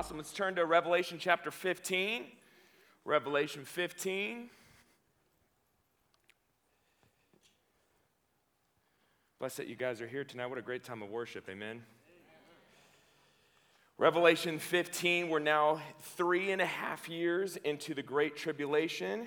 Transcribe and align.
Awesome. 0.00 0.16
Let's 0.16 0.32
turn 0.32 0.54
to 0.54 0.64
Revelation 0.64 1.18
chapter 1.20 1.50
15. 1.50 2.24
Revelation 3.04 3.66
15. 3.66 4.48
Blessed 9.38 9.58
that 9.58 9.66
you 9.66 9.76
guys 9.76 10.00
are 10.00 10.06
here 10.06 10.24
tonight. 10.24 10.46
What 10.46 10.56
a 10.56 10.62
great 10.62 10.84
time 10.84 11.02
of 11.02 11.10
worship. 11.10 11.50
Amen. 11.50 11.82
Revelation 13.98 14.58
15, 14.58 15.28
we're 15.28 15.38
now 15.38 15.82
three 16.00 16.50
and 16.50 16.62
a 16.62 16.66
half 16.66 17.06
years 17.06 17.56
into 17.56 17.92
the 17.92 18.02
Great 18.02 18.38
Tribulation. 18.38 19.26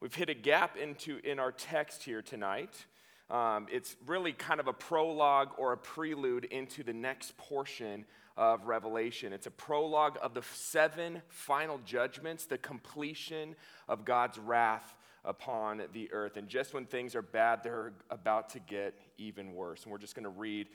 We've 0.00 0.14
hit 0.14 0.30
a 0.30 0.34
gap 0.34 0.76
into, 0.76 1.18
in 1.24 1.40
our 1.40 1.50
text 1.50 2.04
here 2.04 2.22
tonight. 2.22 2.86
Um, 3.28 3.66
it's 3.72 3.96
really 4.06 4.32
kind 4.32 4.60
of 4.60 4.68
a 4.68 4.72
prologue 4.72 5.48
or 5.58 5.72
a 5.72 5.76
prelude 5.76 6.44
into 6.44 6.84
the 6.84 6.92
next 6.92 7.36
portion 7.36 8.04
of 8.36 8.66
Revelation. 8.66 9.32
It's 9.32 9.46
a 9.46 9.50
prologue 9.50 10.18
of 10.22 10.34
the 10.34 10.42
seven 10.54 11.22
final 11.28 11.78
judgments, 11.84 12.44
the 12.44 12.58
completion 12.58 13.56
of 13.88 14.04
God's 14.04 14.38
wrath 14.38 14.94
upon 15.24 15.82
the 15.92 16.12
earth. 16.12 16.36
And 16.36 16.48
just 16.48 16.74
when 16.74 16.84
things 16.86 17.14
are 17.14 17.22
bad, 17.22 17.62
they're 17.62 17.92
about 18.10 18.50
to 18.50 18.58
get 18.60 18.94
even 19.18 19.54
worse. 19.54 19.82
And 19.82 19.92
we're 19.92 19.98
just 19.98 20.14
going 20.14 20.24
to 20.24 20.30
read 20.30 20.68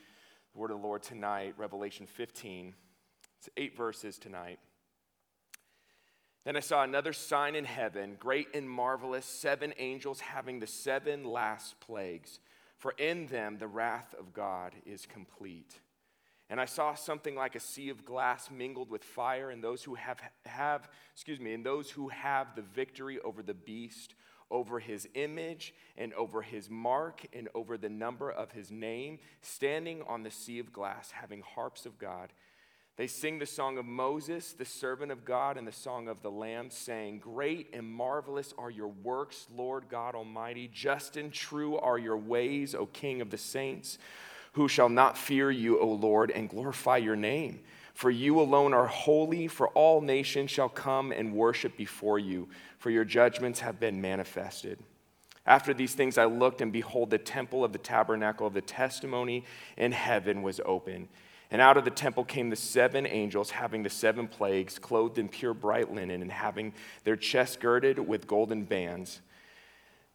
the 0.53 0.59
word 0.59 0.71
of 0.71 0.81
the 0.81 0.87
Lord 0.87 1.03
tonight, 1.03 1.53
Revelation 1.57 2.07
15. 2.07 2.73
It's 3.39 3.49
eight 3.57 3.77
verses 3.77 4.17
tonight. 4.17 4.59
Then 6.43 6.57
I 6.57 6.59
saw 6.59 6.84
another 6.84 7.13
sign 7.13 7.55
in 7.55 7.65
heaven, 7.65 8.17
great 8.20 8.48
and 8.55 8.67
marvelous, 8.67 9.25
seven 9.25 9.73
angels 9.77 10.20
having 10.20 10.59
the 10.59 10.67
seven 10.67 11.23
last 11.23 11.79
plagues. 11.79 12.39
For 12.77 12.93
in 12.98 13.27
them 13.27 13.57
the 13.59 13.67
wrath 13.67 14.15
of 14.20 14.34
God 14.34 14.73
is 14.85 15.05
complete. 15.05 15.79
And 16.52 16.60
I 16.60 16.66
saw 16.66 16.96
something 16.96 17.34
like 17.34 17.55
a 17.55 17.62
sea 17.62 17.88
of 17.88 18.04
glass 18.04 18.52
mingled 18.52 18.90
with 18.90 19.05
fire, 19.05 19.52
and 19.52 19.63
those 19.63 19.85
who 19.85 19.96
have, 19.96 20.20
have, 20.46 20.90
excuse 21.13 21.40
me, 21.40 21.54
and 21.54 21.66
those 21.66 21.90
who 21.90 22.10
have 22.10 22.58
the 22.58 22.62
victory 22.62 23.21
over 23.21 23.41
the 23.41 23.54
beast, 23.54 24.16
over 24.52 24.77
his 24.77 25.08
image, 25.13 25.74
and 25.98 26.13
over 26.13 26.41
his 26.41 26.70
mark, 26.70 27.26
and 27.32 27.48
over 27.55 27.77
the 27.77 27.88
number 27.88 28.30
of 28.30 28.52
his 28.52 28.70
name, 28.70 29.18
standing 29.41 30.04
on 30.10 30.24
the 30.24 30.30
sea 30.30 30.60
of 30.60 30.74
glass, 30.74 31.12
having 31.12 31.41
harps 31.41 31.85
of 31.85 31.98
God. 31.98 32.34
They 32.98 33.08
sing 33.08 33.40
the 33.40 33.46
song 33.46 33.77
of 33.77 33.86
Moses, 33.86 34.52
the 34.52 34.65
servant 34.65 35.13
of 35.13 35.24
God, 35.24 35.55
and 35.55 35.65
the 35.65 35.71
song 35.71 36.10
of 36.10 36.21
the 36.21 36.32
Lamb, 36.32 36.70
saying, 36.70 37.20
Great 37.20 37.70
and 37.71 37.90
marvelous 37.90 38.54
are 38.58 38.70
your 38.70 38.90
works, 38.90 39.48
Lord 39.55 39.86
God 39.88 40.15
Almighty. 40.15 40.70
Just 40.71 41.15
and 41.15 41.32
true 41.32 41.77
are 41.77 41.98
your 41.98 42.18
ways, 42.18 42.76
O 42.76 42.88
King 42.88 43.21
of 43.21 43.30
the 43.30 43.38
saints. 43.38 43.98
Who 44.54 44.68
shall 44.68 44.90
not 44.90 45.18
fear 45.18 45.49
you, 45.49 45.80
O 45.80 45.88
Lord, 45.88 46.32
and 46.32 46.49
glorify 46.49 46.98
your 46.98 47.16
name? 47.16 47.62
For 47.94 48.10
you 48.10 48.40
alone 48.40 48.74
are 48.74 48.88
holy, 48.88 49.48
for 49.48 49.70
all 49.70 50.02
nations 50.02 50.52
shall 50.52 50.70
come 50.70 51.12
and 51.12 51.34
worship 51.34 51.77
before 51.77 52.20
you, 52.20 52.49
for 52.77 52.90
your 52.90 53.05
judgments 53.05 53.60
have 53.60 53.80
been 53.80 54.02
manifested. 54.02 54.80
After 55.46 55.74
these 55.74 55.93
things 55.93 56.18
I 56.18 56.26
looked, 56.26 56.62
and 56.62 56.71
behold, 56.71 57.10
the 57.10 57.18
temple 57.18 57.63
of 57.63 57.74
the 57.74 57.80
tabernacle 57.80 58.46
of 58.46 58.54
the 58.54 58.62
testimony 58.62 59.46
in 59.77 59.91
heaven 59.91 60.41
was 60.41 60.60
open. 60.65 61.10
And 61.49 61.62
out 61.62 61.77
of 61.77 61.84
the 61.84 61.91
temple 61.91 62.24
came 62.24 62.49
the 62.49 62.55
seven 62.55 63.05
angels, 63.05 63.52
having 63.52 63.84
the 63.84 63.90
seven 63.90 64.28
plagues, 64.28 64.80
clothed 64.80 65.18
in 65.18 65.28
pure 65.28 65.53
bright 65.53 65.94
linen, 65.94 66.22
and 66.22 66.31
having 66.31 66.74
their 67.03 67.18
chests 67.18 67.58
girded 67.58 68.00
with 68.00 68.28
golden 68.28 68.63
bands. 68.63 69.22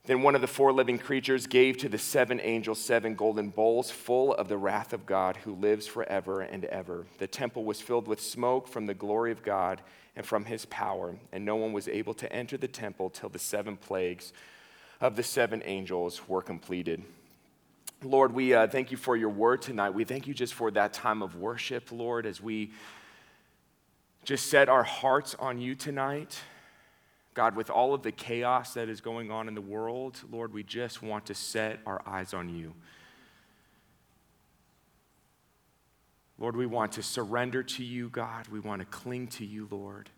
Then 0.06 0.22
one 0.22 0.36
of 0.36 0.40
the 0.40 0.46
four 0.46 0.72
living 0.72 0.98
creatures 0.98 1.48
gave 1.48 1.78
to 1.78 1.88
the 1.88 1.98
seven 1.98 2.40
angels 2.40 2.80
seven 2.80 3.16
golden 3.16 3.50
bowls 3.50 3.90
full 3.90 4.34
of 4.34 4.48
the 4.48 4.56
wrath 4.56 4.92
of 4.92 5.04
God 5.04 5.36
who 5.38 5.54
lives 5.54 5.88
forever 5.88 6.42
and 6.42 6.64
ever. 6.66 7.06
The 7.18 7.26
temple 7.26 7.64
was 7.64 7.80
filled 7.80 8.06
with 8.06 8.20
smoke 8.20 8.68
from 8.68 8.86
the 8.86 8.94
glory 8.94 9.32
of 9.32 9.42
God 9.42 9.80
and 10.14 10.24
from 10.24 10.44
his 10.44 10.64
power, 10.66 11.16
and 11.32 11.44
no 11.44 11.56
one 11.56 11.72
was 11.72 11.88
able 11.88 12.14
to 12.14 12.32
enter 12.32 12.56
the 12.56 12.68
temple 12.68 13.10
till 13.10 13.28
the 13.28 13.40
seven 13.40 13.76
plagues 13.76 14.32
of 15.00 15.16
the 15.16 15.24
seven 15.24 15.60
angels 15.64 16.22
were 16.28 16.40
completed. 16.40 17.02
Lord, 18.02 18.32
we 18.32 18.54
uh, 18.54 18.68
thank 18.68 18.92
you 18.92 18.96
for 18.96 19.16
your 19.16 19.30
word 19.30 19.60
tonight. 19.60 19.90
We 19.90 20.04
thank 20.04 20.28
you 20.28 20.34
just 20.34 20.54
for 20.54 20.70
that 20.70 20.92
time 20.92 21.20
of 21.20 21.34
worship, 21.34 21.90
Lord, 21.90 22.26
as 22.26 22.40
we 22.40 22.70
just 24.24 24.46
set 24.46 24.68
our 24.68 24.84
hearts 24.84 25.34
on 25.34 25.58
you 25.58 25.74
tonight. 25.74 26.38
God, 27.36 27.54
with 27.54 27.68
all 27.68 27.92
of 27.92 28.02
the 28.02 28.12
chaos 28.12 28.72
that 28.74 28.88
is 28.88 29.02
going 29.02 29.30
on 29.30 29.46
in 29.46 29.54
the 29.54 29.60
world, 29.60 30.18
Lord, 30.32 30.54
we 30.54 30.62
just 30.62 31.02
want 31.02 31.26
to 31.26 31.34
set 31.34 31.80
our 31.84 32.00
eyes 32.06 32.32
on 32.32 32.48
you. 32.48 32.72
Lord, 36.38 36.56
we 36.56 36.64
want 36.64 36.92
to 36.92 37.02
surrender 37.02 37.62
to 37.62 37.84
you, 37.84 38.08
God. 38.08 38.48
We 38.48 38.58
want 38.58 38.80
to 38.80 38.86
cling 38.86 39.26
to 39.28 39.44
you, 39.44 39.68
Lord. 39.70 40.08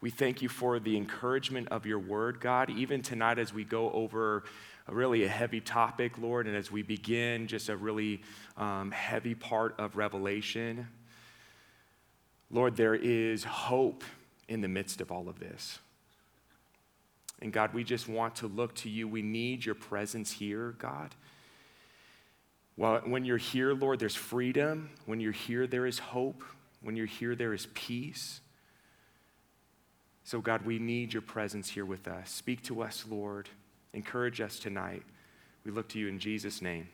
We 0.00 0.08
thank 0.08 0.40
you 0.40 0.48
for 0.48 0.78
the 0.78 0.96
encouragement 0.96 1.68
of 1.68 1.84
your 1.84 1.98
word, 1.98 2.40
God, 2.40 2.70
even 2.70 3.02
tonight 3.02 3.38
as 3.38 3.52
we 3.52 3.64
go 3.64 3.90
over 3.90 4.44
a 4.88 4.94
really 4.94 5.24
a 5.24 5.28
heavy 5.28 5.60
topic, 5.60 6.16
Lord, 6.16 6.46
and 6.46 6.56
as 6.56 6.72
we 6.72 6.80
begin 6.80 7.48
just 7.48 7.68
a 7.68 7.76
really 7.76 8.22
um, 8.56 8.90
heavy 8.92 9.34
part 9.34 9.74
of 9.78 9.96
Revelation. 9.96 10.88
Lord, 12.50 12.76
there 12.76 12.94
is 12.94 13.44
hope 13.44 14.04
in 14.48 14.60
the 14.60 14.68
midst 14.68 15.00
of 15.00 15.10
all 15.10 15.28
of 15.28 15.38
this. 15.38 15.78
And 17.40 17.52
God, 17.52 17.74
we 17.74 17.84
just 17.84 18.08
want 18.08 18.36
to 18.36 18.46
look 18.46 18.74
to 18.76 18.88
you. 18.88 19.08
We 19.08 19.22
need 19.22 19.64
your 19.64 19.74
presence 19.74 20.30
here, 20.30 20.74
God. 20.78 21.14
Well, 22.76 23.02
when 23.04 23.24
you're 23.24 23.36
here, 23.36 23.72
Lord, 23.72 23.98
there's 23.98 24.14
freedom. 24.14 24.90
When 25.06 25.20
you're 25.20 25.32
here, 25.32 25.66
there 25.66 25.86
is 25.86 25.98
hope. 25.98 26.42
When 26.80 26.96
you're 26.96 27.06
here, 27.06 27.34
there 27.34 27.52
is 27.52 27.66
peace. 27.74 28.40
So, 30.24 30.40
God, 30.40 30.62
we 30.64 30.78
need 30.78 31.12
your 31.12 31.22
presence 31.22 31.68
here 31.68 31.84
with 31.84 32.08
us. 32.08 32.30
Speak 32.30 32.62
to 32.64 32.82
us, 32.82 33.04
Lord. 33.08 33.48
Encourage 33.92 34.40
us 34.40 34.58
tonight. 34.58 35.02
We 35.64 35.70
look 35.70 35.88
to 35.90 35.98
you 35.98 36.08
in 36.08 36.18
Jesus' 36.18 36.62
name. 36.62 36.88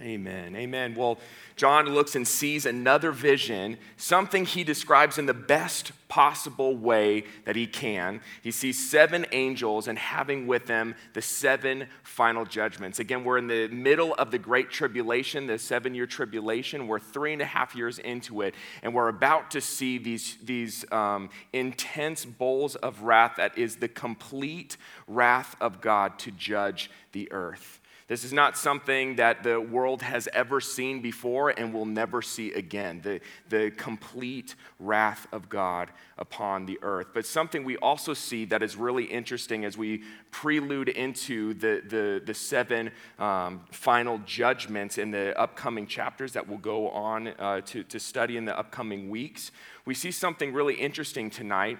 Amen. 0.00 0.56
Amen. 0.56 0.94
Well, 0.94 1.18
John 1.56 1.86
looks 1.90 2.14
and 2.14 2.26
sees 2.26 2.64
another 2.64 3.12
vision, 3.12 3.76
something 3.98 4.46
he 4.46 4.64
describes 4.64 5.18
in 5.18 5.26
the 5.26 5.34
best 5.34 5.92
possible 6.08 6.74
way 6.74 7.24
that 7.44 7.54
he 7.54 7.66
can. 7.66 8.22
He 8.42 8.50
sees 8.50 8.90
seven 8.90 9.26
angels 9.30 9.88
and 9.88 9.98
having 9.98 10.46
with 10.46 10.66
them 10.66 10.94
the 11.12 11.20
seven 11.20 11.86
final 12.02 12.46
judgments. 12.46 12.98
Again, 12.98 13.24
we're 13.24 13.36
in 13.36 13.46
the 13.46 13.68
middle 13.68 14.14
of 14.14 14.30
the 14.30 14.38
Great 14.38 14.70
Tribulation, 14.70 15.46
the 15.46 15.58
seven 15.58 15.94
year 15.94 16.06
tribulation. 16.06 16.88
We're 16.88 16.98
three 16.98 17.34
and 17.34 17.42
a 17.42 17.46
half 17.46 17.76
years 17.76 17.98
into 17.98 18.40
it, 18.40 18.54
and 18.82 18.94
we're 18.94 19.08
about 19.08 19.50
to 19.50 19.60
see 19.60 19.98
these, 19.98 20.38
these 20.42 20.90
um, 20.90 21.28
intense 21.52 22.24
bowls 22.24 22.74
of 22.76 23.02
wrath 23.02 23.34
that 23.36 23.58
is 23.58 23.76
the 23.76 23.88
complete 23.88 24.78
wrath 25.06 25.56
of 25.60 25.82
God 25.82 26.18
to 26.20 26.30
judge 26.30 26.90
the 27.12 27.30
earth. 27.32 27.79
This 28.10 28.24
is 28.24 28.32
not 28.32 28.58
something 28.58 29.14
that 29.16 29.44
the 29.44 29.60
world 29.60 30.02
has 30.02 30.28
ever 30.32 30.60
seen 30.60 31.00
before 31.00 31.50
and 31.50 31.72
will 31.72 31.86
never 31.86 32.22
see 32.22 32.52
again 32.54 33.02
the, 33.04 33.20
the 33.48 33.70
complete 33.76 34.56
wrath 34.80 35.28
of 35.30 35.48
God 35.48 35.92
upon 36.18 36.66
the 36.66 36.76
earth. 36.82 37.06
But 37.14 37.24
something 37.24 37.62
we 37.62 37.76
also 37.76 38.12
see 38.12 38.46
that 38.46 38.64
is 38.64 38.74
really 38.74 39.04
interesting 39.04 39.64
as 39.64 39.78
we 39.78 40.02
prelude 40.32 40.88
into 40.88 41.54
the, 41.54 41.82
the, 41.86 42.20
the 42.26 42.34
seven 42.34 42.90
um, 43.20 43.60
final 43.70 44.18
judgments 44.26 44.98
in 44.98 45.12
the 45.12 45.38
upcoming 45.38 45.86
chapters 45.86 46.32
that 46.32 46.48
we'll 46.48 46.58
go 46.58 46.88
on 46.88 47.28
uh, 47.28 47.60
to, 47.60 47.84
to 47.84 48.00
study 48.00 48.36
in 48.36 48.44
the 48.44 48.58
upcoming 48.58 49.08
weeks. 49.08 49.52
We 49.84 49.94
see 49.94 50.10
something 50.10 50.52
really 50.52 50.74
interesting 50.74 51.30
tonight 51.30 51.78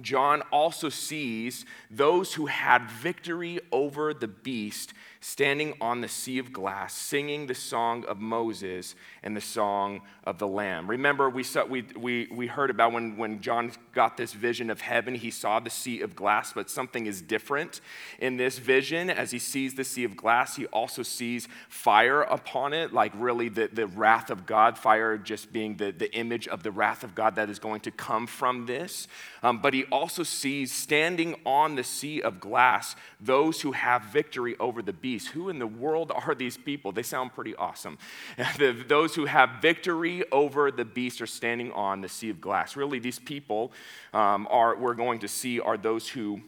John 0.00 0.42
also 0.52 0.90
sees 0.90 1.64
those 1.90 2.34
who 2.34 2.46
had 2.46 2.90
victory 2.90 3.58
over 3.72 4.12
the 4.12 4.28
beast 4.28 4.92
standing 5.20 5.74
on 5.80 6.00
the 6.00 6.08
sea 6.08 6.38
of 6.38 6.52
glass, 6.52 6.94
singing 6.94 7.46
the 7.46 7.54
song 7.54 8.04
of 8.04 8.18
Moses 8.18 8.94
and 9.22 9.36
the 9.36 9.40
song 9.40 10.02
of 10.24 10.38
the 10.38 10.46
Lamb. 10.46 10.88
Remember, 10.88 11.28
we, 11.28 11.42
saw, 11.42 11.64
we, 11.64 11.84
we, 11.96 12.28
we 12.30 12.46
heard 12.46 12.70
about 12.70 12.92
when, 12.92 13.16
when 13.16 13.40
John 13.40 13.72
got 13.92 14.16
this 14.16 14.32
vision 14.32 14.70
of 14.70 14.80
heaven, 14.80 15.14
he 15.14 15.30
saw 15.30 15.58
the 15.58 15.70
sea 15.70 16.00
of 16.02 16.14
glass, 16.14 16.52
but 16.52 16.70
something 16.70 17.06
is 17.06 17.20
different 17.20 17.80
in 18.18 18.36
this 18.36 18.58
vision. 18.58 19.10
As 19.10 19.30
he 19.30 19.38
sees 19.38 19.74
the 19.74 19.84
sea 19.84 20.04
of 20.04 20.16
glass, 20.16 20.56
he 20.56 20.66
also 20.66 21.02
sees 21.02 21.48
fire 21.68 22.22
upon 22.22 22.72
it, 22.72 22.92
like 22.92 23.12
really 23.16 23.48
the, 23.48 23.68
the 23.72 23.86
wrath 23.86 24.30
of 24.30 24.46
God, 24.46 24.78
fire 24.78 25.18
just 25.18 25.52
being 25.52 25.76
the, 25.76 25.90
the 25.90 26.12
image 26.14 26.46
of 26.46 26.62
the 26.62 26.70
wrath 26.70 27.02
of 27.02 27.14
God 27.14 27.34
that 27.36 27.50
is 27.50 27.58
going 27.58 27.80
to 27.80 27.90
come 27.90 28.26
from 28.26 28.66
this. 28.66 29.08
Um, 29.42 29.58
but 29.60 29.74
he 29.74 29.84
also 29.86 30.22
sees 30.22 30.72
standing 30.72 31.34
on 31.44 31.74
the 31.74 31.84
sea 31.84 32.22
of 32.22 32.40
glass 32.40 32.94
those 33.20 33.60
who 33.60 33.72
have 33.72 34.02
victory 34.04 34.56
over 34.60 34.82
the 34.82 34.92
beast 34.92 35.07
Who 35.16 35.48
in 35.48 35.58
the 35.58 35.66
world 35.66 36.12
are 36.14 36.34
these 36.34 36.56
people? 36.56 36.92
They 36.92 37.02
sound 37.02 37.34
pretty 37.34 37.54
awesome. 37.56 37.98
those 38.88 39.14
who 39.14 39.24
have 39.24 39.62
victory 39.62 40.24
over 40.30 40.70
the 40.70 40.84
beast 40.84 41.20
are 41.20 41.26
standing 41.26 41.72
on 41.72 42.00
the 42.00 42.08
sea 42.08 42.30
of 42.30 42.40
glass. 42.40 42.76
Really, 42.76 42.98
these 42.98 43.18
people 43.18 43.72
um, 44.12 44.46
are, 44.50 44.76
we're 44.76 44.94
going 44.94 45.20
to 45.20 45.28
see, 45.28 45.60
are 45.60 45.76
those 45.76 46.08
who 46.08 46.40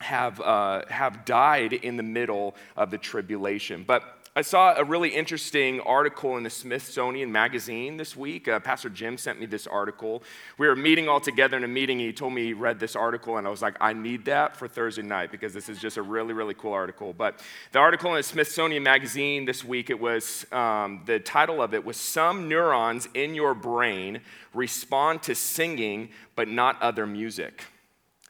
have, 0.00 0.40
uh, 0.40 0.82
have 0.88 1.24
died 1.24 1.72
in 1.72 1.96
the 1.96 2.02
middle 2.02 2.54
of 2.76 2.90
the 2.90 2.98
tribulation. 2.98 3.84
But 3.86 4.17
I 4.38 4.42
saw 4.42 4.72
a 4.76 4.84
really 4.84 5.08
interesting 5.08 5.80
article 5.80 6.36
in 6.36 6.44
the 6.44 6.50
Smithsonian 6.50 7.32
Magazine 7.32 7.96
this 7.96 8.16
week. 8.16 8.46
Uh, 8.46 8.60
Pastor 8.60 8.88
Jim 8.88 9.18
sent 9.18 9.40
me 9.40 9.46
this 9.46 9.66
article. 9.66 10.22
We 10.58 10.68
were 10.68 10.76
meeting 10.76 11.08
all 11.08 11.18
together 11.18 11.56
in 11.56 11.64
a 11.64 11.66
meeting, 11.66 11.98
and 11.98 12.06
he 12.06 12.12
told 12.12 12.34
me 12.34 12.44
he 12.44 12.52
read 12.52 12.78
this 12.78 12.94
article, 12.94 13.38
and 13.38 13.48
I 13.48 13.50
was 13.50 13.62
like, 13.62 13.74
I 13.80 13.94
need 13.94 14.26
that 14.26 14.56
for 14.56 14.68
Thursday 14.68 15.02
night 15.02 15.32
because 15.32 15.52
this 15.52 15.68
is 15.68 15.80
just 15.80 15.96
a 15.96 16.02
really, 16.02 16.34
really 16.34 16.54
cool 16.54 16.72
article. 16.72 17.12
But 17.12 17.40
the 17.72 17.80
article 17.80 18.10
in 18.10 18.16
the 18.18 18.22
Smithsonian 18.22 18.84
Magazine 18.84 19.44
this 19.44 19.64
week, 19.64 19.90
it 19.90 19.98
was 19.98 20.46
um, 20.52 21.02
the 21.04 21.18
title 21.18 21.60
of 21.60 21.74
it 21.74 21.84
was 21.84 21.96
Some 21.96 22.48
Neurons 22.48 23.08
in 23.14 23.34
Your 23.34 23.54
Brain 23.54 24.20
Respond 24.54 25.24
to 25.24 25.34
Singing, 25.34 26.10
but 26.36 26.46
Not 26.46 26.80
Other 26.80 27.08
Music. 27.08 27.64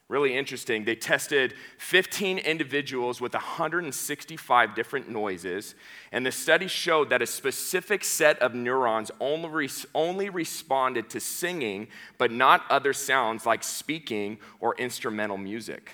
Really 0.08 0.34
interesting. 0.34 0.84
They 0.84 0.94
tested 0.94 1.52
15 1.76 2.38
individuals 2.38 3.20
with 3.20 3.34
165 3.34 4.75
different 4.75 5.10
noises, 5.10 5.75
and 6.12 6.25
the 6.25 6.32
study 6.32 6.66
showed 6.66 7.10
that 7.10 7.20
a 7.20 7.26
specific 7.26 8.02
set 8.05 8.38
of 8.38 8.55
neurons 8.55 9.10
only, 9.20 9.69
only 9.94 10.31
responded 10.31 11.10
to 11.10 11.20
singing, 11.20 11.88
but 12.16 12.32
not 12.32 12.64
other 12.70 12.94
sounds 12.94 13.44
like 13.44 13.62
speaking 13.62 14.38
or 14.60 14.75
instrumental 14.76 15.37
music. 15.37 15.93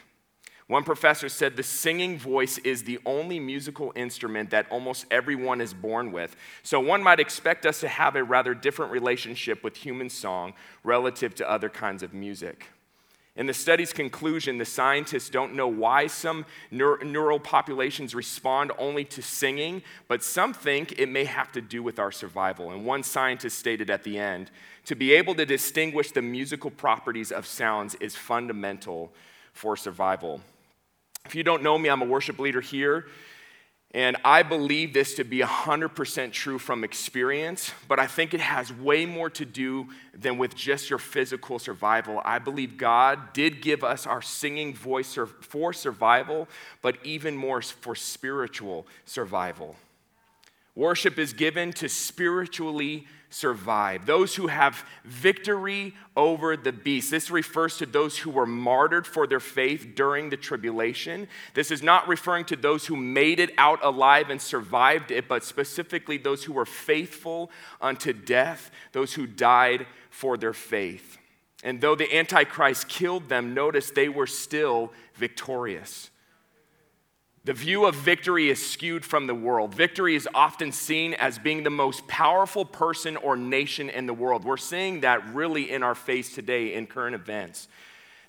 One 0.69 0.85
professor 0.85 1.29
said 1.29 1.57
the 1.57 1.63
singing 1.65 2.17
voice 2.17 2.57
is 2.59 2.85
the 2.85 3.01
only 3.05 3.39
musical 3.39 3.93
instrument 3.97 4.51
that 4.51 4.67
almost 4.71 5.07
everyone 5.11 5.61
is 5.61 5.75
born 5.75 6.11
with. 6.11 6.37
So 6.63 6.81
one 6.81 7.03
might 7.03 7.21
expect 7.21 7.67
us 7.67 7.81
to 7.81 7.89
have 7.89 8.17
a 8.17 8.25
rather 8.25 8.55
different 8.55 8.93
relationship 8.93 9.63
with 9.63 9.77
human 9.77 10.09
song 10.09 10.55
relative 10.85 11.35
to 11.35 11.51
other 11.51 11.69
kinds 11.69 12.03
of 12.03 12.15
music. 12.15 12.69
In 13.37 13.47
the 13.47 13.55
study's 13.55 13.93
conclusion, 13.93 14.59
the 14.59 14.65
scientists 14.65 15.29
don't 15.29 15.55
know 15.55 15.67
why 15.67 16.07
some 16.07 16.47
neur- 16.73 17.03
neural 17.05 17.41
populations 17.41 18.15
respond 18.15 18.71
only 18.79 19.05
to 19.07 19.23
singing, 19.23 19.83
but 20.07 20.23
some 20.23 20.55
think 20.55 21.01
it 21.01 21.09
may 21.09 21.25
have 21.25 21.51
to 21.53 21.61
do 21.61 21.83
with 21.83 21.99
our 21.99 22.13
survival. 22.13 22.71
And 22.71 22.85
one 22.85 23.03
scientist 23.03 23.59
stated 23.59 23.91
at 23.91 24.05
the 24.05 24.19
end 24.19 24.53
to 24.85 24.95
be 24.95 25.13
able 25.13 25.35
to 25.35 25.45
distinguish 25.45 26.13
the 26.13 26.23
musical 26.23 26.71
properties 26.71 27.33
of 27.33 27.45
sounds 27.45 27.97
is 27.97 28.15
fundamental 28.15 29.13
for 29.53 29.77
survival. 29.77 30.41
If 31.27 31.35
you 31.35 31.43
don't 31.43 31.63
know 31.63 31.77
me, 31.77 31.89
I'm 31.89 32.03
a 32.03 32.07
worship 32.07 32.39
leader 32.39 32.61
here. 32.61 33.07
And 33.95 34.17
I 34.25 34.43
believe 34.43 34.93
this 34.93 35.15
to 35.15 35.25
be 35.25 35.39
100% 35.39 36.33
true 36.33 36.59
from 36.59 36.83
experience, 36.83 37.71
but 37.87 38.01
I 38.01 38.09
think 38.09 38.35
it 38.35 38.41
has 38.41 38.73
way 38.73 39.07
more 39.07 39.31
to 39.31 39.45
do 39.45 39.87
than 40.13 40.37
with 40.37 40.57
just 40.57 40.91
your 40.91 40.99
physical 40.99 41.61
survival. 41.61 42.21
I 42.25 42.41
believe 42.41 42.77
God 42.77 43.33
did 43.33 43.63
give 43.63 43.85
us 43.85 44.05
our 44.05 44.21
singing 44.21 44.75
voice 44.75 45.17
for 45.43 45.73
survival, 45.73 46.49
but 46.83 46.97
even 47.05 47.37
more 47.37 47.63
for 47.63 47.95
spiritual 47.95 48.85
survival. 49.05 49.77
Worship 50.75 51.17
is 51.17 51.33
given 51.33 51.73
to 51.75 51.89
spiritually 51.89 53.07
survive, 53.35 54.07
those 54.07 54.37
who 54.37 54.47
have 54.47 54.87
victory 55.05 55.93
over 56.17 56.57
the 56.57 56.73
beast. 56.73 57.11
This 57.11 57.31
refers 57.31 57.77
to 57.79 57.87
those 57.87 58.17
who 58.17 58.31
were 58.31 58.47
martyred 58.47 59.07
for 59.07 59.27
their 59.27 59.41
faith 59.41 59.95
during 59.97 60.31
the 60.31 60.37
tribulation. 60.37 61.27
This 61.53 61.73
is 61.73 61.83
not 61.83 62.07
referring 62.07 62.45
to 62.47 62.57
those 62.57 62.87
who 62.87 62.95
made 62.95 63.41
it 63.41 63.51
out 63.59 63.81
alive 63.83 64.31
and 64.31 64.41
survived 64.41 65.11
it, 65.11 65.27
but 65.27 65.43
specifically 65.43 66.17
those 66.17 66.45
who 66.45 66.53
were 66.53 66.65
faithful 66.65 67.51
unto 67.81 68.13
death, 68.13 68.71
those 68.93 69.15
who 69.15 69.27
died 69.27 69.87
for 70.11 70.37
their 70.37 70.53
faith. 70.53 71.19
And 71.65 71.81
though 71.81 71.97
the 71.97 72.15
Antichrist 72.17 72.89
killed 72.89 73.29
them, 73.29 73.53
notice 73.53 73.91
they 73.91 74.09
were 74.09 74.29
still 74.29 74.93
victorious. 75.17 76.11
The 77.45 77.53
view 77.53 77.85
of 77.85 77.95
victory 77.95 78.49
is 78.49 78.65
skewed 78.65 79.05
from 79.05 79.27
the 79.27 79.35
world. 79.35 79.75
Victory 79.75 80.15
is 80.15 80.27
often 80.35 80.73
seen 80.73 81.13
as 81.13 81.39
being 81.39 81.63
the 81.63 81.69
most 81.69 82.07
powerful 82.09 82.65
person 82.65 83.19
or 83.19 83.37
nation 83.37 83.91
in 83.91 84.07
the 84.07 84.15
world. 84.15 84.45
We're 84.45 84.57
seeing 84.57 85.01
that 85.01 85.27
really 85.35 85.71
in 85.71 85.83
our 85.83 85.95
face 85.95 86.35
today 86.35 86.73
in 86.73 86.87
current 86.87 87.15
events. 87.15 87.69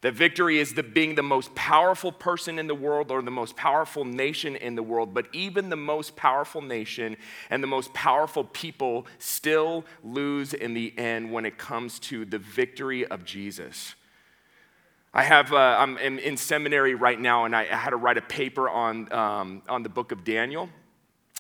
That 0.02 0.16
victory 0.16 0.60
is 0.60 0.74
the 0.74 0.84
being 0.84 1.16
the 1.16 1.24
most 1.24 1.56
powerful 1.56 2.12
person 2.12 2.60
in 2.60 2.68
the 2.68 2.76
world 2.76 3.10
or 3.10 3.22
the 3.22 3.32
most 3.32 3.56
powerful 3.56 4.04
nation 4.04 4.58
in 4.58 4.76
the 4.76 4.84
world. 4.84 5.14
But 5.14 5.28
even 5.32 5.70
the 5.70 5.78
most 5.78 6.18
powerful 6.18 6.62
nation 6.62 7.16
and 7.50 7.64
the 7.64 7.68
most 7.68 7.94
powerful 7.94 8.44
people 8.44 9.08
still 9.18 9.86
lose 10.04 10.54
in 10.54 10.74
the 10.74 10.94
end 10.98 11.32
when 11.32 11.46
it 11.46 11.58
comes 11.58 12.00
to 12.00 12.26
the 12.26 12.38
victory 12.38 13.08
of 13.08 13.24
Jesus. 13.24 13.96
I 15.18 15.24
have, 15.24 15.54
uh, 15.54 15.78
I'm 15.80 15.98
in, 15.98 16.20
in, 16.20 16.36
seminary 16.36 16.94
right 16.94 17.18
now, 17.18 17.46
and 17.46 17.56
I, 17.56 17.62
I, 17.62 17.78
had 17.78 17.92
to 17.92 17.96
write 17.96 18.18
a 18.18 18.22
paper 18.22 18.70
on, 18.70 19.10
um, 19.14 19.62
on 19.70 19.82
the 19.82 19.88
book 19.88 20.12
of 20.12 20.26
Daniel. 20.26 20.68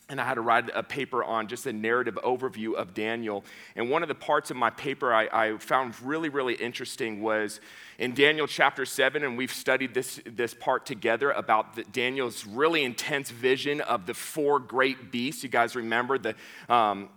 And 0.07 0.22
I 0.22 0.24
had 0.24 0.36
to 0.36 0.42
write 0.42 0.69
a 0.74 0.81
paper 0.81 1.25
on 1.25 1.48
just 1.48 1.66
a 1.66 1.74
narrative 1.74 2.18
overview 2.24 2.75
of 2.75 2.94
Daniel. 2.94 3.44
And 3.75 3.89
one 3.89 4.01
of 4.01 4.07
the 4.07 4.16
parts 4.16 4.50
of 4.50 4.56
my 4.56 4.69
paper 4.69 5.13
I, 5.13 5.27
I 5.33 5.57
found 5.57 6.01
really, 6.01 6.30
really 6.30 6.54
interesting 6.54 7.22
was 7.22 7.60
in 7.98 8.13
Daniel 8.13 8.48
chapter 8.48 8.86
7, 8.86 9.25
and 9.25 9.38
we've 9.38 9.51
studied 9.51 9.94
this, 9.94 10.21
this 10.25 10.54
part 10.54 10.86
together 10.86 11.31
about 11.31 11.75
the, 11.75 11.83
Daniel's 11.83 12.45
really 12.45 12.86
intense 12.86 13.30
vision 13.30 13.81
of 13.81 14.06
the 14.06 14.13
four 14.13 14.57
great 14.60 15.12
beasts. 15.12 15.44
You 15.44 15.50
guys 15.50 15.75
remember 15.75 16.18
the, 16.18 16.36
um, 16.69 17.10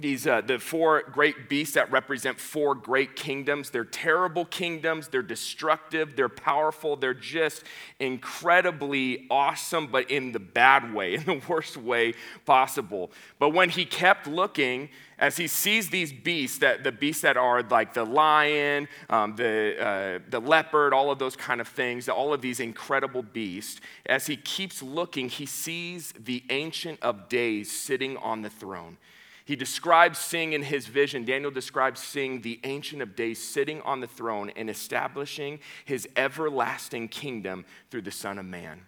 these 0.00 0.26
uh, 0.26 0.40
the 0.40 0.58
four 0.58 1.02
great 1.02 1.48
beasts 1.48 1.74
that 1.74 1.90
represent 1.90 2.38
four 2.38 2.74
great 2.74 3.16
kingdoms. 3.16 3.70
They're 3.70 3.84
terrible 3.84 4.44
kingdoms 4.44 5.08
they're 5.08 5.22
destructive 5.22 6.16
they're 6.16 6.28
powerful 6.28 6.96
they're 6.96 7.14
just 7.14 7.62
incredibly 8.00 9.26
awesome 9.30 9.86
but 9.86 10.10
in 10.10 10.32
the 10.32 10.40
bad 10.40 10.92
way 10.92 11.14
in 11.14 11.24
the 11.24 11.40
worst 11.48 11.76
way 11.76 12.14
possible. 12.44 13.10
But 13.38 13.50
when 13.50 13.70
he 13.70 13.84
kept 13.84 14.26
looking 14.26 14.88
as 15.18 15.36
he 15.36 15.46
sees 15.46 15.90
these 15.90 16.12
beasts 16.12 16.58
that 16.58 16.82
the 16.82 16.92
beasts 16.92 17.22
that 17.22 17.36
are 17.36 17.62
like 17.62 17.94
the 17.94 18.04
lion 18.04 18.88
um, 19.08 19.36
the, 19.36 19.76
uh, 19.80 20.18
the 20.28 20.40
leopard 20.40 20.92
all 20.92 21.10
of 21.10 21.18
those 21.18 21.36
kind 21.36 21.60
of 21.60 21.68
things 21.68 22.08
all 22.08 22.34
of 22.34 22.40
these 22.40 22.60
incredible 22.60 23.22
beasts 23.22 23.80
as 24.06 24.26
he 24.26 24.36
keeps 24.36 24.82
looking 24.82 25.28
he 25.28 25.46
sees 25.46 26.12
the 26.18 26.42
ancient 26.50 26.98
of 27.00 27.28
days 27.28 27.70
sitting 27.70 28.16
on 28.18 28.42
the 28.42 28.50
throne 28.50 28.96
he 29.44 29.56
describes 29.56 30.18
seeing 30.18 30.54
in 30.54 30.62
his 30.62 30.86
vision, 30.86 31.24
Daniel 31.24 31.50
describes 31.50 32.00
seeing 32.00 32.40
the 32.40 32.60
Ancient 32.64 33.02
of 33.02 33.14
Days 33.14 33.42
sitting 33.42 33.80
on 33.82 34.00
the 34.00 34.06
throne 34.06 34.50
and 34.56 34.70
establishing 34.70 35.60
his 35.84 36.08
everlasting 36.16 37.08
kingdom 37.08 37.66
through 37.90 38.02
the 38.02 38.10
Son 38.10 38.38
of 38.38 38.46
Man. 38.46 38.80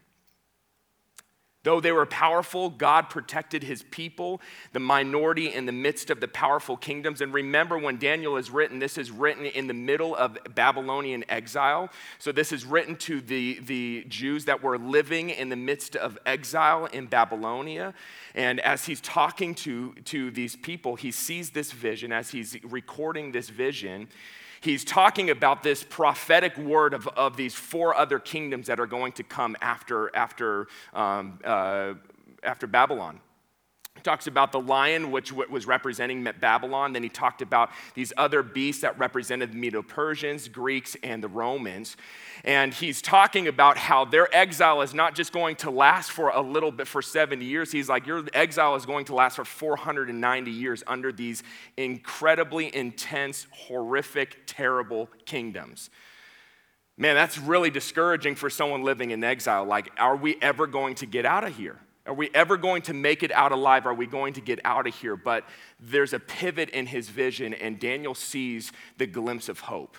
Though 1.67 1.81
they 1.81 1.91
were 1.91 2.07
powerful, 2.07 2.71
God 2.71 3.11
protected 3.11 3.65
his 3.65 3.83
people, 3.83 4.41
the 4.73 4.79
minority 4.79 5.53
in 5.53 5.67
the 5.67 5.73
midst 5.73 6.11
of 6.11 6.21
the 6.21 6.29
powerful 6.29 6.77
kingdoms. 6.77 7.21
And 7.21 7.35
remember, 7.35 7.77
when 7.77 7.97
Daniel 7.97 8.37
is 8.37 8.53
written, 8.53 8.79
this 8.79 8.97
is 8.97 9.11
written 9.11 9.47
in 9.47 9.67
the 9.67 9.75
middle 9.75 10.15
of 10.15 10.39
Babylonian 10.55 11.25
exile. 11.29 11.91
So, 12.21 12.31
this 12.31 12.53
is 12.53 12.65
written 12.65 12.95
to 12.99 13.21
the, 13.21 13.59
the 13.67 14.05
Jews 14.07 14.45
that 14.45 14.63
were 14.63 14.79
living 14.79 15.31
in 15.31 15.49
the 15.49 15.57
midst 15.57 15.97
of 15.97 16.17
exile 16.25 16.85
in 16.87 17.07
Babylonia. 17.07 17.95
And 18.37 18.61
as 18.61 18.85
he's 18.85 19.01
talking 19.01 19.53
to, 19.57 19.93
to 20.05 20.31
these 20.31 20.55
people, 20.55 20.95
he 20.95 21.11
sees 21.11 21.51
this 21.51 21.73
vision. 21.73 22.13
As 22.13 22.31
he's 22.31 22.57
recording 22.63 23.33
this 23.33 23.49
vision, 23.49 24.07
he's 24.61 24.85
talking 24.85 25.31
about 25.31 25.63
this 25.63 25.85
prophetic 25.85 26.57
word 26.57 26.95
of, 26.95 27.07
of 27.09 27.37
these 27.37 27.55
four 27.55 27.95
other 27.95 28.19
kingdoms 28.19 28.67
that 28.67 28.81
are 28.81 28.87
going 28.87 29.13
to 29.13 29.23
come 29.23 29.57
after, 29.61 30.15
after, 30.15 30.69
um, 30.95 31.39
uh, 31.45 31.95
after 32.43 32.67
Babylon. 32.67 33.21
Talks 34.03 34.27
about 34.27 34.53
the 34.53 34.61
lion, 34.61 35.11
which 35.11 35.33
was 35.33 35.67
representing 35.67 36.23
Babylon. 36.41 36.93
Then 36.93 37.03
he 37.03 37.09
talked 37.09 37.43
about 37.43 37.71
these 37.95 38.13
other 38.17 38.43
beasts 38.43 38.83
that 38.83 38.99
represented 38.99 39.53
the 39.53 39.57
Medo 39.57 39.83
Persians, 39.83 40.49
Greeks, 40.49 40.97
and 41.03 41.23
the 41.23 41.29
Romans. 41.29 41.97
And 42.45 42.73
he's 42.73 43.03
talking 43.03 43.49
about 43.49 43.77
how 43.77 44.05
their 44.05 44.35
exile 44.35 44.83
is 44.83 44.95
not 44.95 45.15
just 45.15 45.33
going 45.33 45.57
to 45.57 45.71
last 45.71 46.13
for 46.13 46.29
a 46.29 46.41
little 46.41 46.71
bit 46.71 46.87
for 46.87 47.03
70 47.03 47.45
years. 47.45 47.73
He's 47.73 47.89
like, 47.89 48.07
your 48.07 48.25
exile 48.33 48.77
is 48.77 48.87
going 48.87 49.07
to 49.07 49.15
last 49.15 49.37
for 49.37 49.45
490 49.45 50.51
years 50.51 50.85
under 50.87 51.11
these 51.11 51.43
incredibly 51.77 52.75
intense, 52.75 53.47
horrific, 53.51 54.43
terrible 54.47 55.09
kingdoms. 55.25 55.91
Man, 56.99 57.15
that's 57.15 57.39
really 57.39 57.71
discouraging 57.71 58.37
for 58.37 58.49
someone 58.49 58.83
living 58.83 59.11
in 59.11 59.23
exile. 59.23 59.65
Like, 59.65 59.91
are 59.99 60.17
we 60.17 60.37
ever 60.41 60.67
going 60.67 60.95
to 60.97 61.07
get 61.07 61.27
out 61.27 61.45
of 61.45 61.57
here? 61.57 61.79
Are 62.07 62.15
we 62.15 62.31
ever 62.35 62.57
going 62.57 62.83
to 62.83 62.95
make 62.95 63.23
it 63.23 63.33
out 63.33 63.53
alive? 63.53 63.87
Are 63.87 63.95
we 63.95 64.07
going 64.07 64.35
to 64.35 64.41
get 64.41 64.61
out 64.65 64.87
of 64.87 64.95
here? 64.95 65.17
But 65.17 65.45
there's 65.81 66.13
a 66.13 66.21
pivot 66.21 66.71
in 66.71 66.87
his 66.87 67.09
vision, 67.09 67.53
and 67.55 67.81
Daniel 67.81 68.15
sees 68.15 68.73
the 68.97 69.07
glimpse 69.07 69.49
of 69.49 69.61
hope. 69.61 69.97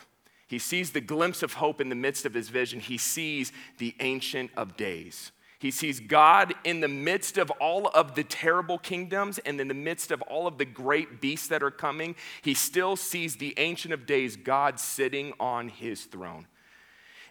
He 0.48 0.60
sees 0.60 0.92
the 0.92 1.02
glimpse 1.02 1.44
of 1.44 1.54
hope 1.54 1.82
in 1.82 1.90
the 1.90 1.96
midst 1.96 2.26
of 2.26 2.34
his 2.34 2.48
vision. 2.48 2.80
He 2.80 2.98
sees 2.98 3.52
the 3.78 3.94
Ancient 4.00 4.52
of 4.56 4.78
Days. 4.78 5.34
He 5.60 5.72
sees 5.72 6.00
God 6.00 6.54
in 6.64 6.80
the 6.82 6.88
midst 6.88 7.38
of 7.38 7.50
all 7.52 7.88
of 7.88 8.16
the 8.16 8.24
terrible 8.24 8.78
kingdoms 8.78 9.40
and 9.40 9.60
in 9.60 9.68
the 9.68 9.74
midst 9.74 10.12
of 10.12 10.22
all 10.22 10.48
of 10.48 10.58
the 10.58 10.66
great 10.66 11.20
beasts 11.20 11.48
that 11.48 11.64
are 11.64 11.72
coming. 11.72 12.16
He 12.44 12.54
still 12.54 12.96
sees 12.96 13.36
the 13.36 13.56
Ancient 13.58 13.94
of 13.94 14.06
Days, 14.06 14.36
God 14.36 14.80
sitting 14.80 15.34
on 15.40 15.68
his 15.70 16.06
throne. 16.06 16.48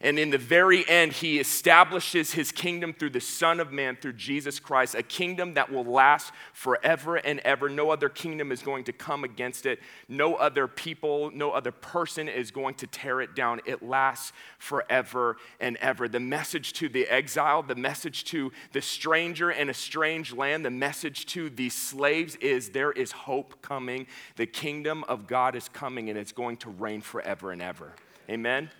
And 0.00 0.18
in 0.18 0.30
the 0.30 0.38
very 0.38 0.86
end, 0.88 1.14
he 1.14 1.38
establishes 1.38 2.32
his 2.32 2.52
kingdom 2.52 2.92
through 2.92 3.10
the 3.10 3.20
Son 3.20 3.60
of 3.60 3.72
Man, 3.72 3.96
through 3.96 4.12
Jesus 4.12 4.60
Christ, 4.60 4.94
a 4.94 5.02
kingdom 5.02 5.54
that 5.54 5.72
will 5.72 5.84
last 5.84 6.32
forever 6.52 7.16
and 7.16 7.40
ever. 7.40 7.70
No 7.70 7.90
other 7.90 8.10
kingdom 8.10 8.52
is 8.52 8.62
going 8.62 8.84
to 8.84 8.92
come 8.92 9.24
against 9.24 9.64
it. 9.64 9.80
No 10.08 10.34
other 10.34 10.68
people, 10.68 11.30
no 11.32 11.50
other 11.50 11.72
person 11.72 12.28
is 12.28 12.50
going 12.50 12.74
to 12.74 12.86
tear 12.86 13.22
it 13.22 13.34
down. 13.34 13.60
It 13.64 13.82
lasts 13.82 14.32
forever 14.58 15.38
and 15.60 15.78
ever. 15.78 16.08
The 16.08 16.20
message 16.20 16.74
to 16.74 16.90
the 16.90 17.06
exile, 17.08 17.62
the 17.62 17.74
message 17.74 18.24
to 18.24 18.52
the 18.72 18.82
stranger 18.82 19.50
in 19.50 19.70
a 19.70 19.74
strange 19.74 20.32
land, 20.32 20.64
the 20.64 20.70
message 20.70 21.24
to 21.26 21.48
the 21.48 21.70
slaves 21.70 22.36
is 22.36 22.70
there 22.70 22.92
is 22.92 23.12
hope 23.12 23.62
coming. 23.62 24.06
The 24.36 24.46
kingdom 24.46 25.04
of 25.04 25.26
God 25.26 25.56
is 25.56 25.68
coming 25.70 26.10
and 26.10 26.18
it's 26.18 26.32
going 26.32 26.58
to 26.58 26.70
reign 26.70 27.00
forever 27.00 27.50
and 27.50 27.62
ever. 27.62 27.94
Amen. 28.28 28.70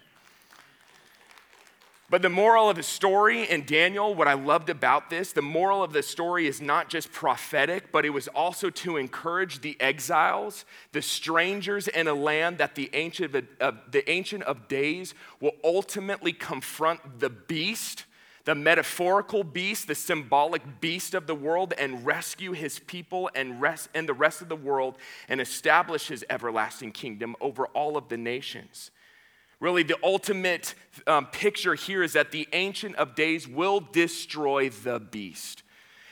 But 2.08 2.22
the 2.22 2.28
moral 2.28 2.70
of 2.70 2.76
the 2.76 2.84
story 2.84 3.50
in 3.50 3.64
Daniel, 3.64 4.14
what 4.14 4.28
I 4.28 4.34
loved 4.34 4.70
about 4.70 5.10
this, 5.10 5.32
the 5.32 5.42
moral 5.42 5.82
of 5.82 5.92
the 5.92 6.04
story 6.04 6.46
is 6.46 6.60
not 6.60 6.88
just 6.88 7.10
prophetic, 7.10 7.90
but 7.90 8.04
it 8.04 8.10
was 8.10 8.28
also 8.28 8.70
to 8.70 8.96
encourage 8.96 9.60
the 9.60 9.76
exiles, 9.80 10.64
the 10.92 11.02
strangers 11.02 11.88
in 11.88 12.06
a 12.06 12.14
land 12.14 12.58
that 12.58 12.76
the 12.76 12.90
ancient 12.92 13.34
of, 13.34 13.44
uh, 13.60 13.72
the 13.90 14.08
ancient 14.08 14.44
of 14.44 14.68
days 14.68 15.14
will 15.40 15.54
ultimately 15.64 16.32
confront 16.32 17.18
the 17.18 17.30
beast, 17.30 18.04
the 18.44 18.54
metaphorical 18.54 19.42
beast, 19.42 19.88
the 19.88 19.94
symbolic 19.96 20.80
beast 20.80 21.12
of 21.12 21.26
the 21.26 21.34
world, 21.34 21.74
and 21.76 22.06
rescue 22.06 22.52
his 22.52 22.78
people 22.78 23.28
and, 23.34 23.60
rest, 23.60 23.88
and 23.94 24.08
the 24.08 24.14
rest 24.14 24.40
of 24.40 24.48
the 24.48 24.54
world 24.54 24.96
and 25.28 25.40
establish 25.40 26.06
his 26.06 26.24
everlasting 26.30 26.92
kingdom 26.92 27.34
over 27.40 27.66
all 27.66 27.96
of 27.96 28.08
the 28.08 28.16
nations. 28.16 28.92
Really, 29.58 29.82
the 29.82 29.98
ultimate 30.02 30.74
um, 31.06 31.26
picture 31.26 31.74
here 31.74 32.02
is 32.02 32.12
that 32.12 32.30
the 32.30 32.46
Ancient 32.52 32.96
of 32.96 33.14
Days 33.14 33.48
will 33.48 33.80
destroy 33.80 34.68
the 34.68 35.00
beast. 35.00 35.62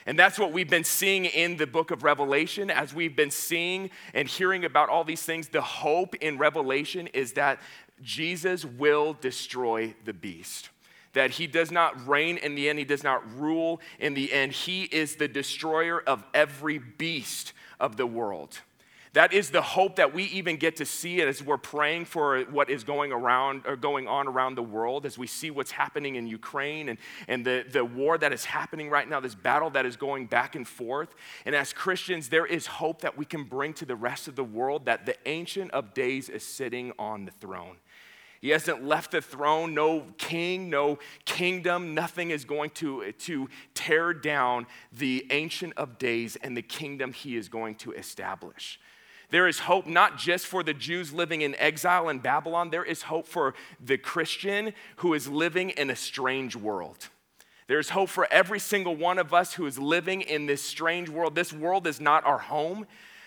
And 0.07 0.19
that's 0.19 0.39
what 0.39 0.53
we've 0.53 0.69
been 0.69 0.85
seeing 0.85 1.25
in 1.25 1.57
the 1.57 1.67
book 1.67 1.91
of 1.91 2.05
Revelation. 2.05 2.71
As 2.71 2.95
we've 2.95 3.17
been 3.17 3.31
seeing 3.31 3.91
and 4.13 4.29
hearing 4.29 4.65
about 4.65 4.89
all 4.89 5.05
these 5.05 5.23
things, 5.23 5.49
the 5.49 5.63
hope 5.63 6.15
in 6.17 6.37
Revelation 6.37 7.07
is 7.09 7.33
that 7.35 7.61
Jesus 8.03 8.65
will 8.65 9.15
destroy 9.15 9.95
the 10.05 10.13
beast. 10.13 10.71
That 11.15 11.33
he 11.33 11.47
does 11.47 11.71
not 11.71 12.07
reign 12.07 12.39
in 12.39 12.55
the 12.55 12.69
end, 12.69 12.79
he 12.79 12.85
does 12.85 13.05
not 13.05 13.23
rule 13.39 13.81
in 13.99 14.15
the 14.15 14.33
end. 14.33 14.53
He 14.53 14.85
is 14.85 15.17
the 15.17 15.29
destroyer 15.29 16.01
of 16.01 16.25
every 16.35 16.79
beast 16.79 17.53
of 17.79 17.97
the 17.97 18.07
world. 18.07 18.61
That 19.15 19.33
is 19.33 19.51
the 19.51 19.63
hope 19.63 19.97
that 19.97 20.13
we 20.13 20.25
even 20.25 20.57
get 20.57 20.75
to 20.77 20.85
see 20.85 21.23
as 21.23 21.41
we're 21.41 21.57
praying 21.57 22.07
for 22.07 22.41
what 22.51 22.69
is 22.69 22.83
going 22.83 23.13
around 23.13 23.63
or 23.65 23.77
going 23.77 24.09
on 24.09 24.27
around 24.27 24.57
the 24.57 24.63
world, 24.63 25.07
as 25.07 25.17
we 25.17 25.29
see 25.29 25.53
what's 25.53 25.71
happening 25.71 26.17
in 26.17 26.27
Ukraine 26.27 26.89
and, 26.89 26.99
and 27.29 27.45
the, 27.45 27.65
the 27.71 27.85
war 27.85 28.19
that 28.19 28.33
is 28.33 28.45
happening 28.45 28.91
right 28.91 29.09
now, 29.09 29.21
this 29.21 29.37
battle 29.37 29.71
that 29.71 29.87
is 29.87 29.97
going 29.97 30.27
back 30.27 30.57
and 30.57 30.67
forth. 30.67 31.15
And 31.47 31.55
as 31.55 31.73
Christians, 31.73 32.29
there 32.29 32.45
is 32.45 32.67
hope 32.67 33.03
that 33.03 33.17
we 33.17 33.25
can 33.25 33.45
bring 33.45 33.73
to 33.75 33.85
the 33.85 33.95
rest 33.95 34.27
of 34.27 34.35
the 34.35 34.43
world 34.43 34.87
that 34.87 35.07
the 35.07 35.17
Ancient 35.29 35.71
of 35.71 35.95
Days 35.95 36.29
is 36.29 36.43
sitting 36.43 36.93
on 36.99 37.25
the 37.25 37.31
throne. 37.31 37.77
He 38.41 38.49
hasn't 38.51 38.85
left 38.85 39.13
the 39.13 39.23
throne, 39.23 39.75
no 39.75 40.07
king, 40.19 40.69
no 40.69 40.99
kingdom, 41.25 41.95
nothing 41.95 42.31
is 42.31 42.45
going 42.45 42.71
to, 42.71 43.13
to 43.13 43.49
tear 43.75 44.13
down 44.13 44.67
the 44.93 45.25
Ancient 45.31 45.73
of 45.77 45.99
Days 45.99 46.35
and 46.35 46.57
the 46.57 46.63
kingdom 46.63 47.13
he 47.13 47.37
is 47.37 47.49
going 47.49 47.77
to 47.77 47.93
establish. 47.93 48.81
There 49.31 49.49
is 49.49 49.61
hope 49.61 49.87
not 49.87 50.19
just 50.19 50.47
for 50.47 50.63
the 50.63 50.75
Jews 50.75 51.13
living 51.13 51.43
in 51.43 51.55
exile 51.57 52.09
in 52.09 52.19
Babylon, 52.19 52.71
there 52.71 52.85
is 52.85 53.03
hope 53.03 53.27
for 53.27 53.55
the 53.81 53.99
Christian 53.99 54.73
who 54.97 55.15
is 55.15 55.29
living 55.29 55.71
in 55.71 55.91
a 55.91 55.97
strange 55.97 56.55
world. 56.55 57.09
There's 57.67 57.91
hope 57.91 58.11
for 58.11 58.31
every 58.31 58.61
single 58.61 58.95
one 58.95 59.19
of 59.19 59.33
us 59.33 59.55
who 59.55 59.67
is 59.67 59.79
living 59.79 60.21
in 60.21 60.47
this 60.47 60.63
strange 60.63 61.09
world. 61.09 61.35
This 61.35 61.53
world 61.53 61.87
is 61.87 62.01
not 62.01 62.25
our 62.27 62.39
home. 62.39 62.87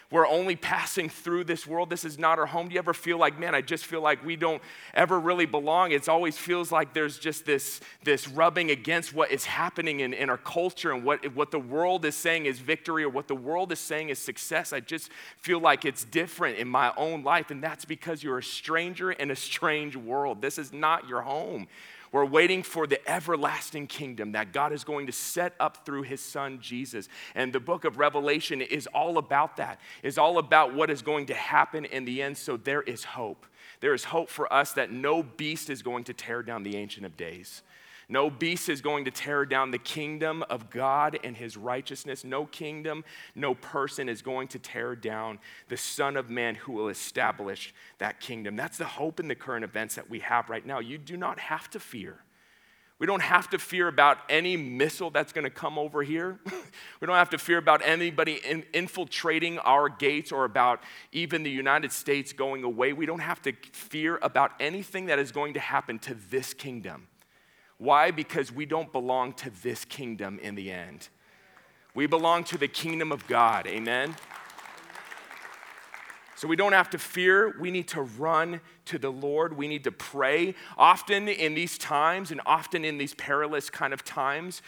We're 0.09 0.27
only 0.27 0.55
passing 0.55 1.09
through 1.09 1.43
this 1.43 1.67
world. 1.67 1.89
This 1.89 2.05
is 2.05 2.17
not 2.17 2.39
our 2.39 2.45
home. 2.45 2.69
Do 2.69 2.73
you 2.75 2.79
ever 2.79 2.93
feel 2.93 3.17
like, 3.17 3.37
man, 3.37 3.53
I 3.53 3.59
just 3.59 3.85
feel 3.85 3.99
like 3.99 4.25
we 4.25 4.37
don't 4.37 4.61
ever 4.93 5.19
really 5.19 5.45
belong? 5.45 5.91
It 5.91 6.07
always 6.07 6.37
feels 6.37 6.71
like 6.71 6.93
there's 6.93 7.19
just 7.19 7.45
this, 7.45 7.81
this 8.05 8.25
rubbing 8.25 8.71
against 8.71 9.13
what 9.13 9.31
is 9.31 9.43
happening 9.43 9.99
in, 9.99 10.13
in 10.13 10.29
our 10.29 10.37
culture 10.37 10.93
and 10.93 11.03
what, 11.03 11.35
what 11.35 11.51
the 11.51 11.59
world 11.59 12.05
is 12.05 12.15
saying 12.15 12.45
is 12.45 12.59
victory 12.59 13.03
or 13.03 13.09
what 13.09 13.27
the 13.27 13.35
world 13.35 13.73
is 13.73 13.79
saying 13.79 14.07
is 14.07 14.17
success. 14.17 14.71
I 14.71 14.79
just 14.79 15.11
feel 15.39 15.59
like 15.59 15.83
it's 15.83 16.05
different 16.05 16.57
in 16.57 16.69
my 16.69 16.93
own 16.95 17.23
life. 17.23 17.51
And 17.51 17.61
that's 17.61 17.83
because 17.83 18.23
you're 18.23 18.37
a 18.37 18.43
stranger 18.43 19.11
in 19.11 19.29
a 19.29 19.35
strange 19.35 19.97
world. 19.97 20.41
This 20.41 20.57
is 20.57 20.71
not 20.71 21.09
your 21.09 21.21
home. 21.21 21.67
We're 22.11 22.25
waiting 22.25 22.63
for 22.63 22.87
the 22.87 23.05
everlasting 23.09 23.87
kingdom 23.87 24.31
that 24.31 24.53
God 24.53 24.71
is 24.71 24.83
going 24.83 25.07
to 25.07 25.11
set 25.11 25.53
up 25.59 25.85
through 25.85 26.03
his 26.03 26.21
son 26.21 26.59
Jesus. 26.61 27.09
And 27.35 27.51
the 27.51 27.59
book 27.59 27.85
of 27.85 27.97
Revelation 27.97 28.61
is 28.61 28.87
all 28.87 29.17
about 29.17 29.57
that, 29.57 29.79
is 30.03 30.17
all 30.17 30.37
about 30.37 30.73
what 30.73 30.89
is 30.89 31.01
going 31.01 31.25
to 31.27 31.33
happen 31.33 31.85
in 31.85 32.05
the 32.05 32.21
end. 32.21 32.37
So 32.37 32.57
there 32.57 32.81
is 32.81 33.03
hope. 33.03 33.45
There 33.79 33.93
is 33.93 34.05
hope 34.05 34.29
for 34.29 34.51
us 34.51 34.71
that 34.73 34.91
no 34.91 35.21
beast 35.21 35.69
is 35.69 35.81
going 35.81 36.05
to 36.05 36.13
tear 36.13 36.41
down 36.43 36.63
the 36.63 36.77
Ancient 36.77 37.05
of 37.05 37.17
Days. 37.17 37.61
No 38.09 38.29
beast 38.29 38.69
is 38.69 38.79
going 38.81 39.03
to 39.05 39.11
tear 39.11 39.45
down 39.45 39.71
the 39.71 39.77
kingdom 39.77 40.41
of 40.49 40.69
God 40.69 41.19
and 41.25 41.35
his 41.35 41.57
righteousness. 41.57 42.23
No 42.23 42.45
kingdom, 42.45 43.03
no 43.35 43.53
person 43.53 44.07
is 44.07 44.21
going 44.21 44.47
to 44.49 44.59
tear 44.59 44.95
down 44.95 45.39
the 45.67 45.75
Son 45.75 46.15
of 46.15 46.29
Man 46.29 46.55
who 46.55 46.71
will 46.71 46.87
establish 46.87 47.73
that 47.97 48.21
kingdom. 48.21 48.55
That's 48.55 48.77
the 48.77 48.85
hope 48.85 49.19
in 49.19 49.27
the 49.27 49.35
current 49.35 49.65
events 49.65 49.95
that 49.95 50.09
we 50.09 50.19
have 50.19 50.49
right 50.49 50.65
now. 50.65 50.79
You 50.79 50.97
do 50.97 51.17
not 51.17 51.37
have 51.39 51.69
to 51.71 51.79
fear. 51.79 52.19
We 52.99 53.05
don't 53.05 53.21
have 53.21 53.49
to 53.51 53.59
fear 53.59 53.89
about 53.89 54.17
any 54.27 54.57
missile 54.57 55.11
that's 55.11 55.31
going 55.31 55.43
to 55.43 55.51
come 55.51 55.77
over 55.77 56.01
here. 56.01 56.39
we 56.99 57.05
don't 57.05 57.15
have 57.15 57.29
to 57.31 57.37
fear 57.37 57.57
about 57.57 57.81
anybody 57.83 58.39
in, 58.43 58.63
infiltrating 58.73 59.59
our 59.59 59.87
gates 59.87 60.31
or 60.31 60.45
about 60.45 60.81
even 61.11 61.43
the 61.43 61.51
United 61.51 61.91
States 61.91 62.33
going 62.33 62.63
away. 62.63 62.93
We 62.93 63.05
don't 63.05 63.19
have 63.19 63.41
to 63.43 63.53
fear 63.73 64.17
about 64.23 64.53
anything 64.59 65.07
that 65.07 65.19
is 65.19 65.31
going 65.31 65.53
to 65.55 65.59
happen 65.59 65.99
to 65.99 66.15
this 66.15 66.55
kingdom. 66.55 67.07
Why? 67.77 68.11
Because 68.11 68.51
we 68.51 68.65
don't 68.65 68.91
belong 68.91 69.33
to 69.33 69.49
this 69.61 69.85
kingdom 69.85 70.39
in 70.39 70.55
the 70.55 70.71
end. 70.71 71.09
We 71.93 72.07
belong 72.07 72.43
to 72.45 72.57
the 72.57 72.67
kingdom 72.67 73.11
of 73.11 73.27
God. 73.27 73.67
Amen? 73.67 74.15
So 76.35 76.47
we 76.47 76.55
don't 76.55 76.73
have 76.73 76.91
to 76.91 76.99
fear. 76.99 77.55
We 77.59 77.71
need 77.71 77.87
to 77.89 78.03
run 78.03 78.61
to 78.85 78.99
the 78.99 79.09
Lord. 79.09 79.57
We 79.57 79.67
need 79.67 79.83
to 79.85 79.91
pray. 79.91 80.53
Often 80.77 81.27
in 81.29 81.55
these 81.55 81.79
times 81.79 82.29
and 82.29 82.39
often 82.45 82.85
in 82.85 82.99
these 82.99 83.15
perilous 83.15 83.71
kind 83.71 83.93
of 83.93 84.03
times, 84.05 84.61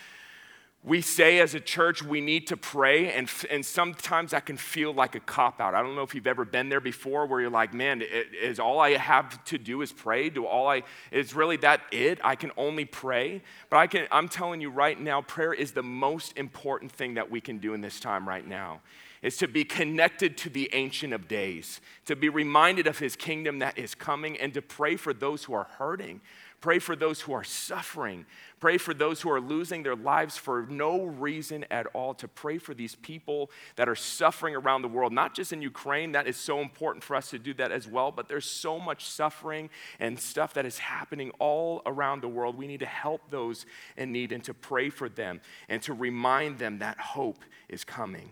we 0.83 1.01
say 1.01 1.39
as 1.39 1.55
a 1.55 1.59
church 1.59 2.01
we 2.01 2.21
need 2.21 2.48
to 2.48 2.57
pray, 2.57 3.12
and, 3.12 3.29
and 3.50 3.65
sometimes 3.65 4.31
that 4.31 4.45
can 4.45 4.55
feel 4.55 4.93
like 4.93 5.13
a 5.13 5.19
cop 5.19 5.59
out. 5.59 5.75
I 5.75 5.81
don't 5.81 5.95
know 5.95 6.03
if 6.03 6.15
you've 6.15 6.27
ever 6.27 6.45
been 6.45 6.69
there 6.69 6.79
before 6.79 7.25
where 7.25 7.41
you're 7.41 7.50
like, 7.50 7.74
man, 7.74 8.01
it, 8.01 8.27
is 8.41 8.59
all 8.59 8.79
I 8.79 8.91
have 8.91 9.43
to 9.45 9.57
do 9.57 9.81
is 9.81 9.91
pray? 9.91 10.29
Do 10.29 10.45
all 10.45 10.69
I, 10.69 10.83
is 11.12 11.36
really 11.36 11.57
that 11.57 11.81
it? 11.91 12.19
I 12.24 12.36
can 12.36 12.51
only 12.55 12.86
pray? 12.86 13.41
But 13.69 13.77
I 13.77 13.88
can, 13.88 14.07
I'm 14.09 14.29
telling 14.29 14.62
you 14.62 14.69
right 14.69 15.00
now, 15.00 15.21
prayer 15.21 15.53
is 15.53 15.74
the 15.74 15.83
most 15.83 16.38
important 16.38 16.93
thing 16.93 17.15
that 17.15 17.29
we 17.29 17.41
can 17.41 17.57
do 17.57 17.74
in 17.74 17.81
this 17.81 18.00
time 18.00 18.27
right 18.27 18.48
now 18.48 18.79
is 19.21 19.36
to 19.36 19.48
be 19.48 19.65
connected 19.65 20.38
to 20.38 20.50
the 20.50 20.69
Ancient 20.74 21.12
of 21.12 21.27
Days, 21.27 21.81
to 22.05 22.15
be 22.15 22.29
reminded 22.29 22.88
of 22.88 23.00
His 23.00 23.17
kingdom 23.17 23.59
that 23.59 23.77
is 23.77 23.93
coming, 23.93 24.38
and 24.38 24.53
to 24.53 24.62
pray 24.62 24.95
for 24.95 25.13
those 25.13 25.43
who 25.43 25.53
are 25.53 25.67
hurting, 25.77 26.21
Pray 26.61 26.79
for 26.79 26.95
those 26.95 27.21
who 27.21 27.31
are 27.31 27.43
suffering. 27.43 28.25
Pray 28.59 28.77
for 28.77 28.93
those 28.93 29.21
who 29.21 29.31
are 29.31 29.39
losing 29.39 29.83
their 29.83 29.95
lives 29.95 30.35
for 30.35 30.65
no 30.69 31.05
reason 31.05 31.65
at 31.71 31.87
all. 31.87 32.13
To 32.15 32.27
pray 32.27 32.57
for 32.57 32.73
these 32.73 32.95
people 32.95 33.49
that 33.77 33.87
are 33.87 33.95
suffering 33.95 34.55
around 34.55 34.81
the 34.81 34.89
world, 34.89 35.13
not 35.13 35.33
just 35.33 35.53
in 35.53 35.61
Ukraine, 35.61 36.11
that 36.11 36.27
is 36.27 36.35
so 36.35 36.59
important 36.59 37.03
for 37.03 37.15
us 37.15 37.29
to 37.29 37.39
do 37.39 37.53
that 37.53 37.71
as 37.71 37.87
well, 37.87 38.11
but 38.11 38.27
there's 38.27 38.45
so 38.45 38.77
much 38.77 39.05
suffering 39.05 39.69
and 39.99 40.19
stuff 40.19 40.53
that 40.55 40.65
is 40.65 40.79
happening 40.79 41.31
all 41.39 41.81
around 41.85 42.21
the 42.21 42.27
world. 42.27 42.57
We 42.57 42.67
need 42.67 42.81
to 42.81 42.85
help 42.85 43.29
those 43.29 43.65
in 43.95 44.11
need 44.11 44.33
and 44.33 44.43
to 44.43 44.53
pray 44.53 44.89
for 44.89 45.07
them 45.07 45.39
and 45.69 45.81
to 45.83 45.93
remind 45.93 46.59
them 46.59 46.79
that 46.79 46.99
hope 46.99 47.45
is 47.69 47.85
coming. 47.85 48.31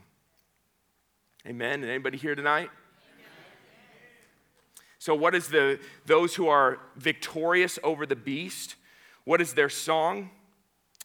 Amen. 1.46 1.82
And 1.82 1.90
anybody 1.90 2.18
here 2.18 2.36
tonight? 2.36 2.70
So, 5.00 5.14
what 5.14 5.36
is 5.36 5.48
the 5.48 5.80
those 6.06 6.36
who 6.36 6.48
are 6.48 6.80
victorious 6.96 7.78
over 7.84 8.06
the 8.06 8.16
beast? 8.16 8.76
What 9.24 9.42
is 9.42 9.54
their 9.54 9.70
song? 9.70 10.30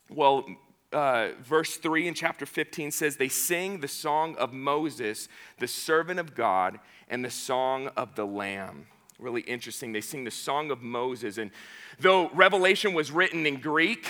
Well, 0.09 0.47
uh, 0.93 1.31
verse 1.41 1.77
3 1.77 2.09
in 2.09 2.15
chapter 2.15 2.47
15 2.47 2.91
says, 2.91 3.17
They 3.17 3.29
sing 3.29 3.81
the 3.81 3.89
song 3.89 4.37
of 4.37 4.53
Moses, 4.53 5.29
the 5.59 5.67
servant 5.67 6.21
of 6.21 6.35
God, 6.35 6.79
and 7.09 7.25
the 7.25 7.31
song 7.31 7.89
of 7.97 8.15
the 8.15 8.27
Lamb. 8.27 8.87
Really 9.19 9.41
interesting. 9.43 9.93
They 9.93 10.01
sing 10.01 10.25
the 10.25 10.31
song 10.31 10.71
of 10.71 10.83
Moses. 10.83 11.39
And 11.39 11.51
though 11.99 12.29
Revelation 12.31 12.93
was 12.93 13.11
written 13.11 13.47
in 13.47 13.57
Greek, 13.61 14.07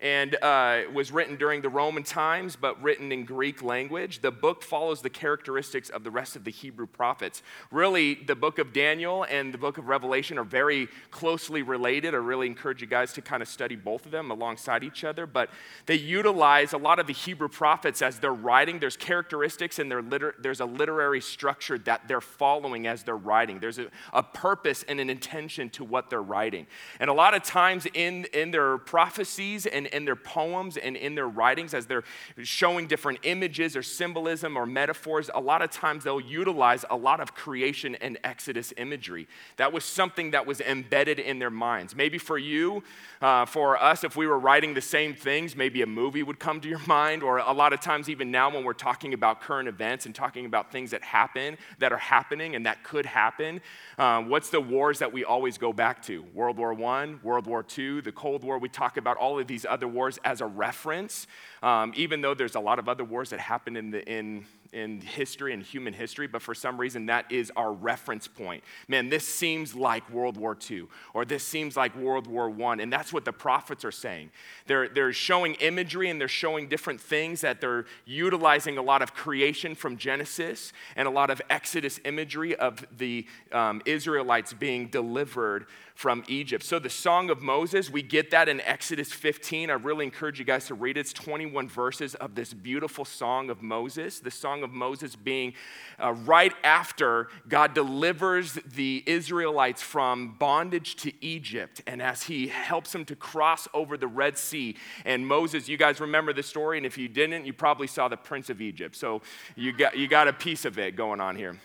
and 0.00 0.36
uh, 0.42 0.82
was 0.92 1.10
written 1.10 1.36
during 1.36 1.60
the 1.60 1.68
Roman 1.68 2.04
times, 2.04 2.54
but 2.54 2.80
written 2.80 3.10
in 3.10 3.24
Greek 3.24 3.62
language. 3.62 4.20
The 4.20 4.30
book 4.30 4.62
follows 4.62 5.02
the 5.02 5.10
characteristics 5.10 5.90
of 5.90 6.04
the 6.04 6.10
rest 6.10 6.36
of 6.36 6.44
the 6.44 6.52
Hebrew 6.52 6.86
prophets. 6.86 7.42
Really, 7.72 8.14
the 8.14 8.36
book 8.36 8.58
of 8.60 8.72
Daniel 8.72 9.24
and 9.24 9.52
the 9.52 9.58
book 9.58 9.76
of 9.76 9.88
Revelation 9.88 10.38
are 10.38 10.44
very 10.44 10.88
closely 11.10 11.62
related. 11.62 12.14
I 12.14 12.18
really 12.18 12.46
encourage 12.46 12.80
you 12.80 12.86
guys 12.86 13.12
to 13.14 13.22
kind 13.22 13.42
of 13.42 13.48
study 13.48 13.74
both 13.74 14.06
of 14.06 14.12
them 14.12 14.30
alongside 14.30 14.84
each 14.84 15.02
other, 15.02 15.26
but 15.26 15.50
they 15.86 15.96
utilize 15.96 16.72
a 16.72 16.78
lot 16.78 17.00
of 17.00 17.08
the 17.08 17.12
Hebrew 17.12 17.48
prophets 17.48 18.00
as 18.00 18.20
they're 18.20 18.32
writing. 18.32 18.78
There's 18.78 18.96
characteristics 18.96 19.80
and 19.80 19.90
liter- 20.10 20.36
there's 20.38 20.60
a 20.60 20.64
literary 20.66 21.20
structure 21.20 21.76
that 21.78 22.06
they're 22.06 22.20
following 22.20 22.86
as 22.86 23.02
they're 23.02 23.16
writing. 23.16 23.58
There's 23.58 23.80
a, 23.80 23.88
a 24.12 24.22
purpose 24.22 24.84
and 24.86 25.00
an 25.00 25.10
intention 25.10 25.70
to 25.70 25.82
what 25.82 26.08
they're 26.08 26.22
writing. 26.22 26.68
And 27.00 27.10
a 27.10 27.12
lot 27.12 27.34
of 27.34 27.42
times 27.42 27.86
in, 27.94 28.26
in 28.26 28.52
their 28.52 28.78
prophecies 28.78 29.66
and 29.66 29.87
in 29.88 30.04
their 30.04 30.16
poems 30.16 30.76
and 30.76 30.96
in 30.96 31.14
their 31.14 31.28
writings, 31.28 31.74
as 31.74 31.86
they're 31.86 32.04
showing 32.42 32.86
different 32.86 33.18
images 33.22 33.76
or 33.76 33.82
symbolism 33.82 34.56
or 34.56 34.66
metaphors, 34.66 35.30
a 35.34 35.40
lot 35.40 35.62
of 35.62 35.70
times 35.70 36.04
they'll 36.04 36.20
utilize 36.20 36.84
a 36.90 36.96
lot 36.96 37.20
of 37.20 37.34
creation 37.34 37.94
and 37.96 38.18
Exodus 38.24 38.72
imagery. 38.76 39.28
That 39.56 39.72
was 39.72 39.84
something 39.84 40.32
that 40.32 40.46
was 40.46 40.60
embedded 40.60 41.18
in 41.18 41.38
their 41.38 41.50
minds. 41.50 41.94
Maybe 41.94 42.18
for 42.18 42.38
you, 42.38 42.82
uh, 43.20 43.46
for 43.46 43.80
us, 43.82 44.04
if 44.04 44.16
we 44.16 44.26
were 44.26 44.38
writing 44.38 44.74
the 44.74 44.80
same 44.80 45.14
things, 45.14 45.54
maybe 45.54 45.82
a 45.82 45.86
movie 45.86 46.22
would 46.22 46.38
come 46.38 46.60
to 46.60 46.68
your 46.68 46.80
mind, 46.86 47.22
or 47.22 47.38
a 47.38 47.52
lot 47.52 47.72
of 47.72 47.80
times, 47.80 48.08
even 48.08 48.30
now, 48.30 48.50
when 48.50 48.64
we're 48.64 48.72
talking 48.72 49.14
about 49.14 49.40
current 49.40 49.68
events 49.68 50.06
and 50.06 50.14
talking 50.14 50.46
about 50.46 50.72
things 50.72 50.90
that 50.90 51.02
happen, 51.02 51.56
that 51.78 51.92
are 51.92 51.98
happening, 51.98 52.56
and 52.56 52.66
that 52.66 52.82
could 52.82 53.06
happen. 53.06 53.60
Um, 53.98 54.28
what's 54.28 54.50
the 54.50 54.60
wars 54.60 54.98
that 54.98 55.12
we 55.12 55.24
always 55.24 55.58
go 55.58 55.72
back 55.72 56.02
to? 56.04 56.24
World 56.34 56.56
War 56.56 56.72
I, 56.72 57.14
World 57.22 57.46
War 57.46 57.64
II, 57.76 58.00
the 58.00 58.12
Cold 58.12 58.42
War. 58.42 58.58
We 58.58 58.68
talk 58.68 58.96
about 58.96 59.16
all 59.16 59.38
of 59.38 59.46
these 59.46 59.64
other 59.64 59.77
wars 59.86 60.18
as 60.24 60.40
a 60.40 60.46
reference, 60.46 61.26
um, 61.62 61.92
even 61.94 62.20
though 62.20 62.34
there's 62.34 62.56
a 62.56 62.60
lot 62.60 62.78
of 62.78 62.88
other 62.88 63.04
wars 63.04 63.30
that 63.30 63.38
happen 63.38 63.76
in, 63.76 63.90
the, 63.90 64.04
in 64.10 64.46
in 64.72 65.00
history 65.00 65.52
and 65.52 65.62
human 65.62 65.92
history, 65.92 66.26
but 66.26 66.42
for 66.42 66.54
some 66.54 66.78
reason 66.78 67.06
that 67.06 67.30
is 67.30 67.50
our 67.56 67.72
reference 67.72 68.28
point. 68.28 68.62
Man, 68.86 69.08
this 69.08 69.26
seems 69.26 69.74
like 69.74 70.08
World 70.10 70.36
War 70.36 70.56
II, 70.70 70.84
or 71.14 71.24
this 71.24 71.44
seems 71.46 71.76
like 71.76 71.96
World 71.96 72.26
War 72.26 72.50
I, 72.50 72.74
and 72.74 72.92
that's 72.92 73.12
what 73.12 73.24
the 73.24 73.32
prophets 73.32 73.84
are 73.84 73.92
saying. 73.92 74.30
They're, 74.66 74.88
they're 74.88 75.12
showing 75.12 75.54
imagery 75.54 76.10
and 76.10 76.20
they're 76.20 76.28
showing 76.28 76.68
different 76.68 77.00
things 77.00 77.40
that 77.40 77.60
they're 77.60 77.86
utilizing 78.04 78.78
a 78.78 78.82
lot 78.82 79.02
of 79.02 79.14
creation 79.14 79.74
from 79.74 79.96
Genesis 79.96 80.72
and 80.96 81.08
a 81.08 81.10
lot 81.10 81.30
of 81.30 81.40
Exodus 81.50 82.00
imagery 82.04 82.54
of 82.56 82.86
the 82.96 83.26
um, 83.52 83.82
Israelites 83.84 84.52
being 84.52 84.88
delivered 84.88 85.66
from 85.98 86.22
Egypt. 86.28 86.62
So, 86.64 86.78
the 86.78 86.88
Song 86.88 87.28
of 87.28 87.42
Moses, 87.42 87.90
we 87.90 88.02
get 88.02 88.30
that 88.30 88.48
in 88.48 88.60
Exodus 88.60 89.12
15. 89.12 89.68
I 89.68 89.72
really 89.72 90.04
encourage 90.04 90.38
you 90.38 90.44
guys 90.44 90.66
to 90.66 90.74
read 90.74 90.96
it. 90.96 91.00
It's 91.00 91.12
21 91.12 91.68
verses 91.68 92.14
of 92.14 92.36
this 92.36 92.54
beautiful 92.54 93.04
Song 93.04 93.50
of 93.50 93.62
Moses. 93.62 94.20
The 94.20 94.30
Song 94.30 94.57
of 94.62 94.72
Moses 94.72 95.16
being 95.16 95.54
uh, 96.02 96.12
right 96.12 96.52
after 96.62 97.28
God 97.48 97.74
delivers 97.74 98.54
the 98.54 99.02
Israelites 99.06 99.82
from 99.82 100.36
bondage 100.38 100.96
to 100.96 101.12
Egypt, 101.24 101.82
and 101.86 102.00
as 102.02 102.24
he 102.24 102.48
helps 102.48 102.92
them 102.92 103.04
to 103.06 103.16
cross 103.16 103.68
over 103.74 103.96
the 103.96 104.06
Red 104.06 104.38
Sea. 104.38 104.76
And 105.04 105.26
Moses, 105.26 105.68
you 105.68 105.76
guys 105.76 106.00
remember 106.00 106.32
the 106.32 106.42
story, 106.42 106.76
and 106.76 106.86
if 106.86 106.98
you 106.98 107.08
didn't, 107.08 107.46
you 107.46 107.52
probably 107.52 107.86
saw 107.86 108.08
the 108.08 108.16
Prince 108.16 108.50
of 108.50 108.60
Egypt. 108.60 108.96
So, 108.96 109.22
you 109.56 109.72
got, 109.72 109.96
you 109.96 110.08
got 110.08 110.28
a 110.28 110.32
piece 110.32 110.64
of 110.64 110.78
it 110.78 110.96
going 110.96 111.20
on 111.20 111.36
here 111.36 111.58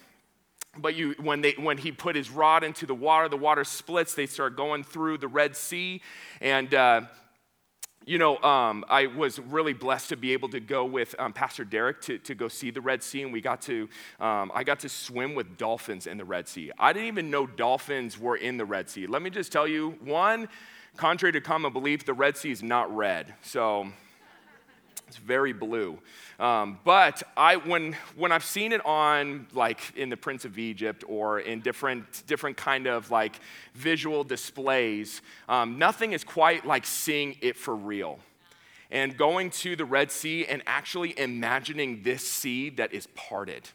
but 0.78 0.96
you, 0.96 1.16
when, 1.22 1.42
they, 1.42 1.52
when 1.52 1.78
he 1.78 1.92
put 1.92 2.16
his 2.16 2.32
rod 2.32 2.64
into 2.64 2.86
the 2.86 2.96
water, 2.96 3.30
the 3.30 3.38
water 3.38 3.64
splits. 3.64 4.16
They 4.16 4.26
start 4.26 4.58
going 4.58 4.84
through 4.84 5.20
the 5.20 5.28
Red 5.28 5.56
Sea. 5.56 6.02
And, 6.42 6.74
uh, 6.74 7.02
you 8.06 8.18
know, 8.18 8.38
um, 8.38 8.84
I 8.90 9.08
was 9.08 9.40
really 9.40 9.74
blessed 9.74 10.10
to 10.10 10.18
be 10.18 10.34
able 10.34 10.50
to 10.50 10.60
go 10.60 10.86
with 10.86 11.16
um, 11.20 11.34
Pastor 11.34 11.64
Derek 11.64 12.02
to, 12.02 12.18
to 12.20 12.36
go 12.36 12.48
see 12.48 12.72
the 12.72 12.82
Red 12.82 13.02
Sea. 13.04 13.24
And 13.24 13.32
we 13.32 13.42
got 13.42 13.62
to, 13.64 13.90
um, 14.20 14.52
I 14.54 14.64
got 14.64 14.80
to 14.82 14.90
swim 14.90 15.36
with 15.36 15.58
dolphins 15.58 16.08
in 16.08 16.18
the 16.18 16.26
Red 16.26 16.48
Sea. 16.48 16.72
I 16.78 16.94
didn't 16.94 17.08
even 17.08 17.30
know 17.30 17.48
dolphins 17.48 18.20
were 18.20 18.36
in 18.36 18.58
the 18.58 18.66
Red 18.66 18.90
Sea. 18.90 19.08
Let 19.08 19.22
me 19.22 19.30
just 19.30 19.52
tell 19.52 19.68
you 19.68 19.92
one, 20.04 20.50
contrary 20.98 21.32
to 21.34 21.42
common 21.42 21.72
belief, 21.74 22.06
the 22.06 22.14
Red 22.14 22.38
Sea 22.38 22.52
is 22.52 22.62
not 22.62 22.94
red. 22.96 23.34
So 23.42 23.88
it's 25.08 25.18
very 25.18 25.54
blue. 25.54 26.00
Um, 26.40 26.80
but 26.84 27.22
I, 27.38 27.58
when, 27.58 27.96
when 28.16 28.32
I've 28.32 28.44
seen 28.44 28.72
it 28.72 28.86
on, 28.86 29.48
like 29.54 29.80
in 29.96 30.10
the 30.10 30.18
Prince 30.18 30.46
of 30.46 30.58
Egypt 30.58 31.04
or 31.08 31.40
in 31.40 31.62
different, 31.62 32.24
different 32.28 32.58
kind 32.58 32.88
of 32.88 33.12
like 33.12 33.40
visual 33.76 34.24
displays, 34.24 35.22
um, 35.48 35.78
nothing 35.78 36.14
is 36.14 36.24
quite 36.24 36.66
like 36.66 36.86
seeing 36.86 37.36
it 37.42 37.56
for 37.56 37.76
real. 37.76 38.20
And 38.92 39.18
going 39.18 39.50
to 39.52 39.76
the 39.76 39.86
Red 39.86 40.12
Sea 40.12 40.46
and 40.46 40.62
actually 40.68 41.18
imagining 41.18 42.04
this 42.04 42.28
sea 42.28 42.70
that 42.72 42.94
is 42.94 43.08
parted 43.16 43.70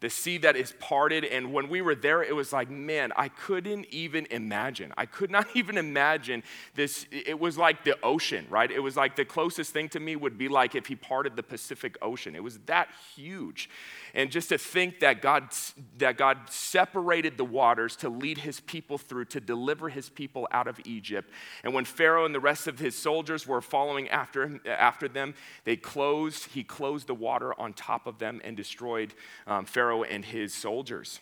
the 0.00 0.10
sea 0.10 0.38
that 0.38 0.56
is 0.56 0.72
parted. 0.80 1.24
And 1.24 1.52
when 1.52 1.68
we 1.68 1.82
were 1.82 1.94
there, 1.94 2.22
it 2.22 2.34
was 2.34 2.52
like, 2.52 2.70
man, 2.70 3.12
I 3.16 3.28
couldn't 3.28 3.86
even 3.90 4.26
imagine. 4.30 4.92
I 4.96 5.06
could 5.06 5.30
not 5.40 5.46
even 5.54 5.78
imagine 5.78 6.42
this. 6.74 7.06
It 7.10 7.38
was 7.38 7.58
like 7.58 7.84
the 7.84 7.96
ocean, 8.02 8.46
right? 8.48 8.70
It 8.70 8.80
was 8.80 8.96
like 8.96 9.16
the 9.16 9.24
closest 9.24 9.72
thing 9.72 9.88
to 9.90 10.00
me 10.00 10.16
would 10.16 10.38
be 10.38 10.48
like 10.48 10.74
if 10.74 10.86
he 10.86 10.96
parted 10.96 11.36
the 11.36 11.42
Pacific 11.42 11.96
Ocean. 12.02 12.34
It 12.34 12.42
was 12.42 12.58
that 12.66 12.88
huge. 13.14 13.68
And 14.14 14.30
just 14.30 14.48
to 14.48 14.58
think 14.58 15.00
that 15.00 15.22
God, 15.22 15.50
that 15.98 16.16
God 16.16 16.38
separated 16.48 17.36
the 17.36 17.44
waters 17.44 17.94
to 17.96 18.08
lead 18.08 18.38
his 18.38 18.60
people 18.60 18.98
through, 18.98 19.26
to 19.26 19.40
deliver 19.40 19.88
his 19.88 20.08
people 20.08 20.48
out 20.50 20.66
of 20.66 20.80
Egypt. 20.84 21.30
And 21.62 21.74
when 21.74 21.84
Pharaoh 21.84 22.24
and 22.24 22.34
the 22.34 22.40
rest 22.40 22.66
of 22.66 22.78
his 22.78 22.96
soldiers 22.96 23.46
were 23.46 23.60
following 23.60 24.08
after, 24.08 24.60
after 24.66 25.08
them, 25.08 25.34
they 25.64 25.76
closed, 25.76 26.46
he 26.46 26.64
closed 26.64 27.06
the 27.06 27.14
water 27.14 27.58
on 27.60 27.72
top 27.72 28.06
of 28.06 28.18
them 28.18 28.40
and 28.42 28.56
destroyed 28.56 29.14
um, 29.46 29.64
Pharaoh 29.64 29.89
and 29.98 30.24
his 30.24 30.54
soldiers. 30.54 31.20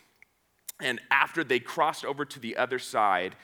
And 0.81 0.99
after 1.11 1.43
they 1.43 1.59
crossed 1.59 2.05
over 2.05 2.25
to 2.25 2.39
the 2.39 2.55
other 2.55 2.79
side, 2.79 3.35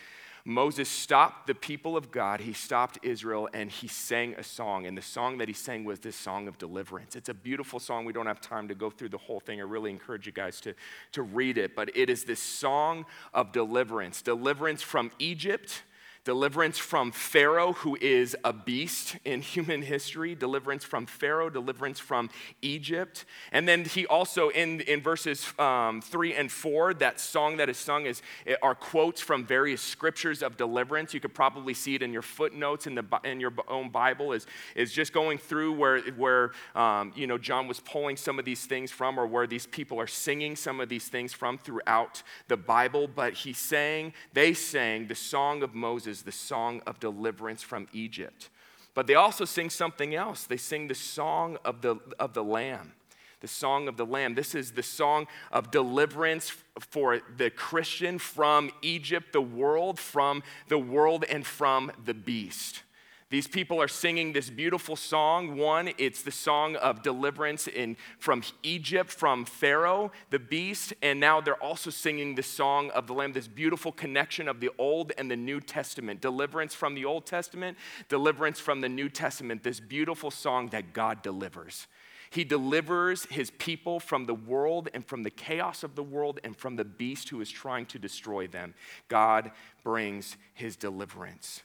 Moses 0.48 0.88
stopped 0.88 1.48
the 1.48 1.56
people 1.56 1.98
of 1.98 2.12
God, 2.12 2.40
he 2.40 2.54
stopped 2.54 3.00
Israel, 3.02 3.50
and 3.52 3.72
he 3.72 3.88
sang 3.88 4.36
a 4.36 4.44
song. 4.44 4.86
And 4.86 4.96
the 4.96 5.02
song 5.02 5.40
that 5.40 5.48
he 5.48 5.56
sang 5.56 5.84
was 5.86 6.00
this 6.00 6.16
song 6.16 6.48
of 6.48 6.60
deliverance. 6.60 7.16
It's 7.16 7.30
a 7.30 7.34
beautiful 7.34 7.80
song. 7.80 8.06
We 8.06 8.14
don't 8.14 8.28
have 8.28 8.42
time 8.42 8.68
to 8.68 8.76
go 8.76 8.92
through 8.92 9.10
the 9.10 9.18
whole 9.18 9.40
thing. 9.40 9.60
I 9.60 9.64
really 9.64 9.90
encourage 9.90 10.28
you 10.28 10.32
guys 10.32 10.62
to, 10.62 10.76
to 11.14 11.24
read 11.24 11.58
it. 11.58 11.76
But 11.76 11.98
it 11.98 12.12
is 12.12 12.26
this 12.26 12.40
song 12.40 13.08
of 13.34 13.52
deliverance 13.52 14.22
deliverance 14.22 14.84
from 14.84 15.12
Egypt 15.18 15.82
deliverance 16.26 16.80
from 16.80 17.12
Pharaoh, 17.12 17.74
who 17.74 17.96
is 18.02 18.36
a 18.44 18.52
beast 18.52 19.16
in 19.24 19.42
human 19.56 19.84
history, 19.84 20.36
deliverance 20.36 20.84
from 20.84 21.06
Pharaoh, 21.06 21.50
deliverance 21.50 22.00
from 22.00 22.30
Egypt. 22.62 23.26
And 23.52 23.68
then 23.68 23.86
he 23.86 24.06
also, 24.08 24.50
in, 24.50 24.82
in 24.82 25.02
verses 25.02 25.48
um, 25.60 26.02
three 26.02 26.34
and 26.34 26.52
four, 26.52 26.96
that 26.96 27.20
song 27.20 27.58
that 27.58 27.70
is 27.70 27.78
sung 27.78 28.08
is, 28.08 28.24
are 28.62 28.74
quotes 28.74 29.22
from 29.22 29.46
various 29.46 29.82
scriptures 29.82 30.42
of 30.42 30.58
deliverance. 30.58 31.14
You 31.14 31.20
could 31.20 31.36
probably 31.36 31.76
see 31.76 31.94
it 31.96 32.02
in 32.02 32.12
your 32.12 32.24
footnotes 32.24 32.88
in, 32.88 32.96
the, 32.96 33.06
in 33.24 33.40
your 33.40 33.54
own 33.68 33.90
Bible, 33.90 34.34
is, 34.34 34.48
is 34.76 34.92
just 34.92 35.14
going 35.14 35.38
through 35.38 35.74
where, 35.74 36.02
where 36.14 36.52
um, 36.74 37.14
you 37.16 37.28
know, 37.28 37.38
John 37.38 37.68
was 37.68 37.80
pulling 37.80 38.18
some 38.18 38.40
of 38.40 38.46
these 38.46 38.66
things 38.66 38.92
from, 38.92 39.20
or 39.20 39.28
where 39.28 39.46
these 39.46 39.68
people 39.68 40.00
are 40.00 40.08
singing 40.08 40.56
some 40.56 40.80
of 40.80 40.90
these 40.90 41.08
things 41.08 41.34
from 41.34 41.60
throughout 41.60 42.24
the 42.48 42.58
Bible. 42.58 43.08
But 43.08 43.34
he 43.34 43.54
sang, 43.54 44.14
they 44.34 44.56
sang 44.56 45.06
the 45.08 45.16
song 45.16 45.62
of 45.62 45.76
Moses 45.76 46.15
is 46.16 46.24
the 46.24 46.32
song 46.32 46.82
of 46.88 47.00
deliverance 47.02 47.62
from 47.62 47.88
Egypt. 47.92 48.50
But 48.94 49.06
they 49.06 49.16
also 49.16 49.44
sing 49.44 49.70
something 49.70 50.16
else. 50.16 50.46
They 50.46 50.56
sing 50.56 50.88
the 50.88 50.96
song 50.96 51.58
of 51.66 51.82
the, 51.82 51.98
of 52.18 52.34
the 52.34 52.44
Lamb. 52.44 52.94
The 53.42 53.50
song 53.50 53.90
of 53.90 53.98
the 53.98 54.06
Lamb. 54.06 54.34
This 54.34 54.56
is 54.56 54.72
the 54.72 54.82
song 54.82 55.28
of 55.52 55.72
deliverance 55.72 56.54
for 56.80 57.20
the 57.36 57.50
Christian 57.50 58.18
from 58.18 58.72
Egypt, 58.82 59.34
the 59.34 59.42
world, 59.42 60.00
from 60.00 60.42
the 60.70 60.78
world, 60.78 61.26
and 61.30 61.46
from 61.46 61.92
the 62.06 62.14
beast. 62.14 62.84
These 63.32 63.48
people 63.48 63.82
are 63.82 63.88
singing 63.88 64.34
this 64.34 64.52
beautiful 64.52 64.96
song. 64.96 65.58
One, 65.58 65.90
it's 65.98 66.22
the 66.22 66.32
song 66.32 66.76
of 66.76 67.02
deliverance 67.02 67.68
in, 67.68 67.98
from 68.20 68.44
Egypt, 68.62 69.10
from 69.10 69.46
Pharaoh, 69.46 70.12
the 70.30 70.38
beast, 70.38 70.94
and 71.02 71.20
now 71.20 71.42
they're 71.42 71.62
also 71.62 71.90
singing 71.90 72.36
the 72.36 72.44
song 72.44 72.92
of 72.92 73.08
the 73.08 73.14
Lamb, 73.14 73.34
this 73.34 73.48
beautiful 73.48 73.92
connection 73.92 74.48
of 74.48 74.60
the 74.60 74.70
Old 74.78 75.12
and 75.18 75.30
the 75.30 75.36
New 75.36 75.60
Testament. 75.60 76.22
Deliverance 76.22 76.76
from 76.76 76.94
the 76.94 77.06
Old 77.06 77.26
Testament, 77.26 77.80
deliverance 78.10 78.60
from 78.60 78.82
the 78.82 78.90
New 78.90 79.10
Testament, 79.10 79.64
this 79.64 79.80
beautiful 79.80 80.30
song 80.30 80.68
that 80.70 80.94
God 80.94 81.24
delivers. 81.24 81.88
He 82.30 82.44
delivers 82.44 83.26
his 83.26 83.50
people 83.50 84.00
from 84.00 84.26
the 84.26 84.36
world 84.36 84.90
and 84.94 85.04
from 85.04 85.24
the 85.24 85.32
chaos 85.32 85.84
of 85.84 85.96
the 85.96 86.04
world 86.04 86.40
and 86.44 86.56
from 86.56 86.76
the 86.76 86.86
beast 86.86 87.30
who 87.30 87.42
is 87.42 87.50
trying 87.50 87.88
to 87.88 87.98
destroy 87.98 88.46
them. 88.46 88.76
God 89.08 89.52
brings 89.84 90.38
his 90.54 90.76
deliverance 90.76 91.64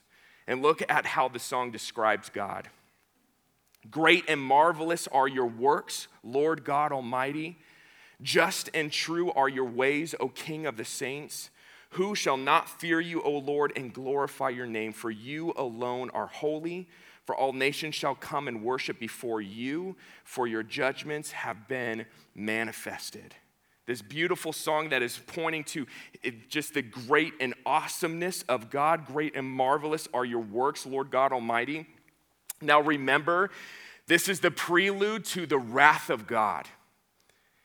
and 0.50 0.62
look 0.62 0.82
at 0.88 1.06
how 1.06 1.28
the 1.28 1.38
song 1.38 1.70
describes 1.70 2.28
God. 2.28 2.68
Great 3.88 4.24
and 4.26 4.40
marvelous 4.40 5.06
are 5.06 5.28
your 5.28 5.46
works, 5.46 6.08
Lord 6.24 6.64
God 6.64 6.90
Almighty. 6.90 7.56
Just 8.20 8.68
and 8.74 8.90
true 8.90 9.30
are 9.30 9.48
your 9.48 9.64
ways, 9.64 10.12
O 10.18 10.26
King 10.26 10.66
of 10.66 10.76
the 10.76 10.84
saints. 10.84 11.50
Who 11.90 12.16
shall 12.16 12.36
not 12.36 12.68
fear 12.68 13.00
you, 13.00 13.22
O 13.22 13.30
Lord, 13.30 13.72
and 13.76 13.94
glorify 13.94 14.48
your 14.48 14.66
name? 14.66 14.92
For 14.92 15.12
you 15.12 15.52
alone 15.56 16.10
are 16.10 16.26
holy. 16.26 16.88
For 17.24 17.36
all 17.36 17.52
nations 17.52 17.94
shall 17.94 18.16
come 18.16 18.48
and 18.48 18.64
worship 18.64 18.98
before 18.98 19.40
you, 19.40 19.94
for 20.24 20.48
your 20.48 20.64
judgments 20.64 21.30
have 21.30 21.68
been 21.68 22.06
manifested. 22.34 23.36
This 23.90 24.03
beautiful 24.03 24.53
song 24.53 24.90
that 24.90 25.03
is 25.03 25.18
pointing 25.26 25.64
to 25.64 25.85
just 26.48 26.74
the 26.74 26.83
great 26.83 27.33
and 27.40 27.55
awesomeness 27.66 28.42
of 28.42 28.70
God. 28.70 29.05
Great 29.05 29.35
and 29.35 29.44
marvelous 29.44 30.07
are 30.14 30.24
your 30.24 30.38
works, 30.38 30.87
Lord 30.87 31.11
God 31.11 31.33
Almighty. 31.33 31.88
Now 32.62 32.81
remember, 32.81 33.50
this 34.07 34.29
is 34.29 34.38
the 34.38 34.53
prelude 34.53 35.24
to 35.24 35.44
the 35.44 35.59
wrath 35.59 36.09
of 36.09 36.29
God. 36.29 36.68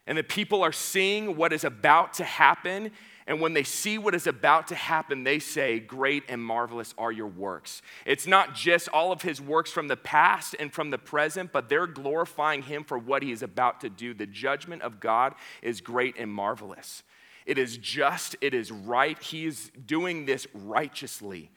And 0.07 0.17
the 0.17 0.23
people 0.23 0.63
are 0.63 0.71
seeing 0.71 1.38
what 1.38 1.53
is 1.53 1.63
about 1.63 2.15
to 2.15 2.23
happen, 2.23 2.89
and 3.27 3.41
when 3.41 3.53
they 3.53 3.63
see 3.63 3.97
what 3.97 4.13
is 4.13 4.27
about 4.27 4.67
to 4.67 4.75
happen, 4.75 5.23
they 5.23 5.39
say, 5.39 5.79
Great 5.79 6.23
and 6.29 6.43
marvelous 6.43 6.93
are 6.97 7.11
your 7.11 7.27
works. 7.27 7.81
It's 8.05 8.27
not 8.27 8.53
just 8.53 8.88
all 8.89 9.11
of 9.11 9.23
his 9.23 9.41
works 9.41 9.71
from 9.71 9.88
the 9.88 9.97
past 9.97 10.55
and 10.59 10.71
from 10.71 10.91
the 10.91 10.99
present, 10.99 11.51
but 11.51 11.67
they're 11.67 11.88
glorifying 11.88 12.61
him 12.61 12.83
for 12.83 12.99
what 12.99 13.23
he 13.23 13.31
is 13.31 13.41
about 13.41 13.81
to 13.81 13.89
do. 13.89 14.13
The 14.13 14.27
judgment 14.27 14.83
of 14.83 14.99
God 14.99 15.33
is 15.63 15.81
great 15.81 16.15
and 16.19 16.31
marvelous. 16.31 17.01
It 17.47 17.57
is 17.57 17.77
just, 17.77 18.35
it 18.41 18.53
is 18.53 18.71
right. 18.71 19.21
He 19.21 19.45
is 19.45 19.71
doing 19.85 20.25
this 20.25 20.45
righteously 20.53 21.51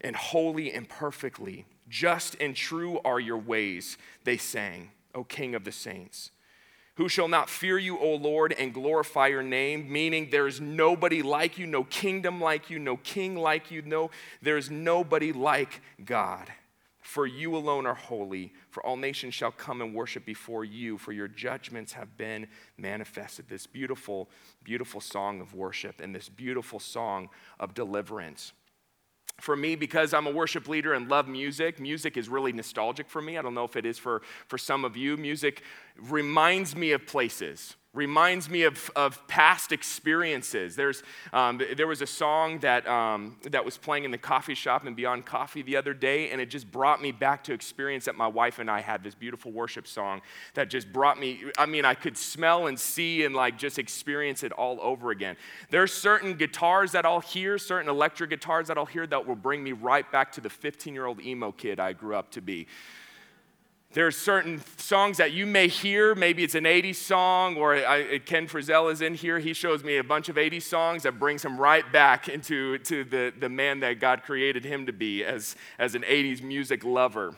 and 0.00 0.16
holy 0.16 0.72
and 0.72 0.88
perfectly. 0.88 1.66
Just 1.86 2.34
and 2.40 2.56
true 2.56 2.98
are 3.04 3.20
your 3.20 3.38
ways, 3.38 3.98
they 4.24 4.38
sang, 4.38 4.90
O 5.14 5.22
King 5.22 5.54
of 5.54 5.64
the 5.64 5.72
saints. 5.72 6.30
Who 6.96 7.08
shall 7.08 7.26
not 7.26 7.50
fear 7.50 7.76
you, 7.76 7.98
O 7.98 8.14
Lord, 8.14 8.52
and 8.52 8.72
glorify 8.72 9.26
your 9.28 9.42
name? 9.42 9.90
Meaning, 9.90 10.28
there 10.30 10.46
is 10.46 10.60
nobody 10.60 11.22
like 11.22 11.58
you, 11.58 11.66
no 11.66 11.82
kingdom 11.84 12.40
like 12.40 12.70
you, 12.70 12.78
no 12.78 12.96
king 12.98 13.36
like 13.36 13.70
you, 13.72 13.82
no, 13.82 14.10
there 14.42 14.56
is 14.56 14.70
nobody 14.70 15.32
like 15.32 15.82
God. 16.04 16.48
For 17.00 17.26
you 17.26 17.56
alone 17.56 17.84
are 17.84 17.94
holy, 17.94 18.52
for 18.70 18.84
all 18.86 18.96
nations 18.96 19.34
shall 19.34 19.50
come 19.50 19.82
and 19.82 19.92
worship 19.92 20.24
before 20.24 20.64
you, 20.64 20.96
for 20.96 21.12
your 21.12 21.28
judgments 21.28 21.92
have 21.92 22.16
been 22.16 22.46
manifested. 22.78 23.48
This 23.48 23.66
beautiful, 23.66 24.30
beautiful 24.62 25.00
song 25.00 25.40
of 25.40 25.52
worship 25.52 26.00
and 26.00 26.14
this 26.14 26.28
beautiful 26.28 26.78
song 26.78 27.28
of 27.58 27.74
deliverance 27.74 28.52
for 29.40 29.56
me 29.56 29.74
because 29.74 30.14
i'm 30.14 30.26
a 30.26 30.30
worship 30.30 30.68
leader 30.68 30.94
and 30.94 31.10
love 31.10 31.26
music 31.26 31.80
music 31.80 32.16
is 32.16 32.28
really 32.28 32.52
nostalgic 32.52 33.08
for 33.10 33.20
me 33.20 33.36
i 33.36 33.42
don't 33.42 33.54
know 33.54 33.64
if 33.64 33.76
it 33.76 33.84
is 33.84 33.98
for, 33.98 34.22
for 34.46 34.58
some 34.58 34.84
of 34.84 34.96
you 34.96 35.16
music 35.16 35.62
reminds 35.98 36.74
me 36.74 36.92
of 36.92 37.06
places 37.06 37.76
reminds 37.94 38.50
me 38.50 38.62
of, 38.64 38.90
of 38.96 39.26
past 39.28 39.70
experiences. 39.70 40.74
There's, 40.74 41.02
um, 41.32 41.60
there 41.76 41.86
was 41.86 42.02
a 42.02 42.06
song 42.06 42.58
that, 42.58 42.86
um, 42.88 43.36
that 43.44 43.64
was 43.64 43.78
playing 43.78 44.04
in 44.04 44.10
the 44.10 44.18
coffee 44.18 44.54
shop 44.54 44.84
and 44.84 44.96
Beyond 44.96 45.24
Coffee 45.24 45.62
the 45.62 45.76
other 45.76 45.94
day, 45.94 46.30
and 46.30 46.40
it 46.40 46.46
just 46.46 46.70
brought 46.70 47.00
me 47.00 47.12
back 47.12 47.44
to 47.44 47.52
experience 47.52 48.04
that 48.06 48.16
my 48.16 48.26
wife 48.26 48.58
and 48.58 48.68
I 48.68 48.80
had 48.80 49.04
this 49.04 49.14
beautiful 49.14 49.52
worship 49.52 49.86
song 49.86 50.20
that 50.54 50.68
just 50.68 50.92
brought 50.92 51.20
me, 51.20 51.44
I 51.56 51.66
mean, 51.66 51.84
I 51.84 51.94
could 51.94 52.18
smell 52.18 52.66
and 52.66 52.78
see 52.78 53.24
and 53.24 53.34
like 53.34 53.56
just 53.56 53.78
experience 53.78 54.42
it 54.42 54.50
all 54.50 54.80
over 54.82 55.12
again. 55.12 55.36
There's 55.70 55.92
certain 55.92 56.34
guitars 56.34 56.92
that 56.92 57.06
I'll 57.06 57.20
hear, 57.20 57.58
certain 57.58 57.88
electric 57.88 58.30
guitars 58.30 58.66
that 58.68 58.76
I'll 58.76 58.86
hear 58.86 59.06
that 59.06 59.24
will 59.24 59.36
bring 59.36 59.62
me 59.62 59.70
right 59.70 60.10
back 60.10 60.32
to 60.32 60.40
the 60.40 60.50
15 60.50 60.94
year 60.94 61.06
old 61.06 61.20
emo 61.20 61.52
kid 61.52 61.78
I 61.78 61.92
grew 61.92 62.16
up 62.16 62.32
to 62.32 62.42
be. 62.42 62.66
There's 63.94 64.16
certain 64.16 64.60
songs 64.76 65.18
that 65.18 65.32
you 65.32 65.46
may 65.46 65.68
hear. 65.68 66.16
Maybe 66.16 66.42
it's 66.42 66.56
an 66.56 66.64
80s 66.64 66.96
song, 66.96 67.56
or 67.56 67.76
I, 67.76 68.16
uh, 68.16 68.18
Ken 68.26 68.48
Frizzell 68.48 68.90
is 68.90 69.00
in 69.00 69.14
here. 69.14 69.38
He 69.38 69.52
shows 69.52 69.84
me 69.84 69.98
a 69.98 70.02
bunch 70.02 70.28
of 70.28 70.34
80s 70.34 70.62
songs 70.62 71.04
that 71.04 71.20
brings 71.20 71.44
him 71.44 71.60
right 71.60 71.90
back 71.92 72.28
into 72.28 72.78
to 72.78 73.04
the, 73.04 73.32
the 73.38 73.48
man 73.48 73.78
that 73.80 74.00
God 74.00 74.24
created 74.24 74.64
him 74.64 74.86
to 74.86 74.92
be 74.92 75.24
as, 75.24 75.54
as 75.78 75.94
an 75.94 76.02
80s 76.02 76.42
music 76.42 76.82
lover. 76.82 77.36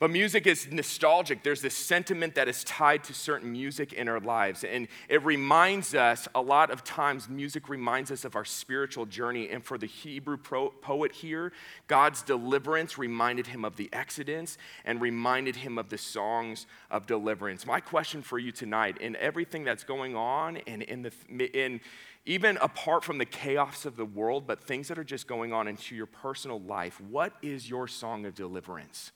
But 0.00 0.10
music 0.10 0.46
is 0.46 0.66
nostalgic. 0.72 1.42
There's 1.42 1.60
this 1.60 1.76
sentiment 1.76 2.34
that 2.36 2.48
is 2.48 2.64
tied 2.64 3.04
to 3.04 3.12
certain 3.12 3.52
music 3.52 3.92
in 3.92 4.08
our 4.08 4.18
lives. 4.18 4.64
And 4.64 4.88
it 5.10 5.22
reminds 5.22 5.94
us, 5.94 6.26
a 6.34 6.40
lot 6.40 6.70
of 6.70 6.82
times, 6.82 7.28
music 7.28 7.68
reminds 7.68 8.10
us 8.10 8.24
of 8.24 8.34
our 8.34 8.46
spiritual 8.46 9.04
journey. 9.04 9.50
And 9.50 9.62
for 9.62 9.76
the 9.76 9.84
Hebrew 9.84 10.38
pro- 10.38 10.70
poet 10.70 11.12
here, 11.12 11.52
God's 11.86 12.22
deliverance 12.22 12.96
reminded 12.96 13.48
him 13.48 13.62
of 13.62 13.76
the 13.76 13.90
Exodus 13.92 14.56
and 14.86 15.02
reminded 15.02 15.56
him 15.56 15.76
of 15.76 15.90
the 15.90 15.98
songs 15.98 16.64
of 16.90 17.06
deliverance. 17.06 17.66
My 17.66 17.80
question 17.80 18.22
for 18.22 18.38
you 18.38 18.52
tonight, 18.52 18.96
in 19.02 19.16
everything 19.16 19.64
that's 19.64 19.84
going 19.84 20.16
on 20.16 20.56
and 20.66 20.80
in 20.80 21.02
the, 21.02 21.12
in, 21.52 21.78
even 22.24 22.56
apart 22.62 23.04
from 23.04 23.18
the 23.18 23.26
chaos 23.26 23.84
of 23.84 23.96
the 23.96 24.06
world, 24.06 24.46
but 24.46 24.64
things 24.64 24.88
that 24.88 24.98
are 24.98 25.04
just 25.04 25.26
going 25.26 25.52
on 25.52 25.68
into 25.68 25.94
your 25.94 26.06
personal 26.06 26.58
life, 26.58 26.98
what 27.02 27.34
is 27.42 27.68
your 27.68 27.86
song 27.86 28.24
of 28.24 28.34
deliverance? 28.34 29.12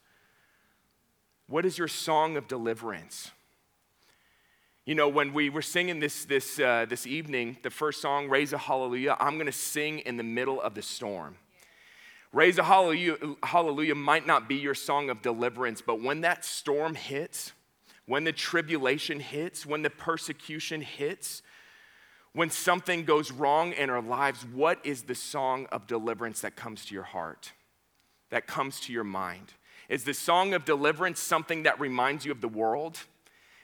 What 1.46 1.66
is 1.66 1.76
your 1.76 1.88
song 1.88 2.36
of 2.36 2.48
deliverance? 2.48 3.30
You 4.86 4.94
know, 4.94 5.08
when 5.08 5.32
we 5.32 5.50
were 5.50 5.62
singing 5.62 6.00
this, 6.00 6.24
this, 6.24 6.58
uh, 6.58 6.86
this 6.88 7.06
evening, 7.06 7.56
the 7.62 7.70
first 7.70 8.02
song, 8.02 8.28
Raise 8.28 8.52
a 8.52 8.58
Hallelujah, 8.58 9.16
I'm 9.18 9.34
going 9.34 9.46
to 9.46 9.52
sing 9.52 10.00
in 10.00 10.16
the 10.16 10.22
middle 10.22 10.60
of 10.60 10.74
the 10.74 10.82
storm. 10.82 11.36
Raise 12.34 12.58
a 12.58 12.64
hallelujah, 12.64 13.16
hallelujah 13.44 13.94
might 13.94 14.26
not 14.26 14.48
be 14.48 14.56
your 14.56 14.74
song 14.74 15.08
of 15.08 15.22
deliverance, 15.22 15.80
but 15.80 16.02
when 16.02 16.22
that 16.22 16.44
storm 16.44 16.96
hits, 16.96 17.52
when 18.06 18.24
the 18.24 18.32
tribulation 18.32 19.20
hits, 19.20 19.64
when 19.64 19.82
the 19.82 19.90
persecution 19.90 20.80
hits, 20.80 21.42
when 22.32 22.50
something 22.50 23.04
goes 23.04 23.30
wrong 23.30 23.72
in 23.72 23.88
our 23.88 24.02
lives, 24.02 24.44
what 24.52 24.84
is 24.84 25.04
the 25.04 25.14
song 25.14 25.66
of 25.70 25.86
deliverance 25.86 26.40
that 26.40 26.56
comes 26.56 26.84
to 26.86 26.94
your 26.94 27.04
heart, 27.04 27.52
that 28.30 28.48
comes 28.48 28.80
to 28.80 28.92
your 28.92 29.04
mind? 29.04 29.52
Is 29.88 30.04
the 30.04 30.14
song 30.14 30.54
of 30.54 30.64
deliverance 30.64 31.20
something 31.20 31.64
that 31.64 31.78
reminds 31.78 32.24
you 32.24 32.32
of 32.32 32.40
the 32.40 32.48
world? 32.48 32.98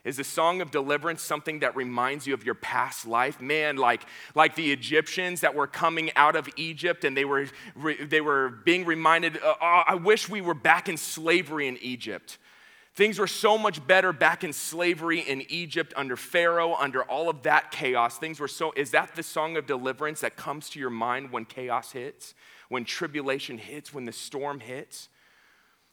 Is 0.03 0.17
the 0.17 0.25
song 0.25 0.63
of 0.63 0.71
deliverance 0.71 1.21
something 1.21 1.61
that 1.61 1.77
reminds 1.77 2.27
you 2.27 2.33
of 2.33 2.45
your 2.45 2.55
past 2.55 3.07
life? 3.07 3.41
Man, 3.41 3.77
like, 3.77 4.03
like 4.35 4.55
the 4.55 4.73
Egyptians 4.73 5.43
that 5.43 5.55
were 5.55 5.67
coming 5.67 6.11
out 6.17 6.37
of 6.37 6.49
Egypt 6.57 7.05
and 7.05 7.15
they 7.15 7.27
were, 7.27 7.47
they 8.01 8.23
were 8.23 8.49
being 8.65 8.87
reminded, 8.87 9.39
oh, 9.43 9.55
oh, 9.61 9.83
I 9.87 9.97
wish 9.97 10.29
we 10.29 10.41
were 10.41 10.55
back 10.55 10.89
in 10.89 10.97
slavery 10.97 11.69
in 11.69 11.77
Egypt. 11.83 12.39
Things 12.95 13.19
were 13.19 13.27
so 13.27 13.59
much 13.59 13.87
better 13.87 14.13
back 14.13 14.43
in 14.43 14.53
slavery 14.53 15.21
in 15.21 15.45
Egypt 15.49 15.93
under 15.97 16.17
Pharaoh, 16.17 16.75
under 16.75 17.03
all 17.03 17.29
of 17.29 17.43
that 17.43 17.71
chaos. 17.71 18.19
Things 18.19 18.41
were 18.41 18.49
so, 18.49 18.73
is 18.77 18.91
that 18.93 19.15
the 19.15 19.23
song 19.23 19.57
of 19.57 19.67
deliverance 19.67 20.23
that 20.23 20.35
comes 20.37 20.71
to 20.71 20.81
your 20.81 20.91
mind 20.91 21.31
when 21.31 21.45
chaos 21.45 21.93
hits, 21.93 22.35
when 22.69 22.85
tribulation 22.85 23.59
hits, 23.59 23.93
when 23.93 24.07
the 24.07 24.13
storm 24.13 24.61
hits? 24.61 25.09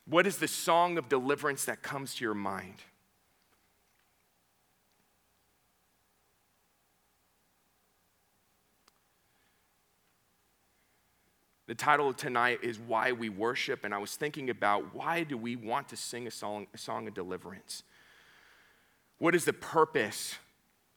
What 0.09 0.25
is 0.25 0.37
the 0.37 0.47
song 0.47 0.97
of 0.97 1.09
deliverance 1.09 1.65
that 1.65 1.81
comes 1.81 2.15
to 2.15 2.23
your 2.23 2.33
mind? 2.33 2.75
The 11.67 11.75
title 11.75 12.07
of 12.07 12.15
tonight 12.15 12.59
is 12.63 12.79
Why 12.79 13.11
We 13.11 13.27
Worship, 13.27 13.83
and 13.83 13.93
I 13.93 13.97
was 13.97 14.15
thinking 14.15 14.49
about 14.49 14.95
why 14.95 15.23
do 15.23 15.37
we 15.37 15.57
want 15.57 15.89
to 15.89 15.97
sing 15.97 16.25
a 16.25 16.31
song, 16.31 16.67
a 16.73 16.77
song 16.77 17.09
of 17.09 17.13
deliverance? 17.13 17.83
What 19.17 19.35
is 19.35 19.43
the 19.43 19.51
purpose 19.51 20.35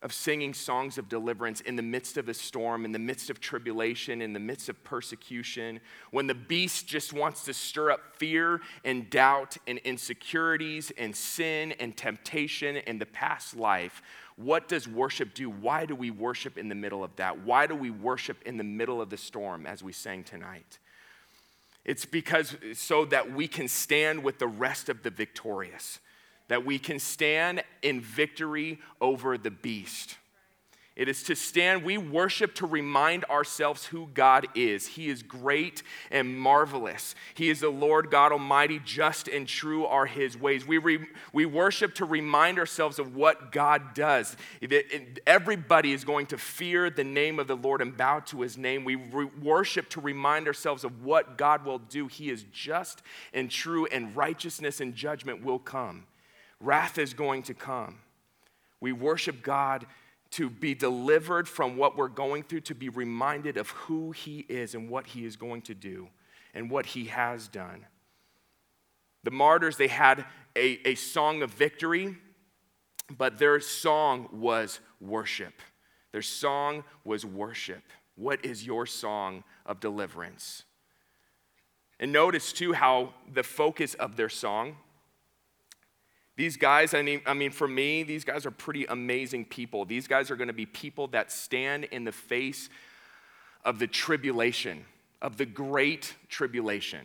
of 0.03 0.13
singing 0.15 0.55
songs 0.55 0.97
of 0.97 1.09
deliverance 1.09 1.61
in 1.61 1.77
the 1.77 1.83
midst 1.83 2.17
of 2.17 2.29
a 2.29 2.35
storm, 2.35 2.85
in 2.85 2.93
the 2.93 2.99
midst 2.99 3.29
of 3.29 3.39
tribulation, 3.39 4.23
in 4.23 4.33
the 4.33 4.41
midst 4.41 4.71
of 4.71 4.83
persecution, 4.83 5.79
when 6.11 6.27
the 6.27 6.35
beast 6.35 6.87
just 6.87 7.13
wants 7.13 7.45
to 7.45 7.53
stir 7.53 7.91
up 7.91 8.01
fear 8.17 8.63
and 8.85 9.11
doubt 9.11 9.59
and 9.67 9.79
insecurities 9.81 10.91
and 10.97 11.15
sin 11.15 11.73
and 11.73 11.97
temptation 11.97 12.79
and 12.79 13.01
the 13.01 13.07
past 13.07 13.55
life. 13.55 14.03
What 14.37 14.69
does 14.69 14.89
worship 14.89 15.35
do? 15.35 15.51
Why 15.51 15.85
do 15.85 15.95
we 15.95 16.11
worship 16.11 16.57
in 16.57 16.71
the 16.71 16.75
middle 16.75 17.05
of 17.05 17.15
that? 17.17 17.41
Why 17.41 17.67
do 17.67 17.75
we 17.75 17.91
worship 17.91 18.39
in 18.47 18.57
the 18.57 18.65
middle 18.65 19.03
of 19.03 19.11
the 19.11 19.19
storm 19.19 19.67
as 19.67 19.83
we 19.83 19.93
sang 19.93 20.25
tonight? 20.25 20.79
It's 21.85 22.07
because 22.07 22.57
so 22.73 23.05
that 23.07 23.33
we 23.33 23.49
can 23.49 23.69
stand 23.69 24.23
with 24.23 24.39
the 24.39 24.47
rest 24.47 24.89
of 24.89 25.03
the 25.03 25.11
victorious 25.11 25.99
that 26.51 26.67
we 26.67 26.81
can 26.81 26.99
stand 26.99 27.63
in 27.81 28.01
victory 28.01 28.81
over 29.01 29.39
the 29.39 29.53
beast. 29.53 30.17
It 30.97 31.09
is 31.09 31.23
to 31.23 31.37
stand, 31.37 31.85
we 31.85 31.97
worship 31.97 32.57
to 32.57 32.67
remind 32.67 33.25
ourselves 33.27 33.87
who 33.87 34.09
God 34.13 34.49
is. 34.57 34.89
He 34.89 35.09
is 35.09 35.23
great 35.23 35.85
and 36.11 36.37
marvelous. 36.37 37.15
He 37.35 37.51
is 37.51 37.61
the 37.61 37.71
Lord 37.71 38.11
God 38.11 38.33
Almighty, 38.33 38.81
just 38.85 39.29
and 39.29 39.47
true 39.47 39.87
are 39.87 40.07
His 40.07 40.37
ways. 40.37 40.67
We, 40.67 40.79
re, 40.79 41.07
we 41.33 41.47
worship 41.47 41.95
to 41.95 42.05
remind 42.05 42.59
ourselves 42.59 42.99
of 42.99 43.15
what 43.15 43.53
God 43.53 43.95
does. 43.95 44.37
Everybody 45.29 45.93
is 45.93 46.03
going 46.05 46.27
to 46.27 46.37
fear 46.37 46.91
the 46.91 47.05
name 47.05 47.39
of 47.39 47.47
the 47.47 47.57
Lord 47.57 47.81
and 47.81 47.97
bow 47.97 48.19
to 48.27 48.41
His 48.41 48.59
name. 48.59 48.85
We 48.85 48.97
re- 48.97 49.31
worship 49.41 49.89
to 49.91 50.01
remind 50.01 50.49
ourselves 50.49 50.83
of 50.83 51.05
what 51.05 51.39
God 51.39 51.65
will 51.65 51.79
do. 51.79 52.09
He 52.09 52.29
is 52.29 52.45
just 52.53 53.03
and 53.33 53.49
true, 53.49 53.87
and 53.87 54.17
righteousness 54.17 54.81
and 54.81 54.97
judgment 54.97 55.45
will 55.45 55.61
come 55.61 56.07
wrath 56.61 56.99
is 56.99 57.15
going 57.15 57.43
to 57.45 57.55
come. 57.55 57.99
We 58.81 58.93
worship 58.93 59.43
God 59.43 59.87
to 60.33 60.49
be 60.49 60.75
delivered 60.75 61.49
from 61.49 61.77
what 61.77 61.97
we're 61.97 62.09
going 62.09 62.45
through, 62.45 62.61
to 62.61 62.75
be 62.75 62.89
reminded 62.89 63.57
of 63.57 63.71
who 63.71 64.13
He 64.13 64.47
is 64.49 64.75
and 64.75 64.89
what 64.89 65.09
He 65.09 65.25
is 65.25 65.37
going 65.37 65.63
to 65.63 65.75
do 65.75 66.09
and 66.55 66.71
what 66.71 66.87
He 66.87 67.07
has 67.07 67.49
done. 67.49 67.87
The 69.25 69.31
martyrs, 69.31 69.77
they 69.77 69.89
had 69.89 70.25
a, 70.57 70.89
a 70.89 70.95
song 70.95 71.43
of 71.43 71.51
victory, 71.51 72.17
but 73.19 73.39
their 73.39 73.61
song 73.61 74.29
was 74.33 74.81
worship. 75.01 75.55
Their 76.13 76.23
song 76.23 76.85
was 77.05 77.25
worship. 77.25 77.83
What 78.15 78.45
is 78.45 78.65
your 78.65 78.87
song 78.87 79.45
of 79.67 79.81
deliverance? 79.81 80.65
And 81.99 82.13
notice 82.13 82.53
too 82.53 82.73
how 82.73 83.15
the 83.33 83.43
focus 83.43 83.95
of 83.95 84.17
their 84.17 84.29
song, 84.29 84.77
these 86.37 86.57
guys, 86.57 86.95
I 86.95 87.03
mean, 87.03 87.21
I 87.27 87.35
mean, 87.35 87.51
for 87.51 87.69
me, 87.69 88.03
these 88.03 88.25
guys 88.25 88.47
are 88.47 88.51
pretty 88.51 88.87
amazing 88.87 89.45
people. 89.45 89.85
These 89.85 90.07
guys 90.07 90.31
are 90.31 90.37
going 90.37 90.49
to 90.49 90.55
be 90.55 90.67
people 90.67 91.09
that 91.09 91.31
stand 91.31 91.85
in 91.85 92.05
the 92.05 92.13
face 92.13 92.69
of 93.65 93.79
the 93.79 93.87
tribulation, 93.87 94.85
of 95.21 95.37
the 95.37 95.47
great 95.47 96.15
tribulation. 96.29 97.01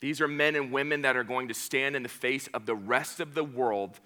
These 0.00 0.20
are 0.20 0.28
men 0.28 0.56
and 0.56 0.72
women 0.72 1.02
that 1.02 1.16
are 1.16 1.24
going 1.24 1.48
to 1.48 1.54
stand 1.54 1.96
in 1.96 2.02
the 2.02 2.08
face 2.08 2.48
of 2.54 2.64
the 2.66 2.74
rest 2.74 3.20
of 3.20 3.34
the 3.34 3.44
world. 3.44 4.00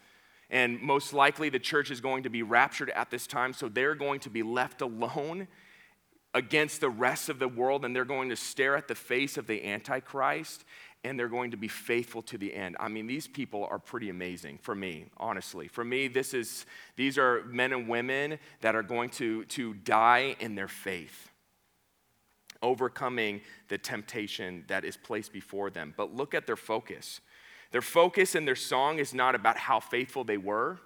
And 0.51 0.81
most 0.81 1.13
likely, 1.13 1.49
the 1.49 1.59
church 1.59 1.91
is 1.91 2.01
going 2.01 2.25
to 2.25 2.31
be 2.31 2.43
raptured 2.43 2.91
at 2.91 3.11
this 3.11 3.27
time, 3.27 3.53
so 3.53 3.69
they're 3.69 3.95
going 3.95 4.21
to 4.21 4.31
be 4.31 4.43
left 4.43 4.83
alone 4.83 5.47
against 6.33 6.81
the 6.81 6.91
rest 6.91 7.29
of 7.29 7.39
the 7.39 7.49
world, 7.49 7.85
and 7.85 7.95
they're 7.95 8.05
going 8.05 8.29
to 8.29 8.37
stare 8.37 8.77
at 8.77 8.89
the 8.89 8.95
face 8.95 9.37
of 9.37 9.47
the 9.47 9.65
Antichrist, 9.65 10.65
and 11.05 11.19
they're 11.19 11.29
going 11.29 11.51
to 11.51 11.57
be 11.57 11.69
faithful 11.69 12.23
to 12.23 12.39
the 12.39 12.55
end. 12.55 12.77
I 12.81 12.89
mean, 12.89 13.07
these 13.07 13.29
people 13.29 13.67
are 13.71 13.79
pretty 13.79 14.09
amazing 14.09 14.59
for 14.63 14.75
me, 14.75 15.07
honestly. 15.19 15.69
For 15.69 15.85
me, 15.85 16.09
this 16.09 16.33
is 16.33 16.65
these 16.97 17.19
are 17.19 17.45
men 17.45 17.73
and 17.73 17.89
women 17.89 18.39
that 18.63 18.75
are 18.75 18.83
going 18.83 19.11
to, 19.11 19.45
to 19.45 19.75
die 19.75 20.35
in 20.41 20.55
their 20.55 20.69
faith, 20.69 21.29
overcoming 22.63 23.43
the 23.69 23.77
temptation 23.77 24.65
that 24.69 24.85
is 24.85 24.97
placed 24.97 25.33
before 25.33 25.71
them. 25.71 25.93
But 25.97 26.15
look 26.15 26.35
at 26.35 26.47
their 26.47 26.57
focus. 26.57 27.21
Their 27.71 27.83
focus 27.83 28.35
in 28.35 28.45
their 28.45 28.57
song 28.57 28.99
is 28.99 29.13
not 29.13 29.35
about 29.35 29.59
how 29.59 29.81
faithful 29.81 30.25
they 30.25 30.39
were. 30.39 30.79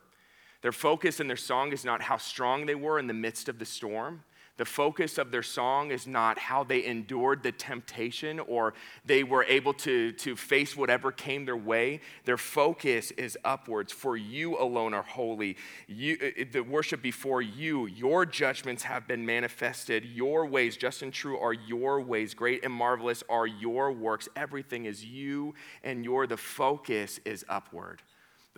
Their 0.63 0.73
focus 0.73 1.21
in 1.21 1.29
their 1.29 1.37
song 1.37 1.73
is 1.73 1.85
not 1.85 2.03
how 2.03 2.17
strong 2.17 2.67
they 2.67 2.75
were 2.75 2.99
in 2.99 3.07
the 3.07 3.15
midst 3.15 3.49
of 3.49 3.59
the 3.59 3.65
storm. 3.65 4.25
The 4.59 4.65
focus 4.65 5.19
of 5.19 5.31
their 5.31 5.45
song 5.45 5.93
is 5.93 6.07
not 6.07 6.37
how 6.37 6.65
they 6.65 6.85
endured 6.85 7.45
the 7.45 7.53
temptation 7.53 8.41
or 8.41 8.75
they 9.07 9.23
were 9.23 9.45
able 9.45 9.73
to, 9.75 10.11
to 10.13 10.35
face 10.35 10.77
whatever 10.77 11.13
came 11.13 11.45
their 11.45 11.57
way. 11.57 12.01
Their 12.25 12.37
focus 12.37 13.13
is 13.13 13.39
upwards. 13.45 13.93
For 13.93 14.17
you 14.17 14.59
alone 14.59 14.95
are 14.95 15.05
holy. 15.05 15.57
You, 15.87 16.19
uh, 16.21 16.43
uh, 16.43 16.45
the 16.51 16.61
worship 16.63 17.01
before 17.01 17.41
you, 17.41 17.87
your 17.87 18.27
judgments 18.27 18.83
have 18.83 19.07
been 19.07 19.25
manifested. 19.25 20.05
Your 20.05 20.45
ways, 20.45 20.77
just 20.77 21.03
and 21.03 21.13
true, 21.13 21.39
are 21.39 21.53
your 21.53 22.01
ways. 22.01 22.35
Great 22.35 22.65
and 22.65 22.73
marvelous 22.73 23.23
are 23.29 23.47
your 23.47 23.93
works. 23.93 24.29
Everything 24.35 24.87
is 24.87 25.05
you 25.05 25.55
and 25.85 26.05
your, 26.05 26.27
the 26.27 26.37
focus 26.37 27.21
is 27.25 27.45
upward. 27.49 28.03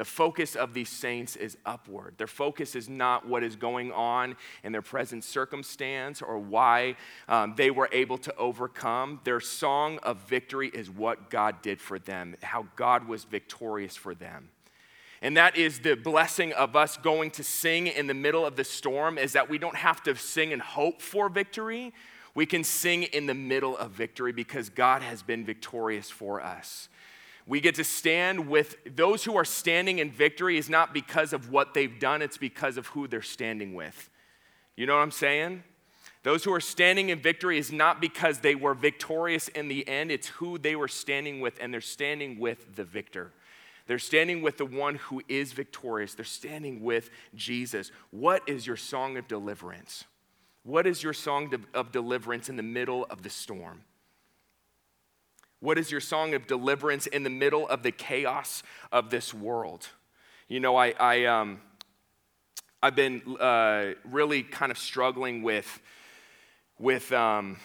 The 0.00 0.06
focus 0.06 0.56
of 0.56 0.72
these 0.72 0.88
saints 0.88 1.36
is 1.36 1.58
upward. 1.66 2.14
Their 2.16 2.26
focus 2.26 2.74
is 2.74 2.88
not 2.88 3.28
what 3.28 3.42
is 3.42 3.54
going 3.54 3.92
on 3.92 4.34
in 4.64 4.72
their 4.72 4.80
present 4.80 5.24
circumstance 5.24 6.22
or 6.22 6.38
why 6.38 6.96
um, 7.28 7.52
they 7.54 7.70
were 7.70 7.86
able 7.92 8.16
to 8.16 8.34
overcome. 8.36 9.20
Their 9.24 9.40
song 9.40 9.98
of 10.02 10.16
victory 10.26 10.70
is 10.72 10.88
what 10.88 11.28
God 11.28 11.60
did 11.60 11.82
for 11.82 11.98
them, 11.98 12.34
how 12.40 12.68
God 12.76 13.08
was 13.08 13.24
victorious 13.24 13.94
for 13.94 14.14
them. 14.14 14.48
And 15.20 15.36
that 15.36 15.58
is 15.58 15.80
the 15.80 15.96
blessing 15.96 16.54
of 16.54 16.74
us 16.76 16.96
going 16.96 17.30
to 17.32 17.44
sing 17.44 17.86
in 17.86 18.06
the 18.06 18.14
middle 18.14 18.46
of 18.46 18.56
the 18.56 18.64
storm, 18.64 19.18
is 19.18 19.34
that 19.34 19.50
we 19.50 19.58
don't 19.58 19.76
have 19.76 20.02
to 20.04 20.16
sing 20.16 20.54
and 20.54 20.62
hope 20.62 21.02
for 21.02 21.28
victory. 21.28 21.92
We 22.34 22.46
can 22.46 22.64
sing 22.64 23.02
in 23.02 23.26
the 23.26 23.34
middle 23.34 23.76
of 23.76 23.90
victory 23.90 24.32
because 24.32 24.70
God 24.70 25.02
has 25.02 25.22
been 25.22 25.44
victorious 25.44 26.08
for 26.08 26.40
us. 26.40 26.88
We 27.50 27.60
get 27.60 27.74
to 27.74 27.84
stand 27.84 28.48
with 28.48 28.76
those 28.94 29.24
who 29.24 29.36
are 29.36 29.44
standing 29.44 29.98
in 29.98 30.12
victory 30.12 30.56
is 30.56 30.70
not 30.70 30.94
because 30.94 31.32
of 31.32 31.50
what 31.50 31.74
they've 31.74 31.98
done, 31.98 32.22
it's 32.22 32.36
because 32.36 32.76
of 32.76 32.86
who 32.86 33.08
they're 33.08 33.22
standing 33.22 33.74
with. 33.74 34.08
You 34.76 34.86
know 34.86 34.94
what 34.94 35.02
I'm 35.02 35.10
saying? 35.10 35.64
Those 36.22 36.44
who 36.44 36.52
are 36.52 36.60
standing 36.60 37.08
in 37.08 37.18
victory 37.18 37.58
is 37.58 37.72
not 37.72 38.00
because 38.00 38.38
they 38.38 38.54
were 38.54 38.74
victorious 38.74 39.48
in 39.48 39.66
the 39.66 39.88
end, 39.88 40.12
it's 40.12 40.28
who 40.28 40.58
they 40.58 40.76
were 40.76 40.86
standing 40.86 41.40
with, 41.40 41.58
and 41.60 41.74
they're 41.74 41.80
standing 41.80 42.38
with 42.38 42.76
the 42.76 42.84
victor. 42.84 43.32
They're 43.88 43.98
standing 43.98 44.42
with 44.42 44.56
the 44.56 44.66
one 44.66 44.94
who 44.94 45.20
is 45.28 45.52
victorious. 45.52 46.14
They're 46.14 46.24
standing 46.24 46.84
with 46.84 47.10
Jesus. 47.34 47.90
What 48.12 48.48
is 48.48 48.64
your 48.64 48.76
song 48.76 49.16
of 49.16 49.26
deliverance? 49.26 50.04
What 50.62 50.86
is 50.86 51.02
your 51.02 51.14
song 51.14 51.52
of 51.74 51.90
deliverance 51.90 52.48
in 52.48 52.54
the 52.54 52.62
middle 52.62 53.06
of 53.10 53.24
the 53.24 53.30
storm? 53.30 53.82
What 55.60 55.78
is 55.78 55.90
your 55.90 56.00
song 56.00 56.32
of 56.32 56.46
deliverance 56.46 57.06
in 57.06 57.22
the 57.22 57.30
middle 57.30 57.68
of 57.68 57.82
the 57.82 57.92
chaos 57.92 58.62
of 58.90 59.10
this 59.10 59.34
world? 59.34 59.88
You 60.48 60.58
know, 60.58 60.74
I, 60.76 60.94
I, 60.98 61.24
um, 61.26 61.60
I've 62.82 62.96
been 62.96 63.20
uh, 63.38 63.92
really 64.04 64.42
kind 64.42 64.72
of 64.72 64.78
struggling 64.78 65.42
with, 65.42 65.80
with 66.78 67.12
um, 67.12 67.58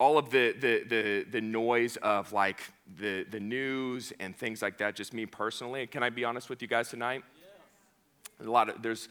all 0.00 0.18
of 0.18 0.30
the, 0.30 0.52
the, 0.58 0.82
the, 0.88 1.26
the, 1.30 1.40
noise 1.40 1.96
of 1.98 2.32
like 2.32 2.60
the, 2.96 3.24
the 3.30 3.38
news 3.38 4.12
and 4.18 4.36
things 4.36 4.60
like 4.60 4.78
that, 4.78 4.96
just 4.96 5.14
me 5.14 5.26
personally. 5.26 5.86
Can 5.86 6.02
I 6.02 6.10
be 6.10 6.24
honest 6.24 6.50
with 6.50 6.60
you 6.60 6.66
guys 6.66 6.88
tonight? 6.88 7.22
Yeah. 8.40 8.48
A 8.48 8.50
lot 8.50 8.68
of, 8.68 8.82
there's, 8.82 9.08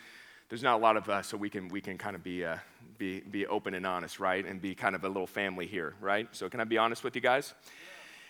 there's 0.49 0.63
not 0.63 0.75
a 0.75 0.83
lot 0.83 0.97
of 0.97 1.07
us, 1.09 1.27
so 1.27 1.37
we 1.37 1.49
can, 1.49 1.69
we 1.69 1.79
can 1.79 1.97
kind 1.97 2.15
of 2.15 2.23
be, 2.23 2.43
uh, 2.43 2.57
be, 2.97 3.21
be 3.21 3.45
open 3.47 3.73
and 3.73 3.85
honest, 3.85 4.19
right? 4.19 4.45
And 4.45 4.61
be 4.61 4.75
kind 4.75 4.95
of 4.95 5.03
a 5.03 5.07
little 5.07 5.27
family 5.27 5.67
here, 5.67 5.95
right? 6.01 6.27
So, 6.31 6.49
can 6.49 6.59
I 6.59 6.63
be 6.63 6.77
honest 6.77 7.03
with 7.03 7.15
you 7.15 7.21
guys? 7.21 7.53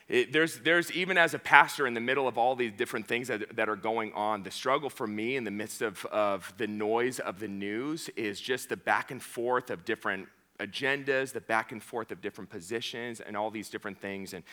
It, 0.07 0.31
there's, 0.31 0.59
there's 0.59 0.89
even 0.93 1.17
as 1.17 1.33
a 1.33 1.39
pastor 1.39 1.85
in 1.85 1.93
the 1.93 1.99
middle 1.99 2.27
of 2.27 2.37
all 2.37 2.55
these 2.55 2.71
different 2.71 3.07
things 3.07 3.27
that, 3.27 3.55
that 3.57 3.67
are 3.67 3.75
going 3.75 4.13
on, 4.13 4.43
the 4.43 4.51
struggle 4.51 4.89
for 4.89 5.05
me 5.05 5.35
in 5.35 5.43
the 5.43 5.51
midst 5.51 5.81
of, 5.81 6.05
of 6.05 6.53
the 6.57 6.67
noise 6.67 7.19
of 7.19 7.39
the 7.39 7.47
news 7.49 8.09
is 8.15 8.39
just 8.39 8.69
the 8.69 8.77
back 8.77 9.11
and 9.11 9.21
forth 9.21 9.69
of 9.69 9.83
different 9.83 10.29
agendas, 10.59 11.31
the 11.31 11.41
back 11.41 11.71
and 11.71 11.81
forth 11.81 12.11
of 12.11 12.21
different 12.21 12.49
positions, 12.49 13.19
and 13.19 13.37
all 13.37 13.51
these 13.51 13.69
different 13.69 13.99
things. 13.99 14.33
And, 14.33 14.43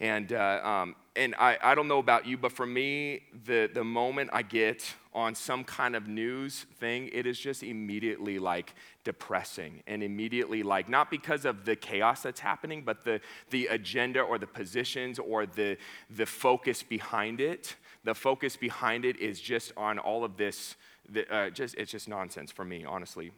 and, 0.00 0.32
uh, 0.32 0.60
um, 0.62 0.96
and 1.14 1.34
I, 1.38 1.58
I 1.62 1.74
don't 1.74 1.88
know 1.88 1.98
about 1.98 2.26
you, 2.26 2.36
but 2.36 2.52
for 2.52 2.66
me, 2.66 3.22
the, 3.44 3.70
the 3.72 3.84
moment 3.84 4.30
I 4.32 4.42
get 4.42 4.94
on 5.14 5.34
some 5.34 5.62
kind 5.62 5.94
of 5.94 6.08
news 6.08 6.66
thing, 6.78 7.10
it 7.12 7.26
is 7.26 7.38
just 7.38 7.62
immediately 7.62 8.38
like 8.38 8.74
depressing 9.04 9.82
and 9.86 10.02
immediately 10.02 10.62
like, 10.62 10.88
not 10.88 11.10
because 11.10 11.44
of 11.44 11.64
the 11.64 11.76
chaos 11.76 12.22
that's 12.22 12.40
happening, 12.40 12.82
but 12.82 13.04
the, 13.04 13.20
the 13.50 13.66
agenda 13.66 14.20
or 14.20 14.38
the 14.38 14.46
positions 14.46 15.18
or 15.18 15.46
the, 15.46 15.76
the 16.10 16.26
focus 16.26 16.82
behind 16.82 17.40
it. 17.40 17.76
The 18.04 18.14
focus 18.14 18.56
behind 18.56 19.04
it 19.04 19.20
is 19.20 19.40
just 19.40 19.72
on 19.76 19.98
all 19.98 20.24
of 20.24 20.36
this. 20.36 20.76
The, 21.08 21.32
uh, 21.32 21.50
just, 21.50 21.76
it's 21.76 21.92
just 21.92 22.08
nonsense 22.08 22.50
for 22.50 22.64
me, 22.64 22.84
honestly. 22.84 23.32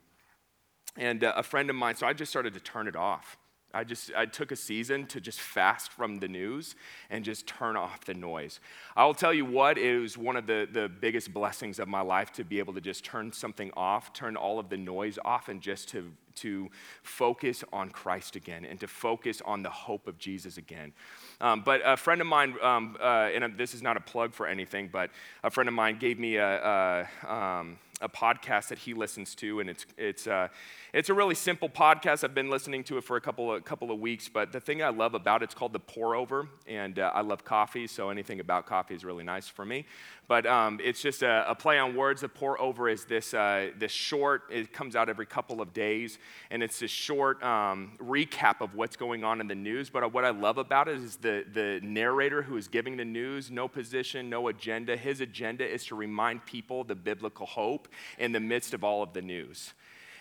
And 0.96 1.24
uh, 1.24 1.32
a 1.36 1.42
friend 1.42 1.70
of 1.70 1.76
mine, 1.76 1.96
so 1.96 2.06
I 2.06 2.12
just 2.12 2.30
started 2.30 2.54
to 2.54 2.60
turn 2.60 2.86
it 2.86 2.96
off. 2.96 3.36
I 3.74 3.82
just 3.82 4.12
I 4.16 4.26
took 4.26 4.52
a 4.52 4.56
season 4.56 5.06
to 5.06 5.20
just 5.20 5.40
fast 5.40 5.90
from 5.90 6.20
the 6.20 6.28
news 6.28 6.76
and 7.10 7.24
just 7.24 7.46
turn 7.46 7.76
off 7.76 8.04
the 8.04 8.14
noise. 8.14 8.60
I'll 8.96 9.14
tell 9.14 9.34
you 9.34 9.44
what, 9.44 9.76
it 9.76 9.98
was 9.98 10.16
one 10.16 10.36
of 10.36 10.46
the, 10.46 10.68
the 10.70 10.88
biggest 10.88 11.34
blessings 11.34 11.80
of 11.80 11.88
my 11.88 12.00
life 12.00 12.32
to 12.34 12.44
be 12.44 12.60
able 12.60 12.72
to 12.74 12.80
just 12.80 13.04
turn 13.04 13.32
something 13.32 13.72
off, 13.76 14.12
turn 14.12 14.36
all 14.36 14.60
of 14.60 14.68
the 14.68 14.76
noise 14.76 15.18
off, 15.24 15.48
and 15.48 15.60
just 15.60 15.88
to, 15.88 16.12
to 16.36 16.70
focus 17.02 17.64
on 17.72 17.90
Christ 17.90 18.36
again 18.36 18.64
and 18.64 18.78
to 18.78 18.86
focus 18.86 19.42
on 19.44 19.64
the 19.64 19.70
hope 19.70 20.06
of 20.06 20.18
Jesus 20.18 20.56
again. 20.56 20.92
Um, 21.40 21.62
but 21.64 21.80
a 21.84 21.96
friend 21.96 22.20
of 22.20 22.28
mine, 22.28 22.54
um, 22.62 22.96
uh, 23.00 23.30
and 23.34 23.58
this 23.58 23.74
is 23.74 23.82
not 23.82 23.96
a 23.96 24.00
plug 24.00 24.32
for 24.32 24.46
anything, 24.46 24.88
but 24.92 25.10
a 25.42 25.50
friend 25.50 25.66
of 25.66 25.74
mine 25.74 25.98
gave 25.98 26.20
me 26.20 26.36
a, 26.36 27.08
a, 27.24 27.34
um, 27.34 27.78
a 28.00 28.08
podcast 28.08 28.68
that 28.68 28.78
he 28.78 28.92
listens 28.92 29.34
to, 29.36 29.60
and 29.60 29.70
it's, 29.70 29.86
it's, 29.96 30.26
uh, 30.26 30.48
it's 30.92 31.08
a 31.08 31.14
really 31.14 31.34
simple 31.34 31.68
podcast. 31.68 32.24
I've 32.24 32.34
been 32.34 32.50
listening 32.50 32.84
to 32.84 32.98
it 32.98 33.04
for 33.04 33.16
a 33.16 33.20
couple 33.20 33.54
of, 33.54 33.64
couple 33.64 33.90
of 33.90 34.00
weeks, 34.00 34.28
but 34.28 34.52
the 34.52 34.60
thing 34.60 34.82
I 34.82 34.88
love 34.88 35.14
about 35.14 35.42
it, 35.42 35.46
it's 35.46 35.54
called 35.54 35.72
The 35.72 35.80
Pour 35.80 36.14
Over, 36.14 36.48
and 36.66 36.98
uh, 36.98 37.12
I 37.14 37.20
love 37.20 37.44
coffee, 37.44 37.86
so 37.86 38.10
anything 38.10 38.40
about 38.40 38.66
coffee 38.66 38.94
is 38.94 39.04
really 39.04 39.24
nice 39.24 39.48
for 39.48 39.64
me. 39.64 39.86
But 40.26 40.46
um, 40.46 40.80
it's 40.82 41.02
just 41.02 41.22
a, 41.22 41.50
a, 41.50 41.54
play 41.54 41.78
on 41.78 41.94
words. 41.94 42.22
The 42.22 42.28
Pour 42.28 42.60
Over 42.60 42.88
is 42.88 43.04
this, 43.04 43.34
uh, 43.34 43.70
this 43.78 43.92
short, 43.92 44.44
it 44.50 44.72
comes 44.72 44.96
out 44.96 45.10
every 45.10 45.26
couple 45.26 45.60
of 45.60 45.74
days, 45.74 46.18
and 46.50 46.62
it's 46.62 46.78
this 46.78 46.90
short 46.90 47.42
um, 47.42 47.92
recap 47.98 48.62
of 48.62 48.74
what's 48.74 48.96
going 48.96 49.22
on 49.22 49.42
in 49.42 49.48
the 49.48 49.54
news. 49.54 49.90
But 49.90 50.12
what 50.14 50.24
I 50.24 50.30
love 50.30 50.56
about 50.56 50.88
it 50.88 50.96
is 50.96 51.16
the, 51.16 51.44
the 51.52 51.80
narrator 51.82 52.42
who 52.42 52.56
is 52.56 52.68
giving 52.68 52.96
the 52.96 53.04
news, 53.04 53.50
no 53.50 53.68
position, 53.68 54.30
no 54.30 54.48
agenda. 54.48 54.96
His 54.96 55.20
agenda 55.20 55.70
is 55.70 55.84
to 55.86 55.94
remind 55.94 56.46
people 56.46 56.84
the 56.84 56.94
biblical 56.94 57.46
hope 57.46 57.88
in 58.18 58.32
the 58.32 58.40
midst 58.40 58.72
of 58.72 58.82
all 58.82 59.02
of 59.02 59.12
the 59.12 59.22
news. 59.22 59.74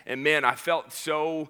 And 0.05 0.21
man, 0.21 0.43
I 0.43 0.55
felt 0.55 0.91
so. 0.91 1.49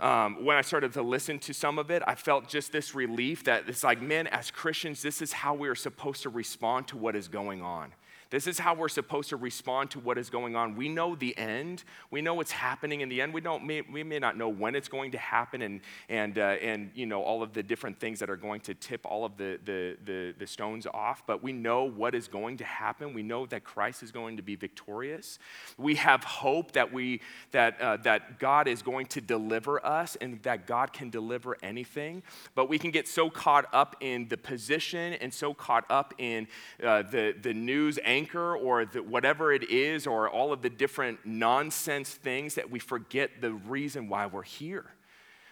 Um, 0.00 0.44
when 0.44 0.56
I 0.56 0.62
started 0.62 0.94
to 0.94 1.02
listen 1.02 1.38
to 1.40 1.52
some 1.52 1.78
of 1.78 1.90
it, 1.90 2.02
I 2.06 2.14
felt 2.14 2.48
just 2.48 2.72
this 2.72 2.94
relief 2.94 3.44
that 3.44 3.68
it's 3.68 3.84
like, 3.84 4.00
man, 4.00 4.26
as 4.28 4.50
Christians, 4.50 5.02
this 5.02 5.20
is 5.20 5.32
how 5.32 5.54
we 5.54 5.68
are 5.68 5.74
supposed 5.74 6.22
to 6.22 6.30
respond 6.30 6.88
to 6.88 6.96
what 6.96 7.14
is 7.14 7.28
going 7.28 7.60
on. 7.60 7.92
This 8.30 8.46
is 8.46 8.60
how 8.60 8.74
we're 8.74 8.88
supposed 8.88 9.28
to 9.30 9.36
respond 9.36 9.90
to 9.90 9.98
what 9.98 10.16
is 10.16 10.30
going 10.30 10.54
on. 10.54 10.76
We 10.76 10.88
know 10.88 11.16
the 11.16 11.36
end. 11.36 11.82
We 12.12 12.22
know 12.22 12.34
what's 12.34 12.52
happening 12.52 13.00
in 13.00 13.08
the 13.08 13.20
end. 13.20 13.34
We 13.34 13.40
don't. 13.40 13.66
May, 13.66 13.80
we 13.80 14.04
may 14.04 14.20
not 14.20 14.36
know 14.36 14.48
when 14.48 14.76
it's 14.76 14.86
going 14.86 15.10
to 15.10 15.18
happen, 15.18 15.62
and 15.62 15.80
and 16.08 16.38
uh, 16.38 16.56
and 16.62 16.92
you 16.94 17.06
know 17.06 17.22
all 17.22 17.42
of 17.42 17.52
the 17.52 17.62
different 17.62 17.98
things 17.98 18.20
that 18.20 18.30
are 18.30 18.36
going 18.36 18.60
to 18.62 18.74
tip 18.74 19.04
all 19.04 19.24
of 19.24 19.36
the, 19.36 19.58
the 19.64 19.96
the 20.04 20.34
the 20.38 20.46
stones 20.46 20.86
off. 20.94 21.24
But 21.26 21.42
we 21.42 21.52
know 21.52 21.82
what 21.82 22.14
is 22.14 22.28
going 22.28 22.58
to 22.58 22.64
happen. 22.64 23.14
We 23.14 23.24
know 23.24 23.46
that 23.46 23.64
Christ 23.64 24.04
is 24.04 24.12
going 24.12 24.36
to 24.36 24.44
be 24.44 24.54
victorious. 24.54 25.40
We 25.76 25.96
have 25.96 26.22
hope 26.22 26.70
that 26.72 26.92
we 26.92 27.22
that 27.50 27.80
uh, 27.80 27.96
that 28.04 28.38
God 28.38 28.68
is 28.68 28.80
going 28.80 29.06
to 29.06 29.20
deliver 29.20 29.84
us, 29.84 30.16
and 30.20 30.40
that 30.44 30.68
God 30.68 30.92
can 30.92 31.10
deliver 31.10 31.56
anything. 31.64 32.22
But 32.54 32.68
we 32.68 32.78
can 32.78 32.92
get 32.92 33.08
so 33.08 33.28
caught 33.28 33.66
up 33.72 33.96
in 33.98 34.28
the 34.28 34.36
position 34.36 35.14
and 35.14 35.34
so 35.34 35.52
caught 35.52 35.84
up 35.90 36.14
in 36.18 36.46
uh, 36.80 37.02
the 37.02 37.34
the 37.42 37.52
news 37.52 37.98
angle 38.04 38.19
anchor 38.20 38.56
or 38.56 38.84
the, 38.84 39.02
whatever 39.02 39.52
it 39.52 39.70
is, 39.70 40.06
or 40.06 40.28
all 40.28 40.52
of 40.52 40.60
the 40.62 40.70
different 40.70 41.18
nonsense 41.24 42.10
things 42.10 42.54
that 42.54 42.70
we 42.70 42.78
forget 42.78 43.30
the 43.40 43.52
reason 43.52 44.08
why 44.08 44.26
we're 44.26 44.42
here. 44.42 44.84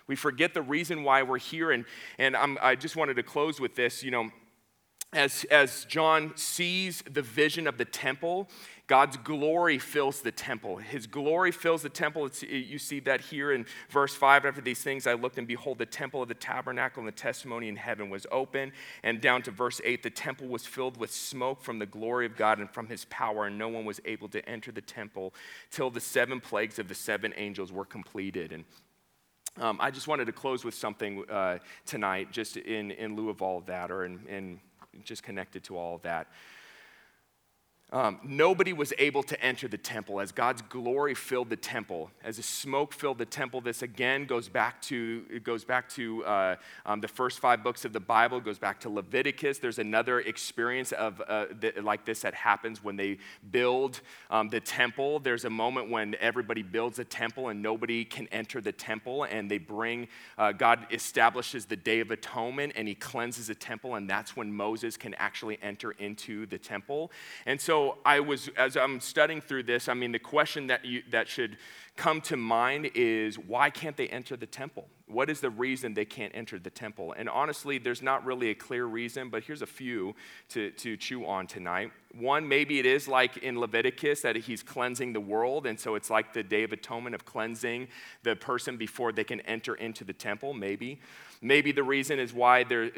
We 0.06 0.16
forget 0.16 0.54
the 0.54 0.62
reason 0.62 1.02
why 1.02 1.22
we're 1.22 1.38
here. 1.38 1.70
And, 1.70 1.84
and 2.18 2.36
I'm, 2.36 2.58
I 2.60 2.74
just 2.74 2.96
wanted 2.96 3.16
to 3.16 3.22
close 3.22 3.60
with 3.60 3.74
this. 3.74 4.02
You 4.02 4.10
know, 4.10 4.30
as, 5.12 5.44
as 5.50 5.84
John 5.86 6.32
sees 6.36 7.02
the 7.10 7.22
vision 7.22 7.66
of 7.66 7.78
the 7.78 7.84
temple 7.84 8.48
God's 8.88 9.18
glory 9.18 9.78
fills 9.78 10.22
the 10.22 10.32
temple. 10.32 10.78
His 10.78 11.06
glory 11.06 11.52
fills 11.52 11.82
the 11.82 11.90
temple. 11.90 12.24
It's, 12.24 12.42
you 12.42 12.78
see 12.78 13.00
that 13.00 13.20
here 13.20 13.52
in 13.52 13.66
verse 13.90 14.14
5. 14.14 14.46
After 14.46 14.62
these 14.62 14.82
things, 14.82 15.06
I 15.06 15.12
looked, 15.12 15.36
and 15.36 15.46
behold, 15.46 15.76
the 15.76 15.84
temple 15.84 16.22
of 16.22 16.28
the 16.28 16.34
tabernacle 16.34 17.00
and 17.00 17.06
the 17.06 17.12
testimony 17.12 17.68
in 17.68 17.76
heaven 17.76 18.08
was 18.08 18.26
open. 18.32 18.72
And 19.02 19.20
down 19.20 19.42
to 19.42 19.50
verse 19.50 19.82
8, 19.84 20.02
the 20.02 20.08
temple 20.08 20.48
was 20.48 20.64
filled 20.64 20.96
with 20.96 21.12
smoke 21.12 21.60
from 21.60 21.78
the 21.78 21.84
glory 21.84 22.24
of 22.24 22.34
God 22.34 22.60
and 22.60 22.70
from 22.70 22.86
his 22.86 23.04
power, 23.04 23.44
and 23.44 23.58
no 23.58 23.68
one 23.68 23.84
was 23.84 24.00
able 24.06 24.28
to 24.30 24.48
enter 24.48 24.72
the 24.72 24.80
temple 24.80 25.34
till 25.70 25.90
the 25.90 26.00
seven 26.00 26.40
plagues 26.40 26.78
of 26.78 26.88
the 26.88 26.94
seven 26.94 27.34
angels 27.36 27.70
were 27.70 27.84
completed. 27.84 28.52
And 28.52 28.64
um, 29.58 29.76
I 29.82 29.90
just 29.90 30.08
wanted 30.08 30.24
to 30.26 30.32
close 30.32 30.64
with 30.64 30.74
something 30.74 31.28
uh, 31.28 31.58
tonight, 31.84 32.32
just 32.32 32.56
in, 32.56 32.90
in 32.92 33.16
lieu 33.16 33.28
of 33.28 33.42
all 33.42 33.58
of 33.58 33.66
that, 33.66 33.90
or 33.90 34.06
in, 34.06 34.20
in 34.28 34.60
just 35.04 35.22
connected 35.22 35.64
to 35.64 35.76
all 35.76 35.94
of 35.94 36.02
that. 36.02 36.28
Um, 37.90 38.20
nobody 38.22 38.74
was 38.74 38.92
able 38.98 39.22
to 39.22 39.42
enter 39.42 39.66
the 39.66 39.78
temple 39.78 40.20
as 40.20 40.30
God's 40.30 40.60
glory 40.60 41.14
filled 41.14 41.48
the 41.48 41.56
temple. 41.56 42.10
As 42.22 42.36
the 42.36 42.42
smoke 42.42 42.92
filled 42.92 43.16
the 43.16 43.24
temple, 43.24 43.62
this 43.62 43.80
again 43.80 44.26
goes 44.26 44.46
back 44.46 44.82
to 44.82 45.24
it 45.30 45.42
goes 45.42 45.64
back 45.64 45.88
to 45.90 46.22
uh, 46.26 46.56
um, 46.84 47.00
the 47.00 47.08
first 47.08 47.40
five 47.40 47.64
books 47.64 47.86
of 47.86 47.94
the 47.94 48.00
Bible. 48.00 48.38
It 48.38 48.44
goes 48.44 48.58
back 48.58 48.78
to 48.80 48.90
Leviticus. 48.90 49.58
There's 49.58 49.78
another 49.78 50.20
experience 50.20 50.92
of 50.92 51.22
uh, 51.26 51.46
like 51.82 52.04
this 52.04 52.20
that 52.20 52.34
happens 52.34 52.84
when 52.84 52.96
they 52.96 53.16
build 53.50 54.02
um, 54.28 54.50
the 54.50 54.60
temple. 54.60 55.18
There's 55.18 55.46
a 55.46 55.50
moment 55.50 55.90
when 55.90 56.14
everybody 56.20 56.62
builds 56.62 56.98
a 56.98 57.04
temple 57.04 57.48
and 57.48 57.62
nobody 57.62 58.04
can 58.04 58.28
enter 58.28 58.60
the 58.60 58.72
temple, 58.72 59.24
and 59.24 59.50
they 59.50 59.58
bring 59.58 60.08
uh, 60.36 60.52
God 60.52 60.86
establishes 60.90 61.64
the 61.64 61.76
Day 61.76 62.00
of 62.00 62.10
Atonement 62.10 62.74
and 62.76 62.86
He 62.86 62.94
cleanses 62.94 63.46
the 63.46 63.54
temple, 63.54 63.94
and 63.94 64.10
that's 64.10 64.36
when 64.36 64.52
Moses 64.52 64.98
can 64.98 65.14
actually 65.14 65.58
enter 65.62 65.92
into 65.92 66.44
the 66.44 66.58
temple. 66.58 67.10
And 67.46 67.58
so 67.58 67.77
so 67.78 67.98
I 68.04 68.18
was, 68.18 68.48
as 68.56 68.76
I'm 68.76 68.98
studying 68.98 69.40
through 69.40 69.62
this, 69.62 69.88
I 69.88 69.94
mean, 69.94 70.10
the 70.10 70.18
question 70.18 70.66
that, 70.66 70.84
you, 70.84 71.02
that 71.10 71.28
should 71.28 71.56
come 71.98 72.20
to 72.20 72.36
mind 72.36 72.92
is 72.94 73.38
why 73.38 73.68
can't 73.68 73.96
they 73.96 74.08
enter 74.08 74.36
the 74.36 74.46
temple? 74.46 74.88
What 75.08 75.28
is 75.28 75.40
the 75.40 75.50
reason 75.50 75.94
they 75.94 76.04
can't 76.04 76.32
enter 76.34 76.58
the 76.58 76.70
temple? 76.70 77.12
And 77.12 77.28
honestly, 77.28 77.78
there's 77.78 78.02
not 78.02 78.24
really 78.24 78.50
a 78.50 78.54
clear 78.54 78.84
reason, 78.84 79.30
but 79.30 79.42
here's 79.42 79.62
a 79.62 79.66
few 79.66 80.14
to, 80.50 80.70
to 80.70 80.96
chew 80.96 81.26
on 81.26 81.46
tonight. 81.46 81.90
One, 82.14 82.46
maybe 82.46 82.78
it 82.78 82.86
is 82.86 83.08
like 83.08 83.38
in 83.38 83.58
Leviticus 83.58 84.20
that 84.22 84.36
he's 84.36 84.62
cleansing 84.62 85.12
the 85.12 85.20
world, 85.20 85.66
and 85.66 85.78
so 85.78 85.94
it's 85.94 86.08
like 86.08 86.32
the 86.32 86.42
Day 86.42 86.62
of 86.62 86.72
Atonement 86.72 87.14
of 87.14 87.24
cleansing 87.24 87.88
the 88.22 88.36
person 88.36 88.76
before 88.76 89.12
they 89.12 89.24
can 89.24 89.40
enter 89.42 89.74
into 89.74 90.04
the 90.04 90.12
temple, 90.12 90.54
maybe. 90.54 91.00
Maybe 91.40 91.70
the 91.70 91.84
reason 91.84 92.18
is 92.18 92.34
why 92.34 92.64
there, 92.64 92.90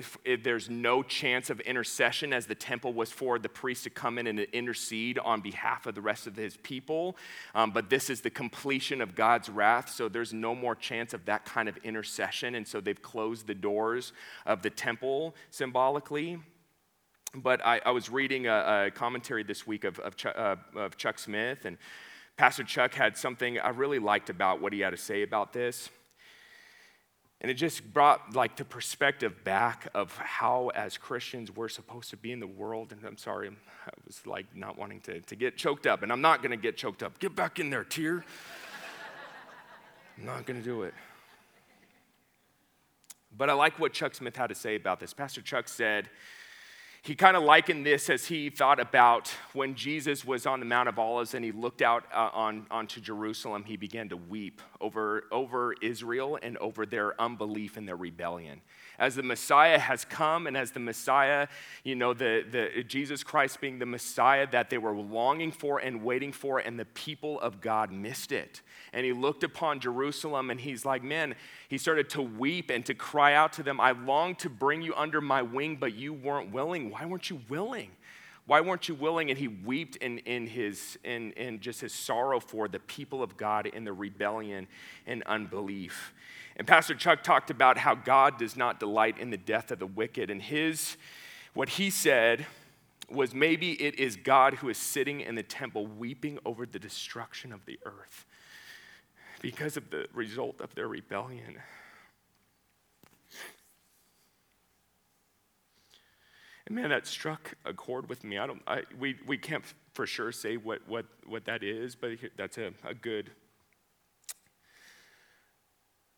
there's 0.42 0.70
no 0.70 1.02
chance 1.02 1.50
of 1.50 1.60
intercession, 1.60 2.32
as 2.32 2.46
the 2.46 2.54
temple 2.54 2.92
was 2.92 3.10
for 3.12 3.38
the 3.38 3.48
priest 3.48 3.84
to 3.84 3.90
come 3.90 4.18
in 4.18 4.26
and 4.26 4.40
intercede 4.40 5.18
on 5.18 5.42
behalf 5.42 5.86
of 5.86 5.94
the 5.94 6.00
rest 6.00 6.26
of 6.26 6.36
his 6.36 6.56
people. 6.56 7.16
Um, 7.54 7.70
but 7.70 7.90
this 7.90 8.10
is 8.10 8.22
the 8.22 8.30
completion 8.30 8.89
of 8.92 9.14
God's 9.14 9.48
wrath, 9.48 9.90
so 9.90 10.08
there's 10.08 10.32
no 10.32 10.54
more 10.54 10.74
chance 10.74 11.14
of 11.14 11.24
that 11.26 11.44
kind 11.44 11.68
of 11.68 11.76
intercession. 11.78 12.54
And 12.54 12.66
so 12.66 12.80
they've 12.80 13.00
closed 13.00 13.46
the 13.46 13.54
doors 13.54 14.12
of 14.46 14.62
the 14.62 14.70
temple 14.70 15.34
symbolically. 15.50 16.40
But 17.34 17.64
I, 17.64 17.80
I 17.86 17.92
was 17.92 18.10
reading 18.10 18.48
a, 18.48 18.86
a, 18.86 18.90
commentary 18.90 19.44
this 19.44 19.66
week 19.66 19.84
of, 19.84 20.00
of, 20.00 20.16
Chuck, 20.16 20.34
uh, 20.36 20.56
of 20.74 20.96
Chuck 20.96 21.18
Smith, 21.18 21.64
and 21.64 21.78
Pastor 22.36 22.64
Chuck 22.64 22.94
had 22.94 23.16
something 23.16 23.60
I 23.60 23.68
really 23.68 24.00
liked 24.00 24.30
about 24.30 24.60
what 24.60 24.72
he 24.72 24.80
had 24.80 24.90
to 24.90 24.96
say 24.96 25.22
about 25.22 25.52
this. 25.52 25.90
And 27.40 27.50
it 27.50 27.54
just 27.54 27.94
brought 27.94 28.34
like 28.34 28.56
the 28.56 28.64
perspective 28.64 29.44
back 29.44 29.88
of 29.94 30.14
how, 30.16 30.70
as 30.74 30.98
Christians, 30.98 31.50
we're 31.50 31.68
supposed 31.68 32.10
to 32.10 32.16
be 32.16 32.32
in 32.32 32.40
the 32.40 32.46
world. 32.46 32.92
And 32.92 33.02
I'm 33.04 33.16
sorry, 33.16 33.48
I 33.48 33.90
was 34.06 34.26
like 34.26 34.54
not 34.54 34.76
wanting 34.76 35.00
to, 35.02 35.20
to 35.20 35.36
get 35.36 35.56
choked 35.56 35.86
up, 35.86 36.02
and 36.02 36.12
I'm 36.12 36.20
not 36.20 36.42
going 36.42 36.50
to 36.50 36.58
get 36.58 36.76
choked 36.76 37.02
up. 37.02 37.18
Get 37.18 37.34
back 37.34 37.58
in 37.58 37.70
there, 37.70 37.84
tear. 37.84 38.24
I'm 40.20 40.26
not 40.26 40.44
going 40.44 40.60
to 40.60 40.64
do 40.64 40.82
it. 40.82 40.92
But 43.34 43.48
I 43.48 43.54
like 43.54 43.78
what 43.78 43.94
Chuck 43.94 44.14
Smith 44.14 44.36
had 44.36 44.48
to 44.48 44.54
say 44.54 44.76
about 44.76 45.00
this. 45.00 45.14
Pastor 45.14 45.40
Chuck 45.40 45.66
said, 45.66 46.10
he 47.02 47.14
kind 47.14 47.38
of 47.38 47.42
likened 47.42 47.86
this 47.86 48.10
as 48.10 48.26
he 48.26 48.50
thought 48.50 48.78
about 48.78 49.32
when 49.54 49.74
Jesus 49.74 50.22
was 50.22 50.44
on 50.44 50.60
the 50.60 50.66
Mount 50.66 50.90
of 50.90 50.98
Olives 50.98 51.32
and 51.32 51.42
he 51.42 51.52
looked 51.52 51.80
out 51.80 52.04
uh, 52.12 52.28
on, 52.34 52.66
onto 52.70 53.00
Jerusalem, 53.00 53.64
he 53.64 53.78
began 53.78 54.10
to 54.10 54.18
weep 54.18 54.60
over, 54.82 55.24
over 55.32 55.72
Israel 55.80 56.38
and 56.42 56.58
over 56.58 56.84
their 56.84 57.18
unbelief 57.18 57.78
and 57.78 57.88
their 57.88 57.96
rebellion. 57.96 58.60
As 59.00 59.16
the 59.16 59.22
Messiah 59.22 59.78
has 59.78 60.04
come 60.04 60.46
and 60.46 60.56
as 60.56 60.72
the 60.72 60.78
Messiah, 60.78 61.48
you 61.82 61.96
know, 61.96 62.12
the, 62.12 62.44
the, 62.48 62.84
Jesus 62.84 63.24
Christ 63.24 63.60
being 63.60 63.78
the 63.78 63.86
Messiah 63.86 64.46
that 64.52 64.68
they 64.68 64.76
were 64.78 64.94
longing 64.94 65.50
for 65.50 65.78
and 65.78 66.04
waiting 66.04 66.32
for, 66.32 66.58
and 66.58 66.78
the 66.78 66.84
people 66.84 67.40
of 67.40 67.62
God 67.62 67.90
missed 67.90 68.30
it. 68.30 68.60
And 68.92 69.06
he 69.06 69.14
looked 69.14 69.42
upon 69.42 69.80
Jerusalem 69.80 70.50
and 70.50 70.60
he's 70.60 70.84
like, 70.84 71.02
man, 71.02 71.34
he 71.68 71.78
started 71.78 72.10
to 72.10 72.22
weep 72.22 72.70
and 72.70 72.84
to 72.86 72.94
cry 72.94 73.32
out 73.32 73.54
to 73.54 73.62
them, 73.62 73.80
I 73.80 73.92
long 73.92 74.34
to 74.36 74.50
bring 74.50 74.82
you 74.82 74.94
under 74.94 75.22
my 75.22 75.40
wing, 75.40 75.76
but 75.76 75.94
you 75.94 76.12
weren't 76.12 76.52
willing. 76.52 76.90
Why 76.90 77.06
weren't 77.06 77.30
you 77.30 77.40
willing? 77.48 77.92
Why 78.46 78.60
weren't 78.60 78.88
you 78.88 78.96
willing? 78.96 79.30
And 79.30 79.38
he 79.38 79.48
wept 79.48 79.96
in, 79.96 80.18
in, 80.18 80.46
his, 80.46 80.98
in, 81.04 81.32
in 81.32 81.60
just 81.60 81.80
his 81.80 81.94
sorrow 81.94 82.40
for 82.40 82.68
the 82.68 82.80
people 82.80 83.22
of 83.22 83.36
God 83.36 83.66
in 83.66 83.84
the 83.84 83.92
rebellion 83.92 84.66
and 85.06 85.22
unbelief. 85.22 86.12
And 86.60 86.66
Pastor 86.66 86.94
Chuck 86.94 87.22
talked 87.22 87.48
about 87.48 87.78
how 87.78 87.94
God 87.94 88.36
does 88.36 88.54
not 88.54 88.78
delight 88.78 89.16
in 89.16 89.30
the 89.30 89.38
death 89.38 89.70
of 89.70 89.78
the 89.78 89.86
wicked. 89.86 90.28
And 90.28 90.42
his, 90.42 90.98
what 91.54 91.70
he 91.70 91.88
said 91.88 92.44
was 93.08 93.32
maybe 93.32 93.82
it 93.82 93.98
is 93.98 94.16
God 94.16 94.56
who 94.56 94.68
is 94.68 94.76
sitting 94.76 95.22
in 95.22 95.36
the 95.36 95.42
temple 95.42 95.86
weeping 95.86 96.38
over 96.44 96.66
the 96.66 96.78
destruction 96.78 97.54
of 97.54 97.64
the 97.64 97.78
earth 97.86 98.26
because 99.40 99.78
of 99.78 99.88
the 99.88 100.04
result 100.12 100.60
of 100.60 100.74
their 100.74 100.86
rebellion. 100.86 101.56
And 106.66 106.76
man, 106.76 106.90
that 106.90 107.06
struck 107.06 107.54
a 107.64 107.72
chord 107.72 108.06
with 108.06 108.22
me. 108.22 108.36
I 108.36 108.46
don't, 108.46 108.60
I, 108.66 108.82
we, 108.98 109.16
we 109.26 109.38
can't 109.38 109.64
for 109.94 110.06
sure 110.06 110.30
say 110.30 110.58
what, 110.58 110.86
what, 110.86 111.06
what 111.24 111.46
that 111.46 111.62
is, 111.62 111.94
but 111.94 112.10
that's 112.36 112.58
a, 112.58 112.74
a 112.84 112.92
good, 112.92 113.30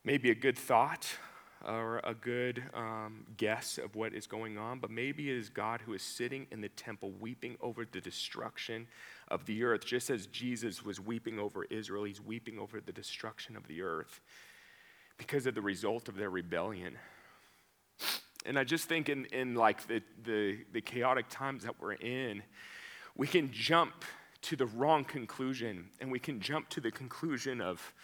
maybe 0.04 0.30
a 0.30 0.34
good 0.34 0.58
thought 0.58 1.06
or 1.64 2.00
a 2.02 2.14
good 2.14 2.62
um, 2.74 3.24
guess 3.36 3.78
of 3.78 3.94
what 3.94 4.12
is 4.12 4.26
going 4.26 4.58
on, 4.58 4.80
but 4.80 4.90
maybe 4.90 5.30
it 5.30 5.36
is 5.36 5.48
God 5.48 5.80
who 5.80 5.94
is 5.94 6.02
sitting 6.02 6.46
in 6.50 6.60
the 6.60 6.68
temple 6.70 7.12
weeping 7.20 7.56
over 7.60 7.84
the 7.84 8.00
destruction 8.00 8.88
of 9.28 9.46
the 9.46 9.62
earth. 9.62 9.86
Just 9.86 10.10
as 10.10 10.26
Jesus 10.26 10.84
was 10.84 10.98
weeping 10.98 11.38
over 11.38 11.64
Israel, 11.64 12.04
he's 12.04 12.20
weeping 12.20 12.58
over 12.58 12.80
the 12.80 12.92
destruction 12.92 13.56
of 13.56 13.68
the 13.68 13.82
earth 13.82 14.20
because 15.18 15.46
of 15.46 15.54
the 15.54 15.62
result 15.62 16.08
of 16.08 16.16
their 16.16 16.30
rebellion. 16.30 16.98
And 18.44 18.58
I 18.58 18.64
just 18.64 18.88
think 18.88 19.08
in, 19.08 19.26
in 19.26 19.54
like 19.54 19.86
the, 19.86 20.02
the, 20.24 20.58
the 20.72 20.80
chaotic 20.80 21.26
times 21.28 21.62
that 21.62 21.80
we're 21.80 21.92
in, 21.92 22.42
we 23.16 23.28
can 23.28 23.52
jump 23.52 24.04
to 24.42 24.56
the 24.56 24.66
wrong 24.66 25.04
conclusion 25.04 25.90
and 26.00 26.10
we 26.10 26.18
can 26.18 26.40
jump 26.40 26.68
to 26.70 26.80
the 26.80 26.90
conclusion 26.90 27.60
of, 27.60 27.94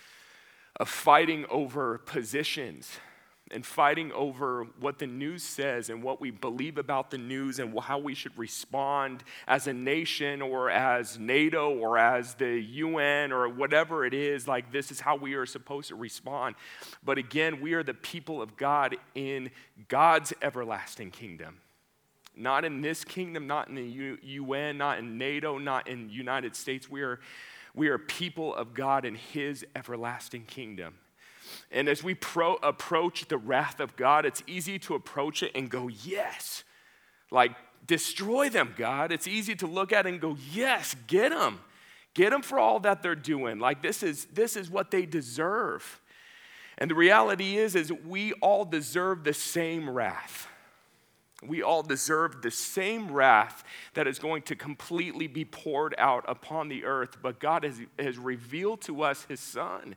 of 0.80 0.88
fighting 0.88 1.44
over 1.50 1.98
positions 1.98 2.98
and 3.50 3.64
fighting 3.64 4.12
over 4.12 4.66
what 4.78 4.98
the 4.98 5.06
news 5.06 5.42
says 5.42 5.88
and 5.88 6.02
what 6.02 6.20
we 6.20 6.30
believe 6.30 6.76
about 6.76 7.10
the 7.10 7.18
news 7.18 7.58
and 7.58 7.78
how 7.80 7.98
we 7.98 8.14
should 8.14 8.36
respond 8.36 9.24
as 9.46 9.66
a 9.66 9.72
nation 9.72 10.42
or 10.42 10.70
as 10.70 11.18
NATO 11.18 11.70
or 11.70 11.96
as 11.96 12.34
the 12.34 12.60
UN 12.60 13.32
or 13.32 13.48
whatever 13.48 14.04
it 14.04 14.12
is. 14.12 14.46
Like, 14.46 14.70
this 14.70 14.90
is 14.90 15.00
how 15.00 15.16
we 15.16 15.34
are 15.34 15.46
supposed 15.46 15.88
to 15.88 15.94
respond. 15.94 16.56
But 17.02 17.16
again, 17.16 17.60
we 17.62 17.72
are 17.72 17.82
the 17.82 17.94
people 17.94 18.42
of 18.42 18.56
God 18.56 18.96
in 19.14 19.50
God's 19.88 20.34
everlasting 20.42 21.10
kingdom 21.10 21.60
Not 22.36 22.64
in 22.66 22.82
this 22.82 23.02
kingdom, 23.02 23.46
not 23.46 23.68
in 23.68 23.74
the 23.74 24.18
UN, 24.22 24.78
not 24.78 24.98
in 24.98 25.18
NATO, 25.18 25.58
not 25.58 25.88
in 25.88 26.10
United 26.10 26.54
States. 26.54 26.88
We 26.90 27.02
are, 27.02 27.18
we 27.74 27.88
are 27.88 27.98
people 27.98 28.54
of 28.54 28.74
God 28.74 29.04
in 29.04 29.14
his 29.14 29.64
everlasting 29.76 30.44
kingdom. 30.44 30.94
And 31.70 31.88
as 31.88 32.02
we 32.02 32.14
pro- 32.14 32.56
approach 32.56 33.26
the 33.28 33.38
wrath 33.38 33.80
of 33.80 33.96
God, 33.96 34.26
it's 34.26 34.42
easy 34.46 34.78
to 34.80 34.94
approach 34.94 35.42
it 35.42 35.52
and 35.54 35.70
go, 35.70 35.88
yes. 35.88 36.64
Like, 37.30 37.52
destroy 37.86 38.48
them, 38.48 38.74
God. 38.76 39.12
It's 39.12 39.26
easy 39.26 39.54
to 39.56 39.66
look 39.66 39.92
at 39.92 40.06
and 40.06 40.20
go, 40.20 40.36
yes, 40.52 40.94
get 41.06 41.30
them. 41.30 41.60
Get 42.14 42.30
them 42.30 42.42
for 42.42 42.58
all 42.58 42.80
that 42.80 43.02
they're 43.02 43.14
doing. 43.14 43.58
Like, 43.58 43.82
this 43.82 44.02
is, 44.02 44.26
this 44.26 44.56
is 44.56 44.70
what 44.70 44.90
they 44.90 45.06
deserve. 45.06 46.00
And 46.76 46.90
the 46.90 46.94
reality 46.94 47.56
is, 47.56 47.74
is 47.74 47.92
we 47.92 48.32
all 48.34 48.64
deserve 48.64 49.24
the 49.24 49.34
same 49.34 49.88
wrath. 49.88 50.48
We 51.46 51.62
all 51.62 51.82
deserve 51.82 52.42
the 52.42 52.50
same 52.50 53.12
wrath 53.12 53.62
that 53.94 54.08
is 54.08 54.18
going 54.18 54.42
to 54.42 54.56
completely 54.56 55.28
be 55.28 55.44
poured 55.44 55.94
out 55.96 56.24
upon 56.26 56.68
the 56.68 56.84
earth. 56.84 57.18
But 57.22 57.38
God 57.38 57.62
has, 57.64 57.80
has 57.98 58.18
revealed 58.18 58.80
to 58.82 59.02
us 59.02 59.24
his 59.28 59.40
son. 59.40 59.94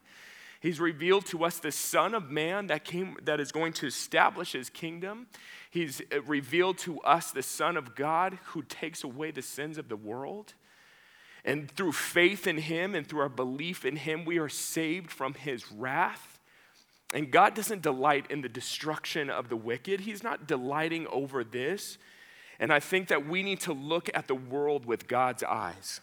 He's 0.61 0.79
revealed 0.79 1.25
to 1.27 1.43
us 1.43 1.57
the 1.57 1.71
Son 1.71 2.13
of 2.13 2.29
Man 2.29 2.67
that, 2.67 2.85
came, 2.85 3.17
that 3.23 3.39
is 3.39 3.51
going 3.51 3.73
to 3.73 3.87
establish 3.87 4.51
his 4.51 4.69
kingdom. 4.69 5.25
He's 5.71 6.03
uh, 6.13 6.21
revealed 6.21 6.77
to 6.79 6.99
us 7.01 7.31
the 7.31 7.41
Son 7.41 7.75
of 7.75 7.95
God 7.95 8.37
who 8.45 8.61
takes 8.61 9.03
away 9.03 9.31
the 9.31 9.41
sins 9.41 9.79
of 9.79 9.89
the 9.89 9.95
world. 9.95 10.53
And 11.43 11.71
through 11.71 11.93
faith 11.93 12.45
in 12.45 12.59
him 12.59 12.93
and 12.93 13.07
through 13.07 13.21
our 13.21 13.29
belief 13.29 13.85
in 13.85 13.95
him, 13.95 14.23
we 14.23 14.37
are 14.37 14.49
saved 14.49 15.09
from 15.09 15.33
his 15.33 15.71
wrath. 15.71 16.30
And 17.13 17.29
God 17.29 17.55
doesn't 17.55 17.81
delight 17.81 18.25
in 18.29 18.41
the 18.41 18.49
destruction 18.49 19.29
of 19.29 19.49
the 19.49 19.57
wicked, 19.57 20.01
He's 20.01 20.23
not 20.23 20.47
delighting 20.47 21.07
over 21.07 21.43
this. 21.43 21.97
And 22.59 22.71
I 22.71 22.79
think 22.79 23.07
that 23.07 23.27
we 23.27 23.41
need 23.41 23.59
to 23.61 23.73
look 23.73 24.09
at 24.13 24.27
the 24.27 24.35
world 24.35 24.85
with 24.85 25.07
God's 25.07 25.41
eyes. 25.41 25.99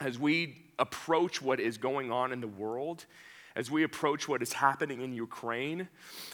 As 0.00 0.16
we 0.16 0.66
approach 0.78 1.42
what 1.42 1.58
is 1.58 1.78
going 1.78 2.12
on 2.12 2.32
in 2.32 2.40
the 2.40 2.46
world, 2.46 3.06
as 3.56 3.68
we 3.68 3.82
approach 3.82 4.28
what 4.28 4.40
is 4.40 4.52
happening 4.52 5.02
in 5.02 5.12
Ukraine, 5.12 5.88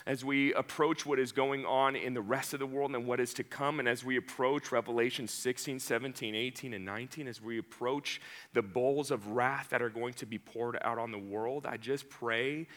as 0.05 0.23
we 0.23 0.53
approach 0.53 1.07
what 1.07 1.17
is 1.17 1.31
going 1.31 1.65
on 1.65 1.95
in 1.95 2.13
the 2.13 2.21
rest 2.21 2.53
of 2.53 2.59
the 2.59 2.67
world 2.67 2.93
and 2.93 3.07
what 3.07 3.19
is 3.19 3.33
to 3.33 3.43
come, 3.43 3.79
and 3.79 3.89
as 3.89 4.03
we 4.03 4.15
approach 4.15 4.71
Revelation 4.71 5.27
16, 5.27 5.79
17, 5.79 6.35
18, 6.35 6.73
and 6.75 6.85
19, 6.85 7.27
as 7.27 7.41
we 7.41 7.57
approach 7.57 8.21
the 8.53 8.61
bowls 8.61 9.09
of 9.09 9.29
wrath 9.29 9.69
that 9.71 9.81
are 9.81 9.89
going 9.89 10.13
to 10.13 10.27
be 10.27 10.37
poured 10.37 10.77
out 10.83 10.99
on 10.99 11.11
the 11.11 11.17
world, 11.17 11.65
I 11.65 11.77
just 11.77 12.11
pray 12.11 12.67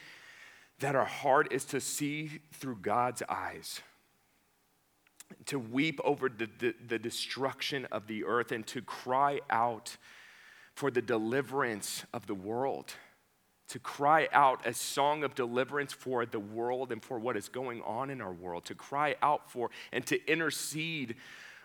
that 0.79 0.95
our 0.95 1.05
heart 1.05 1.51
is 1.51 1.65
to 1.65 1.79
see 1.79 2.41
through 2.53 2.77
God's 2.77 3.21
eyes, 3.27 3.81
to 5.45 5.59
weep 5.59 5.99
over 6.03 6.29
the, 6.29 6.49
the, 6.59 6.73
the, 6.87 6.99
destruction 6.99 7.85
of 7.91 8.07
the 8.07 8.23
earth, 8.23 8.51
and 8.51 8.65
to 8.67 8.81
cry 8.81 9.41
out 9.49 9.97
for 10.73 10.89
the 10.89 11.01
deliverance 11.01 12.05
of 12.13 12.25
the 12.27 12.33
world. 12.33 12.93
To 13.69 13.79
cry 13.79 14.27
out 14.31 14.65
a 14.65 14.73
song 14.73 15.23
of 15.23 15.35
deliverance 15.35 15.93
for 15.93 16.25
the 16.25 16.39
world 16.39 16.91
and 16.91 17.03
for 17.03 17.19
what 17.19 17.37
is 17.37 17.49
going 17.49 17.81
on 17.83 18.09
in 18.09 18.19
our 18.21 18.33
world. 18.33 18.65
To 18.65 18.75
cry 18.75 19.15
out 19.21 19.51
for 19.51 19.69
and 19.91 20.03
to 20.07 20.25
intercede 20.31 21.15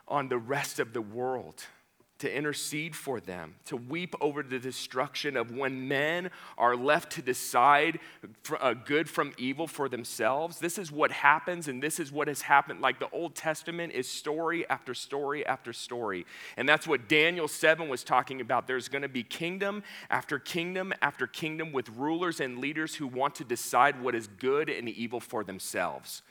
on 0.07 0.29
the 0.29 0.37
rest 0.37 0.81
of 0.81 0.93
the 0.93 1.01
world 1.01 1.65
to 2.19 2.33
intercede 2.33 2.95
for 2.95 3.19
them, 3.19 3.55
to 3.67 3.77
weep 3.77 4.15
over 4.21 4.43
the 4.43 4.59
destruction 4.59 5.37
of 5.37 5.51
when 5.51 5.89
men 5.89 6.31
are 6.57 6.77
left 6.77 7.11
to 7.12 7.23
decide 7.23 7.99
uh, 8.61 8.73
good 8.73 9.11
from 9.11 9.33
evil 9.37 9.67
for 9.67 9.89
themselves. 9.89 10.61
This 10.61 10.79
is 10.79 10.93
what 10.93 11.11
happens, 11.11 11.67
and 11.67 11.83
this 11.83 11.99
is 11.99 12.12
what 12.12 12.29
has 12.29 12.43
happened. 12.43 12.81
Like 12.81 13.01
the 13.01 13.11
Old 13.11 13.35
Testament 13.35 13.93
is 13.93 14.09
story 14.09 14.69
after 14.71 14.95
story 14.95 15.45
after 15.45 15.73
story. 15.73 16.25
And 16.57 16.69
that's 16.69 16.87
what 16.87 17.09
Daniel 17.09 17.49
7 17.49 17.89
was 17.89 18.05
talking 18.05 18.41
about. 18.41 18.69
There's 18.69 18.89
going 18.89 19.03
to 19.03 19.09
be 19.09 19.25
kingdom 19.25 19.83
after 20.09 20.39
kingdom 20.39 20.95
after 21.03 21.27
kingdom 21.27 21.73
with 21.73 21.89
rulers 21.91 22.39
and 22.39 22.59
leaders 22.59 22.95
who 22.95 23.09
want 23.09 23.35
to 23.37 23.45
decide 23.45 24.01
what 24.01 24.15
is 24.15 24.29
good 24.29 24.71
and 24.71 24.89
evil 24.89 25.19
for 25.19 25.43
themselves. 25.43 26.23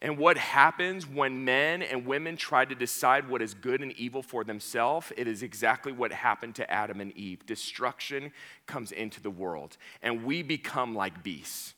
And 0.00 0.18
what 0.18 0.36
happens 0.36 1.06
when 1.06 1.44
men 1.44 1.82
and 1.82 2.06
women 2.06 2.36
try 2.36 2.64
to 2.64 2.74
decide 2.74 3.28
what 3.28 3.40
is 3.40 3.54
good 3.54 3.80
and 3.80 3.92
evil 3.92 4.22
for 4.22 4.44
themselves? 4.44 5.12
It 5.16 5.26
is 5.26 5.42
exactly 5.42 5.92
what 5.92 6.12
happened 6.12 6.56
to 6.56 6.70
Adam 6.70 7.00
and 7.00 7.16
Eve. 7.16 7.46
Destruction 7.46 8.32
comes 8.66 8.92
into 8.92 9.20
the 9.20 9.30
world, 9.30 9.76
and 10.02 10.24
we 10.24 10.42
become 10.42 10.94
like 10.94 11.22
beasts. 11.22 11.74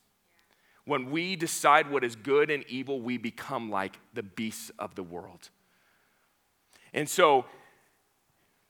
When 0.85 1.11
we 1.11 1.35
decide 1.35 1.91
what 1.91 2.03
is 2.03 2.15
good 2.15 2.49
and 2.49 2.63
evil, 2.67 3.01
we 3.01 3.17
become 3.17 3.69
like 3.69 3.99
the 4.13 4.23
beasts 4.23 4.71
of 4.79 4.95
the 4.95 5.03
world. 5.03 5.49
And 6.93 7.09
so, 7.09 7.45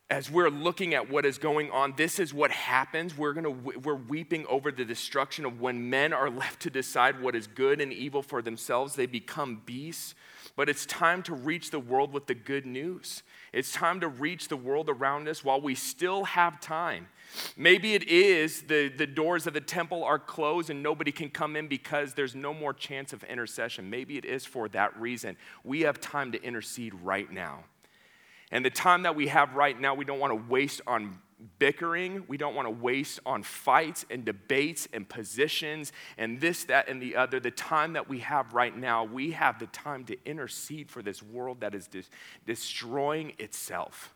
as 0.10 0.32
we're 0.32 0.50
looking 0.50 0.94
at 0.94 1.10
what 1.10 1.26
is 1.26 1.38
going 1.38 1.70
on, 1.72 1.94
this 1.98 2.18
is 2.18 2.34
what 2.34 2.50
happens. 2.50 3.18
We're, 3.18 3.34
gonna, 3.34 3.50
we're 3.50 3.96
weeping 3.96 4.46
over 4.48 4.72
the 4.72 4.86
destruction 4.86 5.44
of 5.46 5.60
when 5.60 5.90
men 5.90 6.14
are 6.14 6.30
left 6.44 6.62
to 6.62 6.70
decide 6.70 7.22
what 7.22 7.36
is 7.36 7.48
good 7.48 7.82
and 7.82 7.92
evil 7.92 8.22
for 8.22 8.42
themselves. 8.42 8.96
They 8.96 9.06
become 9.06 9.62
beasts. 9.66 10.16
But 10.56 10.70
it's 10.70 10.88
time 10.88 11.22
to 11.24 11.36
reach 11.36 11.70
the 11.70 11.80
world 11.80 12.14
with 12.14 12.26
the 12.26 12.34
good 12.34 12.66
news. 12.66 13.22
It's 13.54 13.72
time 13.72 14.00
to 14.00 14.08
reach 14.08 14.48
the 14.48 14.58
world 14.58 14.90
around 14.90 15.28
us 15.28 15.44
while 15.44 15.62
we 15.62 15.76
still 15.76 16.24
have 16.24 16.60
time. 16.60 17.10
Maybe 17.56 17.94
it 17.94 18.08
is 18.08 18.64
the, 18.64 18.88
the 18.88 19.06
doors 19.06 19.46
of 19.46 19.54
the 19.54 19.62
temple 19.62 20.04
are 20.04 20.18
closed 20.18 20.72
and 20.72 20.82
nobody 20.82 21.12
can 21.12 21.30
come 21.30 21.56
in 21.56 21.68
because 21.68 22.16
there's 22.16 22.34
no 22.34 22.56
more 22.56 22.74
chance 22.74 23.14
of 23.14 23.24
intercession. 23.26 23.90
Maybe 23.90 24.18
it 24.18 24.26
is 24.26 24.46
for 24.46 24.68
that 24.70 25.00
reason. 25.00 25.38
We 25.64 25.82
have 25.82 26.00
time 26.00 26.32
to 26.32 26.42
intercede 26.42 26.96
right 27.04 27.32
now. 27.32 27.66
And 28.52 28.64
the 28.64 28.70
time 28.70 29.04
that 29.04 29.16
we 29.16 29.28
have 29.28 29.56
right 29.56 29.80
now, 29.80 29.94
we 29.94 30.06
don't 30.06 30.20
want 30.20 30.32
to 30.32 30.50
waste 30.50 30.82
on 30.88 31.20
bickering. 31.60 32.24
We 32.28 32.38
don't 32.38 32.56
want 32.56 32.68
to 32.68 32.72
waste 32.72 33.20
on 33.26 33.44
fights 33.44 34.06
and 34.10 34.26
debates 34.26 34.88
and 34.94 35.08
positions 35.08 35.92
and 36.18 36.40
this, 36.40 36.64
that, 36.66 36.88
and 36.88 37.02
the 37.02 37.16
other. 37.16 37.40
The 37.40 37.52
time 37.52 37.94
that 37.94 38.10
we 38.10 38.20
have 38.20 38.54
right 38.54 38.76
now, 38.76 39.04
we 39.04 39.32
have 39.32 39.60
the 39.60 39.68
time 39.68 40.06
to 40.06 40.18
intercede 40.26 40.90
for 40.90 41.02
this 41.02 41.22
world 41.22 41.62
that 41.62 41.76
is 41.76 41.90
destroying 42.46 43.34
itself. 43.38 44.14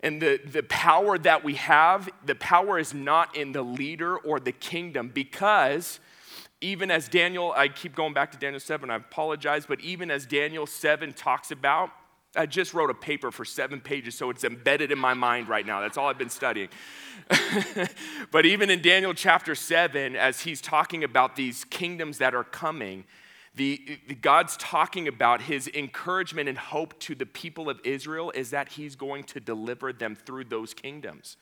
And 0.00 0.20
the, 0.20 0.38
the 0.44 0.62
power 0.62 1.16
that 1.18 1.42
we 1.42 1.54
have, 1.54 2.10
the 2.24 2.34
power 2.34 2.78
is 2.78 2.92
not 2.92 3.34
in 3.34 3.52
the 3.52 3.62
leader 3.62 4.18
or 4.18 4.38
the 4.38 4.52
kingdom 4.52 5.10
because 5.12 5.98
even 6.60 6.90
as 6.90 7.08
Daniel, 7.08 7.52
I 7.56 7.68
keep 7.68 7.94
going 7.94 8.12
back 8.12 8.30
to 8.32 8.38
Daniel 8.38 8.60
7, 8.60 8.90
I 8.90 8.96
apologize, 8.96 9.66
but 9.66 9.80
even 9.80 10.10
as 10.10 10.26
Daniel 10.26 10.66
7 10.66 11.14
talks 11.14 11.50
about, 11.50 11.90
I 12.36 12.46
just 12.46 12.74
wrote 12.74 12.90
a 12.90 12.94
paper 12.94 13.30
for 13.30 13.44
seven 13.44 13.80
pages, 13.80 14.14
so 14.14 14.30
it's 14.30 14.44
embedded 14.44 14.90
in 14.90 14.98
my 14.98 15.14
mind 15.14 15.48
right 15.48 15.64
now. 15.64 15.80
That's 15.80 15.96
all 15.96 16.08
I've 16.08 16.18
been 16.18 16.30
studying. 16.30 16.68
but 18.30 18.44
even 18.44 18.70
in 18.70 18.82
Daniel 18.82 19.14
chapter 19.14 19.54
7, 19.54 20.16
as 20.16 20.40
he's 20.40 20.60
talking 20.60 21.04
about 21.04 21.36
these 21.36 21.64
kingdoms 21.64 22.18
that 22.18 22.34
are 22.34 22.44
coming, 22.44 23.04
the, 23.54 24.00
the, 24.08 24.14
God's 24.14 24.56
talking 24.56 25.06
about 25.06 25.42
his 25.42 25.68
encouragement 25.68 26.48
and 26.48 26.58
hope 26.58 26.98
to 27.00 27.14
the 27.14 27.26
people 27.26 27.70
of 27.70 27.80
Israel 27.84 28.32
is 28.32 28.50
that 28.50 28.70
he's 28.70 28.96
going 28.96 29.24
to 29.24 29.40
deliver 29.40 29.92
them 29.92 30.16
through 30.16 30.44
those 30.44 30.74
kingdoms. 30.74 31.36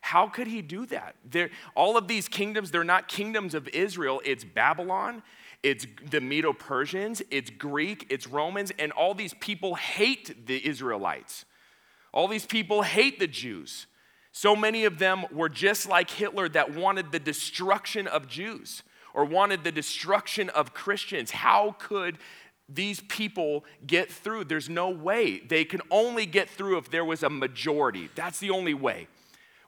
How 0.00 0.28
could 0.28 0.46
he 0.46 0.62
do 0.62 0.86
that? 0.86 1.16
They're, 1.28 1.50
all 1.74 1.96
of 1.96 2.06
these 2.06 2.28
kingdoms, 2.28 2.70
they're 2.70 2.84
not 2.84 3.08
kingdoms 3.08 3.54
of 3.54 3.66
Israel, 3.68 4.20
it's 4.24 4.44
Babylon, 4.44 5.24
it's 5.66 5.84
the 6.10 6.20
Medo 6.20 6.52
Persians, 6.52 7.22
it's 7.28 7.50
Greek, 7.50 8.06
it's 8.08 8.28
Romans, 8.28 8.70
and 8.78 8.92
all 8.92 9.14
these 9.14 9.34
people 9.34 9.74
hate 9.74 10.46
the 10.46 10.64
Israelites. 10.64 11.44
All 12.12 12.28
these 12.28 12.46
people 12.46 12.82
hate 12.82 13.18
the 13.18 13.26
Jews. 13.26 13.88
So 14.30 14.54
many 14.54 14.84
of 14.84 15.00
them 15.00 15.24
were 15.32 15.48
just 15.48 15.88
like 15.88 16.08
Hitler 16.08 16.48
that 16.50 16.72
wanted 16.72 17.10
the 17.10 17.18
destruction 17.18 18.06
of 18.06 18.28
Jews 18.28 18.84
or 19.12 19.24
wanted 19.24 19.64
the 19.64 19.72
destruction 19.72 20.50
of 20.50 20.72
Christians. 20.72 21.32
How 21.32 21.74
could 21.80 22.18
these 22.68 23.00
people 23.00 23.64
get 23.84 24.08
through? 24.08 24.44
There's 24.44 24.68
no 24.68 24.88
way. 24.88 25.40
They 25.40 25.64
can 25.64 25.80
only 25.90 26.26
get 26.26 26.48
through 26.48 26.78
if 26.78 26.92
there 26.92 27.04
was 27.04 27.24
a 27.24 27.30
majority. 27.30 28.08
That's 28.14 28.38
the 28.38 28.50
only 28.50 28.74
way. 28.74 29.08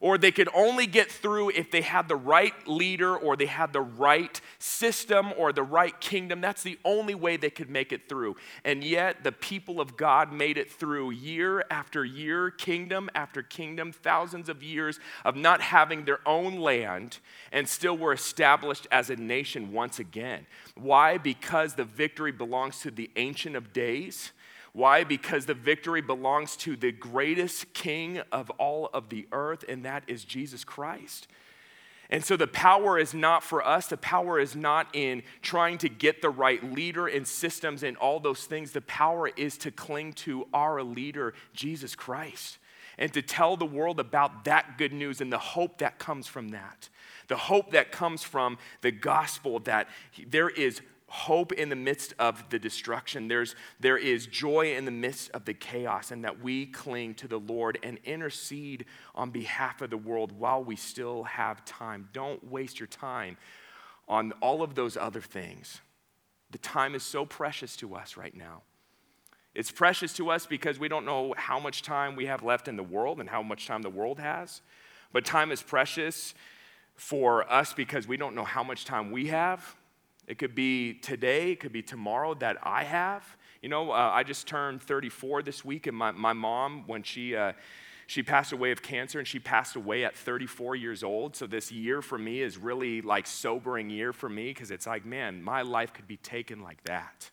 Or 0.01 0.17
they 0.17 0.31
could 0.31 0.49
only 0.55 0.87
get 0.87 1.11
through 1.11 1.51
if 1.51 1.71
they 1.71 1.81
had 1.81 2.09
the 2.09 2.17
right 2.17 2.55
leader 2.67 3.17
or 3.17 3.37
they 3.37 3.47
had 3.47 3.73
the 3.73 3.81
right 3.81 4.41
system 4.59 5.33
or 5.37 5.53
the 5.53 5.63
right 5.63 5.99
kingdom. 6.01 6.41
That's 6.41 6.63
the 6.63 6.79
only 6.85 7.15
way 7.15 7.37
they 7.37 7.51
could 7.51 7.69
make 7.69 7.93
it 7.93 8.09
through. 8.09 8.37
And 8.65 8.85
yet, 8.85 9.25
the 9.25 9.33
people 9.33 9.81
of 9.81 9.97
God 9.97 10.33
made 10.33 10.57
it 10.57 10.71
through 10.71 11.11
year 11.11 11.65
after 11.71 12.05
year, 12.05 12.51
kingdom 12.51 13.11
after 13.15 13.43
kingdom, 13.43 13.93
thousands 13.93 14.49
of 14.49 14.63
years 14.63 15.01
of 15.25 15.35
not 15.35 15.61
having 15.61 16.05
their 16.05 16.21
own 16.27 16.57
land, 16.57 17.19
and 17.51 17.69
still 17.69 17.97
were 17.97 18.13
established 18.13 18.87
as 18.93 19.11
a 19.11 19.17
nation 19.17 19.73
once 19.73 19.99
again. 19.99 20.47
Why? 20.77 21.19
Because 21.19 21.75
the 21.75 21.85
victory 21.85 22.33
belongs 22.33 22.81
to 22.81 22.91
the 22.91 23.11
Ancient 23.17 23.57
of 23.57 23.73
Days 23.73 24.33
why? 24.79 25.03
Because 25.03 25.47
the 25.47 25.55
victory 25.55 26.01
belongs 26.01 26.55
to 26.59 26.77
the 26.77 26.93
greatest 26.93 27.75
king 27.75 28.21
of 28.31 28.49
all 28.51 28.89
of 28.95 29.09
the 29.09 29.27
earth, 29.33 29.65
and 29.69 29.85
that 29.85 30.05
is 30.07 30.23
Jesus 30.23 30.63
Christ. 30.63 31.27
And 32.09 32.25
so 32.25 32.37
the 32.37 32.47
power 32.47 32.97
is 32.97 33.13
not 33.13 33.43
for 33.43 33.67
us. 33.67 33.89
The 33.89 33.97
power 33.97 34.39
is 34.39 34.55
not 34.55 34.87
in 34.93 35.25
trying 35.43 35.79
to 35.79 35.89
get 35.89 36.23
the 36.23 36.31
right 36.31 36.63
leader 36.63 37.09
and 37.09 37.27
systems 37.27 37.83
and 37.83 37.97
all 37.97 38.21
those 38.21 38.45
things. 38.45 38.71
The 38.71 38.81
power 38.83 39.27
is 39.37 39.59
to 39.59 39.73
cling 39.73 40.13
to 40.13 40.47
our 40.55 40.85
leader, 40.85 41.35
Jesus 41.53 41.97
Christ, 41.97 42.59
and 42.99 43.13
to 43.15 43.21
tell 43.21 43.57
the 43.57 43.67
world 43.67 43.99
about 43.99 44.45
that 44.45 44.79
good 44.79 44.93
news 44.93 45.21
and 45.21 45.33
the 45.33 45.39
hope 45.39 45.79
that 45.79 45.99
comes 45.99 46.29
from 46.29 46.51
that. 46.51 46.89
The 47.27 47.37
hope 47.37 47.73
that 47.73 47.91
comes 47.91 48.23
from 48.23 48.59
the 48.83 48.93
gospel 48.93 49.59
that 49.61 49.89
there 50.25 50.49
is 50.49 50.83
hope 51.09 51.53
in 51.53 51.71
the 51.71 51.77
midst 51.77 52.13
of 52.19 52.49
the 52.51 52.59
destruction. 52.59 53.29
There's, 53.29 53.55
there 53.81 53.97
is 53.97 54.27
joy 54.27 54.75
in 54.77 54.85
the 54.85 54.91
midst 54.91 55.31
of 55.31 55.45
the 55.45 55.55
chaos, 55.55 56.11
and 56.11 56.25
that 56.25 56.43
we 56.43 56.67
cling 56.67 57.15
to 57.15 57.29
the 57.29 57.41
Lord 57.41 57.79
and 57.83 57.99
intercede 58.05 58.85
on 59.15 59.31
behalf 59.31 59.81
of 59.81 59.91
the 59.91 59.97
world 59.97 60.33
while 60.33 60.63
we 60.63 60.77
still 60.77 61.25
have 61.25 61.65
time. 61.65 62.09
Don't 62.13 62.45
waste 62.51 62.79
your 62.79 62.87
time 62.87 63.39
on 64.07 64.33
all 64.41 64.63
of 64.63 64.75
those 64.75 64.97
other 64.97 65.21
things. 65.21 65.81
The 66.51 66.59
time 66.59 66.95
is 66.95 67.03
so 67.03 67.25
precious 67.25 67.77
to 67.77 67.95
us 67.95 68.17
right 68.17 68.35
now. 68.35 68.63
It's 69.55 69.71
precious 69.71 70.13
to 70.15 70.31
us 70.31 70.47
because 70.47 70.79
we 70.79 70.89
don't 70.89 71.05
know 71.05 71.35
how 71.37 71.59
much 71.59 71.83
time 71.83 72.17
we 72.17 72.27
have 72.27 72.43
left 72.43 72.69
in 72.69 72.77
the 72.77 72.83
world 72.83 73.19
and 73.19 73.29
how 73.29 73.43
much 73.43 73.67
time 73.67 73.83
the 73.83 73.91
world 73.91 74.19
has. 74.19 74.61
But 75.13 75.25
time 75.25 75.51
is 75.51 75.63
precious 75.63 76.35
for 76.95 77.51
us 77.51 77.73
because 77.73 78.07
we 78.07 78.17
don't 78.17 78.35
know 78.35 78.45
how 78.45 78.63
much 78.63 78.85
time 78.85 79.11
we 79.11 79.29
have 79.29 79.75
it 80.29 80.37
could 80.37 80.55
be 80.55 80.93
today, 80.93 81.53
it 81.53 81.61
could 81.61 81.73
be 81.73 81.83
tomorrow 81.83 82.35
that 82.35 82.59
I 82.63 82.85
have. 82.85 83.25
You 83.63 83.71
know, 83.71 83.91
uh, 83.91 84.11
I 84.13 84.25
just 84.25 84.47
turned 84.47 84.83
34 84.83 85.43
this 85.43 85.65
week, 85.65 85.87
and 85.87 85.97
my, 85.97 86.13
my 86.13 86.35
mom, 86.35 86.85
when 86.87 87.03
she, 87.03 87.35
uh, 87.35 87.55
she 88.07 88.23
passed 88.23 88.53
away 88.53 88.71
of 88.71 88.83
cancer, 88.83 89.19
and 89.19 89.27
she 89.27 89.39
passed 89.39 89.75
away 89.75 90.05
at 90.05 90.15
34 90.15 90.77
years 90.77 91.03
old. 91.03 91.35
So 91.35 91.47
this 91.47 91.73
year 91.73 92.03
for 92.03 92.19
me 92.19 92.43
is 92.43 92.59
really 92.59 93.01
like 93.01 93.27
sobering 93.27 93.89
year 93.89 94.13
for 94.13 94.29
me 94.29 94.49
because 94.49 94.71
it's 94.71 94.87
like, 94.87 95.07
man, 95.07 95.43
my 95.43 95.63
life 95.63 95.95
could 95.95 96.07
be 96.07 96.19
taken 96.19 96.63
like 96.63 96.85
that. 96.85 97.31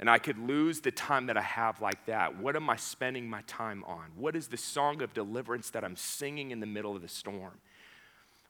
And 0.00 0.10
I 0.10 0.18
could 0.18 0.38
lose 0.38 0.80
the 0.80 0.90
time 0.90 1.26
that 1.26 1.36
I 1.36 1.42
have 1.42 1.80
like 1.80 2.06
that. 2.06 2.38
What 2.38 2.56
am 2.56 2.68
I 2.68 2.76
spending 2.76 3.30
my 3.30 3.42
time 3.42 3.84
on? 3.86 4.06
What 4.16 4.34
is 4.34 4.48
the 4.48 4.56
song 4.56 5.00
of 5.00 5.14
deliverance 5.14 5.70
that 5.70 5.84
I'm 5.84 5.94
singing 5.94 6.50
in 6.50 6.58
the 6.58 6.66
middle 6.66 6.96
of 6.96 7.02
the 7.02 7.08
storm? 7.08 7.60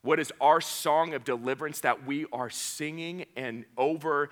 What 0.03 0.19
is 0.19 0.33
our 0.41 0.63
song 0.63 1.13
of 1.13 1.25
deliverance 1.25 1.81
that 1.81 2.07
we 2.07 2.25
are 2.33 2.49
singing 2.49 3.27
and 3.37 3.67
over 3.77 4.31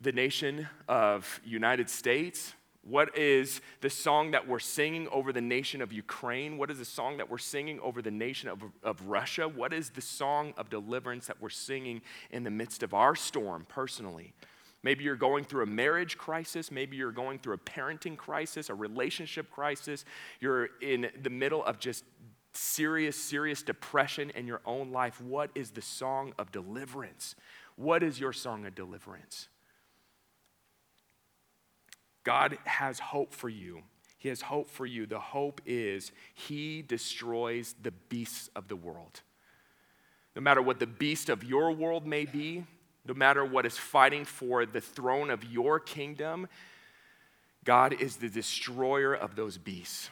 the 0.00 0.12
nation 0.12 0.68
of 0.88 1.40
United 1.44 1.90
States? 1.90 2.54
What 2.82 3.16
is 3.16 3.60
the 3.82 3.90
song 3.90 4.30
that 4.30 4.48
we're 4.48 4.58
singing 4.58 5.06
over 5.08 5.32
the 5.32 5.42
nation 5.42 5.82
of 5.82 5.92
Ukraine? 5.92 6.56
What 6.56 6.70
is 6.70 6.78
the 6.78 6.84
song 6.84 7.18
that 7.18 7.30
we're 7.30 7.38
singing 7.38 7.78
over 7.80 8.00
the 8.00 8.10
nation 8.10 8.48
of, 8.48 8.62
of 8.82 9.06
Russia? 9.06 9.46
What 9.46 9.72
is 9.74 9.90
the 9.90 10.00
song 10.00 10.54
of 10.56 10.70
deliverance 10.70 11.26
that 11.26 11.40
we're 11.40 11.50
singing 11.50 12.00
in 12.30 12.42
the 12.42 12.50
midst 12.50 12.82
of 12.82 12.94
our 12.94 13.14
storm 13.14 13.66
personally? 13.68 14.32
Maybe 14.82 15.04
you're 15.04 15.14
going 15.14 15.44
through 15.44 15.62
a 15.62 15.66
marriage 15.66 16.18
crisis. 16.18 16.72
Maybe 16.72 16.96
you're 16.96 17.12
going 17.12 17.38
through 17.38 17.54
a 17.54 17.58
parenting 17.58 18.16
crisis, 18.16 18.68
a 18.68 18.74
relationship 18.74 19.50
crisis. 19.50 20.04
You're 20.40 20.70
in 20.80 21.08
the 21.22 21.30
middle 21.30 21.62
of 21.64 21.78
just 21.78 22.02
serious, 22.52 23.16
serious 23.16 23.62
depression 23.62 24.30
in 24.30 24.46
your 24.46 24.60
own 24.64 24.92
life, 24.92 25.20
what 25.20 25.50
is 25.54 25.70
the 25.70 25.82
song 25.82 26.32
of 26.38 26.52
deliverance? 26.52 27.34
What 27.76 28.02
is 28.02 28.20
your 28.20 28.32
song 28.32 28.66
of 28.66 28.74
deliverance? 28.74 29.48
God 32.24 32.58
has 32.64 32.98
hope 32.98 33.34
for 33.34 33.48
you. 33.48 33.82
He 34.18 34.28
has 34.28 34.40
hope 34.40 34.70
for 34.70 34.86
you. 34.86 35.06
The 35.06 35.18
hope 35.18 35.60
is 35.66 36.12
He 36.34 36.82
destroys 36.82 37.74
the 37.82 37.90
beasts 37.90 38.50
of 38.54 38.68
the 38.68 38.76
world. 38.76 39.22
No 40.36 40.42
matter 40.42 40.62
what 40.62 40.78
the 40.78 40.86
beast 40.86 41.28
of 41.28 41.42
your 41.44 41.72
world 41.72 42.06
may 42.06 42.24
be, 42.24 42.64
no 43.04 43.14
matter 43.14 43.44
what 43.44 43.66
is 43.66 43.76
fighting 43.76 44.24
for 44.24 44.64
the 44.64 44.80
throne 44.80 45.28
of 45.30 45.44
your 45.44 45.80
kingdom, 45.80 46.46
God 47.64 48.00
is 48.00 48.16
the 48.16 48.28
destroyer 48.28 49.12
of 49.12 49.34
those 49.34 49.58
beasts. 49.58 50.10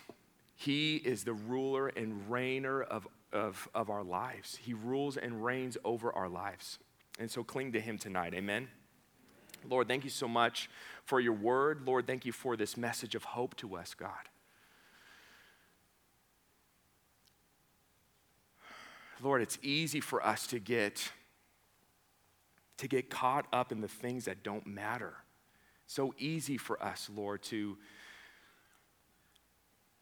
He 0.60 0.96
is 0.96 1.24
the 1.24 1.32
ruler 1.32 1.88
and 1.88 2.28
reigner 2.28 2.82
of, 2.82 3.08
of, 3.32 3.66
of 3.74 3.88
our 3.88 4.04
lives. 4.04 4.56
He 4.56 4.74
rules 4.74 5.16
and 5.16 5.42
reigns 5.42 5.78
over 5.86 6.12
our 6.12 6.28
lives. 6.28 6.78
And 7.18 7.30
so 7.30 7.42
cling 7.42 7.72
to 7.72 7.80
Him 7.80 7.96
tonight. 7.96 8.34
Amen. 8.34 8.68
Lord, 9.66 9.88
thank 9.88 10.04
you 10.04 10.10
so 10.10 10.28
much 10.28 10.68
for 11.06 11.18
your 11.18 11.32
word. 11.32 11.86
Lord, 11.86 12.06
thank 12.06 12.26
you 12.26 12.32
for 12.32 12.58
this 12.58 12.76
message 12.76 13.14
of 13.14 13.24
hope 13.24 13.56
to 13.56 13.74
us, 13.74 13.94
God. 13.94 14.28
Lord, 19.22 19.40
it's 19.40 19.58
easy 19.62 20.00
for 20.00 20.22
us 20.22 20.46
to 20.48 20.58
get 20.58 21.10
to 22.76 22.86
get 22.86 23.08
caught 23.08 23.46
up 23.50 23.72
in 23.72 23.80
the 23.80 23.88
things 23.88 24.26
that 24.26 24.42
don't 24.42 24.66
matter. 24.66 25.14
So 25.86 26.14
easy 26.18 26.58
for 26.58 26.82
us, 26.82 27.08
Lord, 27.14 27.42
to 27.44 27.78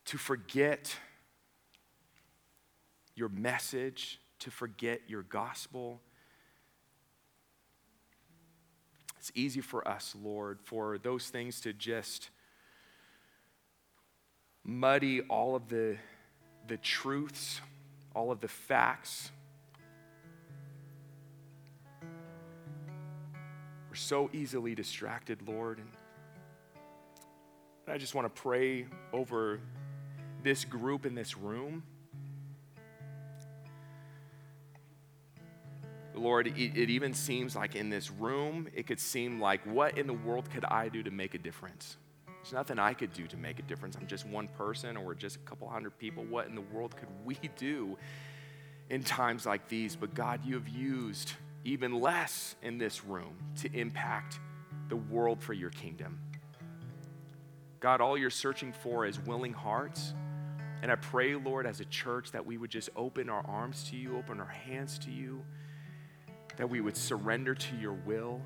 to 0.09 0.17
forget 0.17 0.97
your 3.15 3.29
message, 3.29 4.19
to 4.39 4.51
forget 4.51 5.03
your 5.07 5.23
gospel. 5.23 6.01
It's 9.19 9.31
easy 9.35 9.61
for 9.61 9.87
us, 9.87 10.17
Lord, 10.19 10.61
for 10.65 10.97
those 10.97 11.29
things 11.29 11.61
to 11.61 11.75
just 11.75 12.31
muddy 14.65 15.21
all 15.21 15.55
of 15.55 15.69
the, 15.69 15.99
the 16.69 16.79
truths, 16.79 17.61
all 18.15 18.33
of 18.33 18.41
the 18.41 18.49
facts. 18.49 19.31
We're 23.91 23.95
so 23.95 24.31
easily 24.33 24.75
distracted, 24.75 25.47
Lord. 25.47 25.77
And 25.81 25.89
I 27.87 27.99
just 27.99 28.15
want 28.15 28.35
to 28.35 28.43
pray 28.43 28.87
over 29.13 29.61
this 30.43 30.65
group 30.65 31.07
in 31.07 31.15
this 31.15 31.37
room. 31.37 31.83
Lord, 36.15 36.49
it, 36.49 36.59
even 36.59 37.15
seems 37.15 37.55
like 37.55 37.77
in 37.77 37.91
this 37.91 38.11
room, 38.11 38.69
it 38.75 38.87
could 38.87 38.99
seem 38.99 39.41
like, 39.41 39.61
what 39.65 39.97
in 39.97 40.07
the 40.07 40.13
world 40.13 40.51
could 40.51 40.65
I 40.65 40.89
do 40.89 41.03
to 41.05 41.11
make 41.11 41.35
a 41.35 41.39
difference? 41.39 41.97
There's 42.27 42.53
nothing 42.53 42.79
I 42.79 42.95
could 42.95 43.13
do 43.13 43.27
to 43.27 43.37
make 43.37 43.59
a 43.59 43.63
difference. 43.63 43.97
I'm 43.97 44.07
just 44.07 44.27
one 44.27 44.49
person 44.49 44.97
or 44.97 45.05
we're 45.05 45.15
just 45.15 45.37
a 45.37 45.41
couple 45.41 45.69
hundred 45.69 45.99
people. 45.99 46.25
What 46.25 46.47
in 46.47 46.55
the 46.55 46.61
world 46.61 46.97
could 46.97 47.09
we 47.25 47.39
do 47.57 47.97
in 48.91 49.03
times 49.03 49.47
like 49.47 49.69
these? 49.69 49.95
But 49.95 50.15
God, 50.15 50.41
you 50.45 50.55
have 50.55 50.69
used 50.69 51.35
even 51.65 52.01
less 52.01 52.57
in 52.63 52.79
this 52.79 53.05
room 53.05 53.37
to 53.57 53.73
impact 53.73 54.41
the 54.89 54.97
world 54.97 55.43
for 55.43 55.53
your 55.53 55.71
kingdom. 55.71 56.19
God, 57.81 58.01
all 58.01 58.17
you're 58.17 58.31
searching 58.31 58.73
for 58.73 59.07
is 59.07 59.21
willing 59.21 59.53
hearts 59.53 60.15
and 60.83 60.93
I 60.93 60.97
pray, 60.97 61.35
Lord, 61.35 61.67
as 61.67 61.81
a 61.81 61.85
church, 61.87 62.31
that 62.33 62.47
we 62.47 62.57
would 62.57 62.71
just 62.71 62.91
open 62.95 63.29
our 63.29 63.45
arms 63.47 63.89
to 63.91 63.97
you, 63.97 64.17
open 64.17 64.41
our 64.41 64.47
hands 64.47 64.99
to 65.01 65.11
you, 65.11 65.45
that 66.57 66.71
we 66.71 66.81
would 66.81 66.97
surrender 66.97 67.55
to 67.55 67.77
your 67.77 67.95
will, 67.95 68.41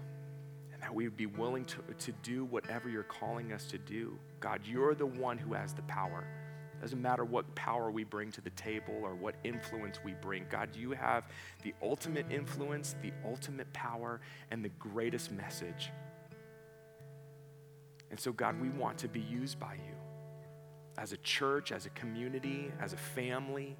and 0.73 0.83
that 0.83 0.95
we 0.95 1.05
would 1.05 1.17
be 1.17 1.27
willing 1.27 1.65
to, 1.67 1.83
to 1.99 2.13
do 2.23 2.45
whatever 2.47 2.89
you're 2.89 3.03
calling 3.03 3.53
us 3.53 3.67
to 3.67 3.79
do. 3.79 4.19
God, 4.41 4.61
you're 4.65 4.95
the 4.95 5.07
one 5.07 5.37
who 5.37 5.53
has 5.53 5.75
the 5.75 5.83
power. 5.83 6.27
Doesn't 6.81 7.01
matter 7.01 7.25
what 7.25 7.55
power 7.55 7.91
we 7.91 8.03
bring 8.03 8.33
to 8.33 8.41
the 8.41 8.51
table 8.51 8.99
or 9.03 9.15
what 9.15 9.37
influence 9.45 9.99
we 10.05 10.15
bring. 10.15 10.47
God, 10.51 10.75
you 10.75 10.91
have 10.93 11.25
the 11.63 11.75
ultimate 11.81 12.27
influence, 12.31 12.97
the 13.03 13.13
ultimate 13.25 13.73
power, 13.73 14.21
and 14.51 14.65
the 14.65 14.71
greatest 14.71 15.31
message. 15.31 15.91
And 18.11 18.19
so, 18.19 18.33
God, 18.33 18.61
we 18.61 18.69
want 18.71 18.99
to 18.99 19.09
be 19.09 19.21
used 19.21 19.61
by 19.61 19.75
you 19.75 20.02
as 20.99 21.13
a 21.13 21.17
church, 21.19 21.73
as 21.73 21.87
a 21.87 21.91
community, 21.91 22.71
as 22.81 22.93
a 22.93 22.97
family. 22.97 23.77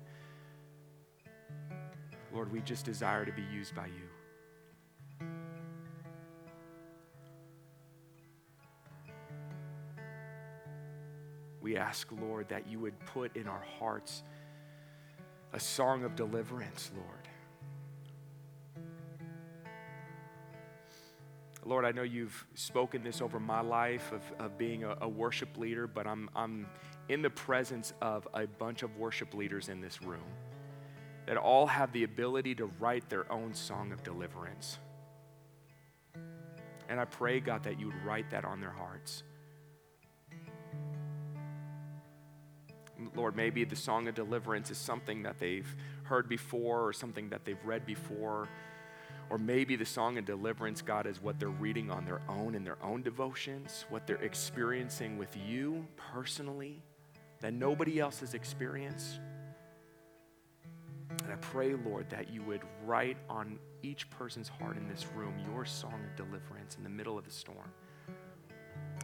Lord, 2.33 2.51
we 2.51 2.61
just 2.61 2.85
desire 2.85 3.25
to 3.25 3.33
be 3.33 3.43
used 3.53 3.75
by 3.75 3.87
you. 3.87 5.27
We 11.61 11.77
ask, 11.77 12.09
Lord, 12.21 12.49
that 12.49 12.67
you 12.67 12.81
would 12.81 12.99
put 13.07 13.37
in 13.37 13.47
our 13.47 13.63
hearts 13.79 14.25
a 15.53 15.61
song 15.61 16.05
of 16.05 16.17
deliverance, 16.17 16.91
Lord. 16.97 17.29
Lord, 21.65 21.85
I 21.85 21.93
know 21.93 22.03
you've 22.03 22.45
spoken 22.55 23.05
this 23.05 23.21
over 23.21 23.39
my 23.39 23.61
life 23.61 24.11
of, 24.13 24.23
of 24.41 24.59
being 24.59 24.83
a, 24.83 24.97
a 25.03 25.09
worship 25.09 25.57
leader, 25.57 25.87
but 25.87 26.07
I'm, 26.07 26.29
I'm 26.35 26.67
in 27.09 27.23
the 27.23 27.31
presence 27.31 27.93
of 28.01 28.27
a 28.35 28.47
bunch 28.47 28.83
of 28.83 28.97
worship 28.97 29.33
leaders 29.35 29.69
in 29.69 29.81
this 29.81 30.03
room 30.03 30.25
that 31.27 31.37
all 31.37 31.67
have 31.67 31.93
the 31.93 32.03
ability 32.03 32.57
to 32.57 32.67
write 32.81 33.09
their 33.09 33.31
own 33.31 33.55
song 33.55 33.93
of 33.93 34.03
deliverance. 34.03 34.79
And 36.89 36.99
I 36.99 37.05
pray, 37.05 37.39
God, 37.39 37.63
that 37.63 37.79
you 37.79 37.87
would 37.87 38.05
write 38.05 38.31
that 38.31 38.45
on 38.45 38.61
their 38.61 38.73
hearts. 38.73 39.23
Lord, 43.15 43.37
maybe 43.37 43.65
the 43.65 43.77
song 43.77 44.09
of 44.09 44.15
deliverance 44.15 44.71
is 44.71 44.79
something 44.79 45.23
that 45.23 45.39
they've 45.39 45.77
heard 46.05 46.29
before 46.29 46.87
or 46.87 46.93
something 46.93 47.29
that 47.31 47.45
they've 47.45 47.65
read 47.65 47.87
before. 47.87 48.49
Or 49.33 49.39
maybe 49.39 49.77
the 49.77 49.87
song 49.87 50.19
of 50.19 50.27
deliverance, 50.27 50.83
God, 50.83 51.07
is 51.07 51.23
what 51.23 51.41
they're 51.41 51.49
reading 51.49 51.91
on 51.91 52.05
their 52.05 52.21
own 52.29 52.55
in 52.55 52.65
their 52.65 52.77
own 52.83 53.01
devotions, 53.01 53.87
what 53.89 54.07
they're 54.07 54.17
experiencing 54.17 55.17
with 55.17 55.35
you 55.49 55.87
personally 55.97 56.83
that 57.41 57.55
nobody 57.55 57.99
else 57.99 58.21
has 58.21 58.35
experienced. 58.35 59.21
And 61.25 61.33
I 61.33 61.37
pray, 61.37 61.75
Lord, 61.75 62.11
that 62.11 62.31
you 62.31 62.43
would 62.43 62.61
write 62.85 63.17
on 63.31 63.59
each 63.83 64.11
person's 64.11 64.49
heart 64.49 64.77
in 64.77 64.87
this 64.87 65.07
room 65.15 65.35
your 65.51 65.65
song 65.65 66.05
of 66.11 66.15
deliverance 66.15 66.77
in 66.77 66.85
the 66.85 66.91
middle 66.91 67.17
of 67.17 67.25
the 67.25 67.31
storm. 67.31 67.73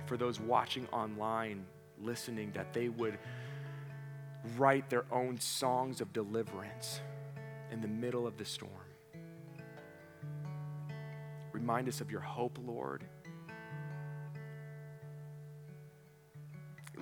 For 0.05 0.18
those 0.18 0.39
watching 0.39 0.87
online, 0.93 1.64
listening, 2.03 2.53
that 2.53 2.74
they 2.74 2.91
would 2.91 3.18
write 4.59 4.91
their 4.91 5.07
own 5.11 5.41
songs 5.41 6.03
of 6.03 6.12
deliverance 6.12 7.01
in 7.72 7.81
the 7.81 7.89
middle 7.89 8.26
of 8.26 8.37
the 8.37 8.45
storm. 8.45 8.88
Remind 11.59 11.88
us 11.88 12.00
of 12.00 12.09
your 12.09 12.20
hope, 12.20 12.56
Lord. 12.64 13.02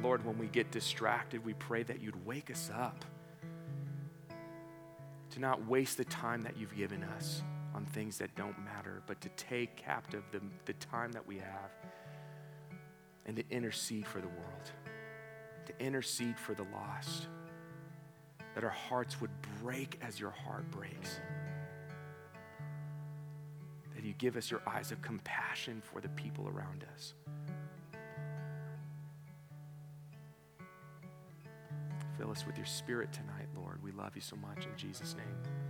Lord, 0.00 0.24
when 0.24 0.38
we 0.38 0.46
get 0.46 0.70
distracted, 0.70 1.44
we 1.44 1.52
pray 1.52 1.82
that 1.82 2.00
you'd 2.00 2.24
wake 2.24 2.50
us 2.50 2.70
up 2.74 3.04
to 5.28 5.40
not 5.40 5.66
waste 5.66 5.98
the 5.98 6.07
time 6.07 6.40
that 6.42 6.57
you've 6.57 6.74
given 6.74 7.04
us 7.04 7.42
on 7.74 7.84
things 7.84 8.16
that 8.16 8.34
don't 8.34 8.59
matter, 8.64 9.02
but 9.07 9.20
to 9.20 9.28
take 9.36 9.76
captive 9.76 10.24
the, 10.32 10.40
the 10.64 10.72
time 10.74 11.12
that 11.12 11.26
we 11.26 11.36
have 11.36 11.70
and 13.26 13.36
to 13.36 13.44
intercede 13.50 14.07
for 14.07 14.22
the 14.22 14.28
world, 14.28 14.70
to 15.66 15.78
intercede 15.78 16.38
for 16.38 16.54
the 16.54 16.64
lost, 16.72 17.26
that 18.54 18.64
our 18.64 18.70
hearts 18.70 19.20
would 19.20 19.30
break 19.62 19.98
as 20.00 20.18
your 20.18 20.30
heart 20.30 20.70
breaks. 20.70 21.20
Give 24.18 24.36
us 24.36 24.50
your 24.50 24.62
eyes 24.66 24.92
of 24.92 25.02
compassion 25.02 25.82
for 25.82 26.00
the 26.00 26.08
people 26.10 26.48
around 26.48 26.84
us. 26.94 27.14
Fill 32.18 32.30
us 32.30 32.46
with 32.46 32.56
your 32.56 32.66
spirit 32.66 33.12
tonight, 33.12 33.48
Lord. 33.54 33.82
We 33.82 33.92
love 33.92 34.12
you 34.14 34.22
so 34.22 34.36
much 34.36 34.64
in 34.64 34.76
Jesus' 34.76 35.14
name. 35.14 35.65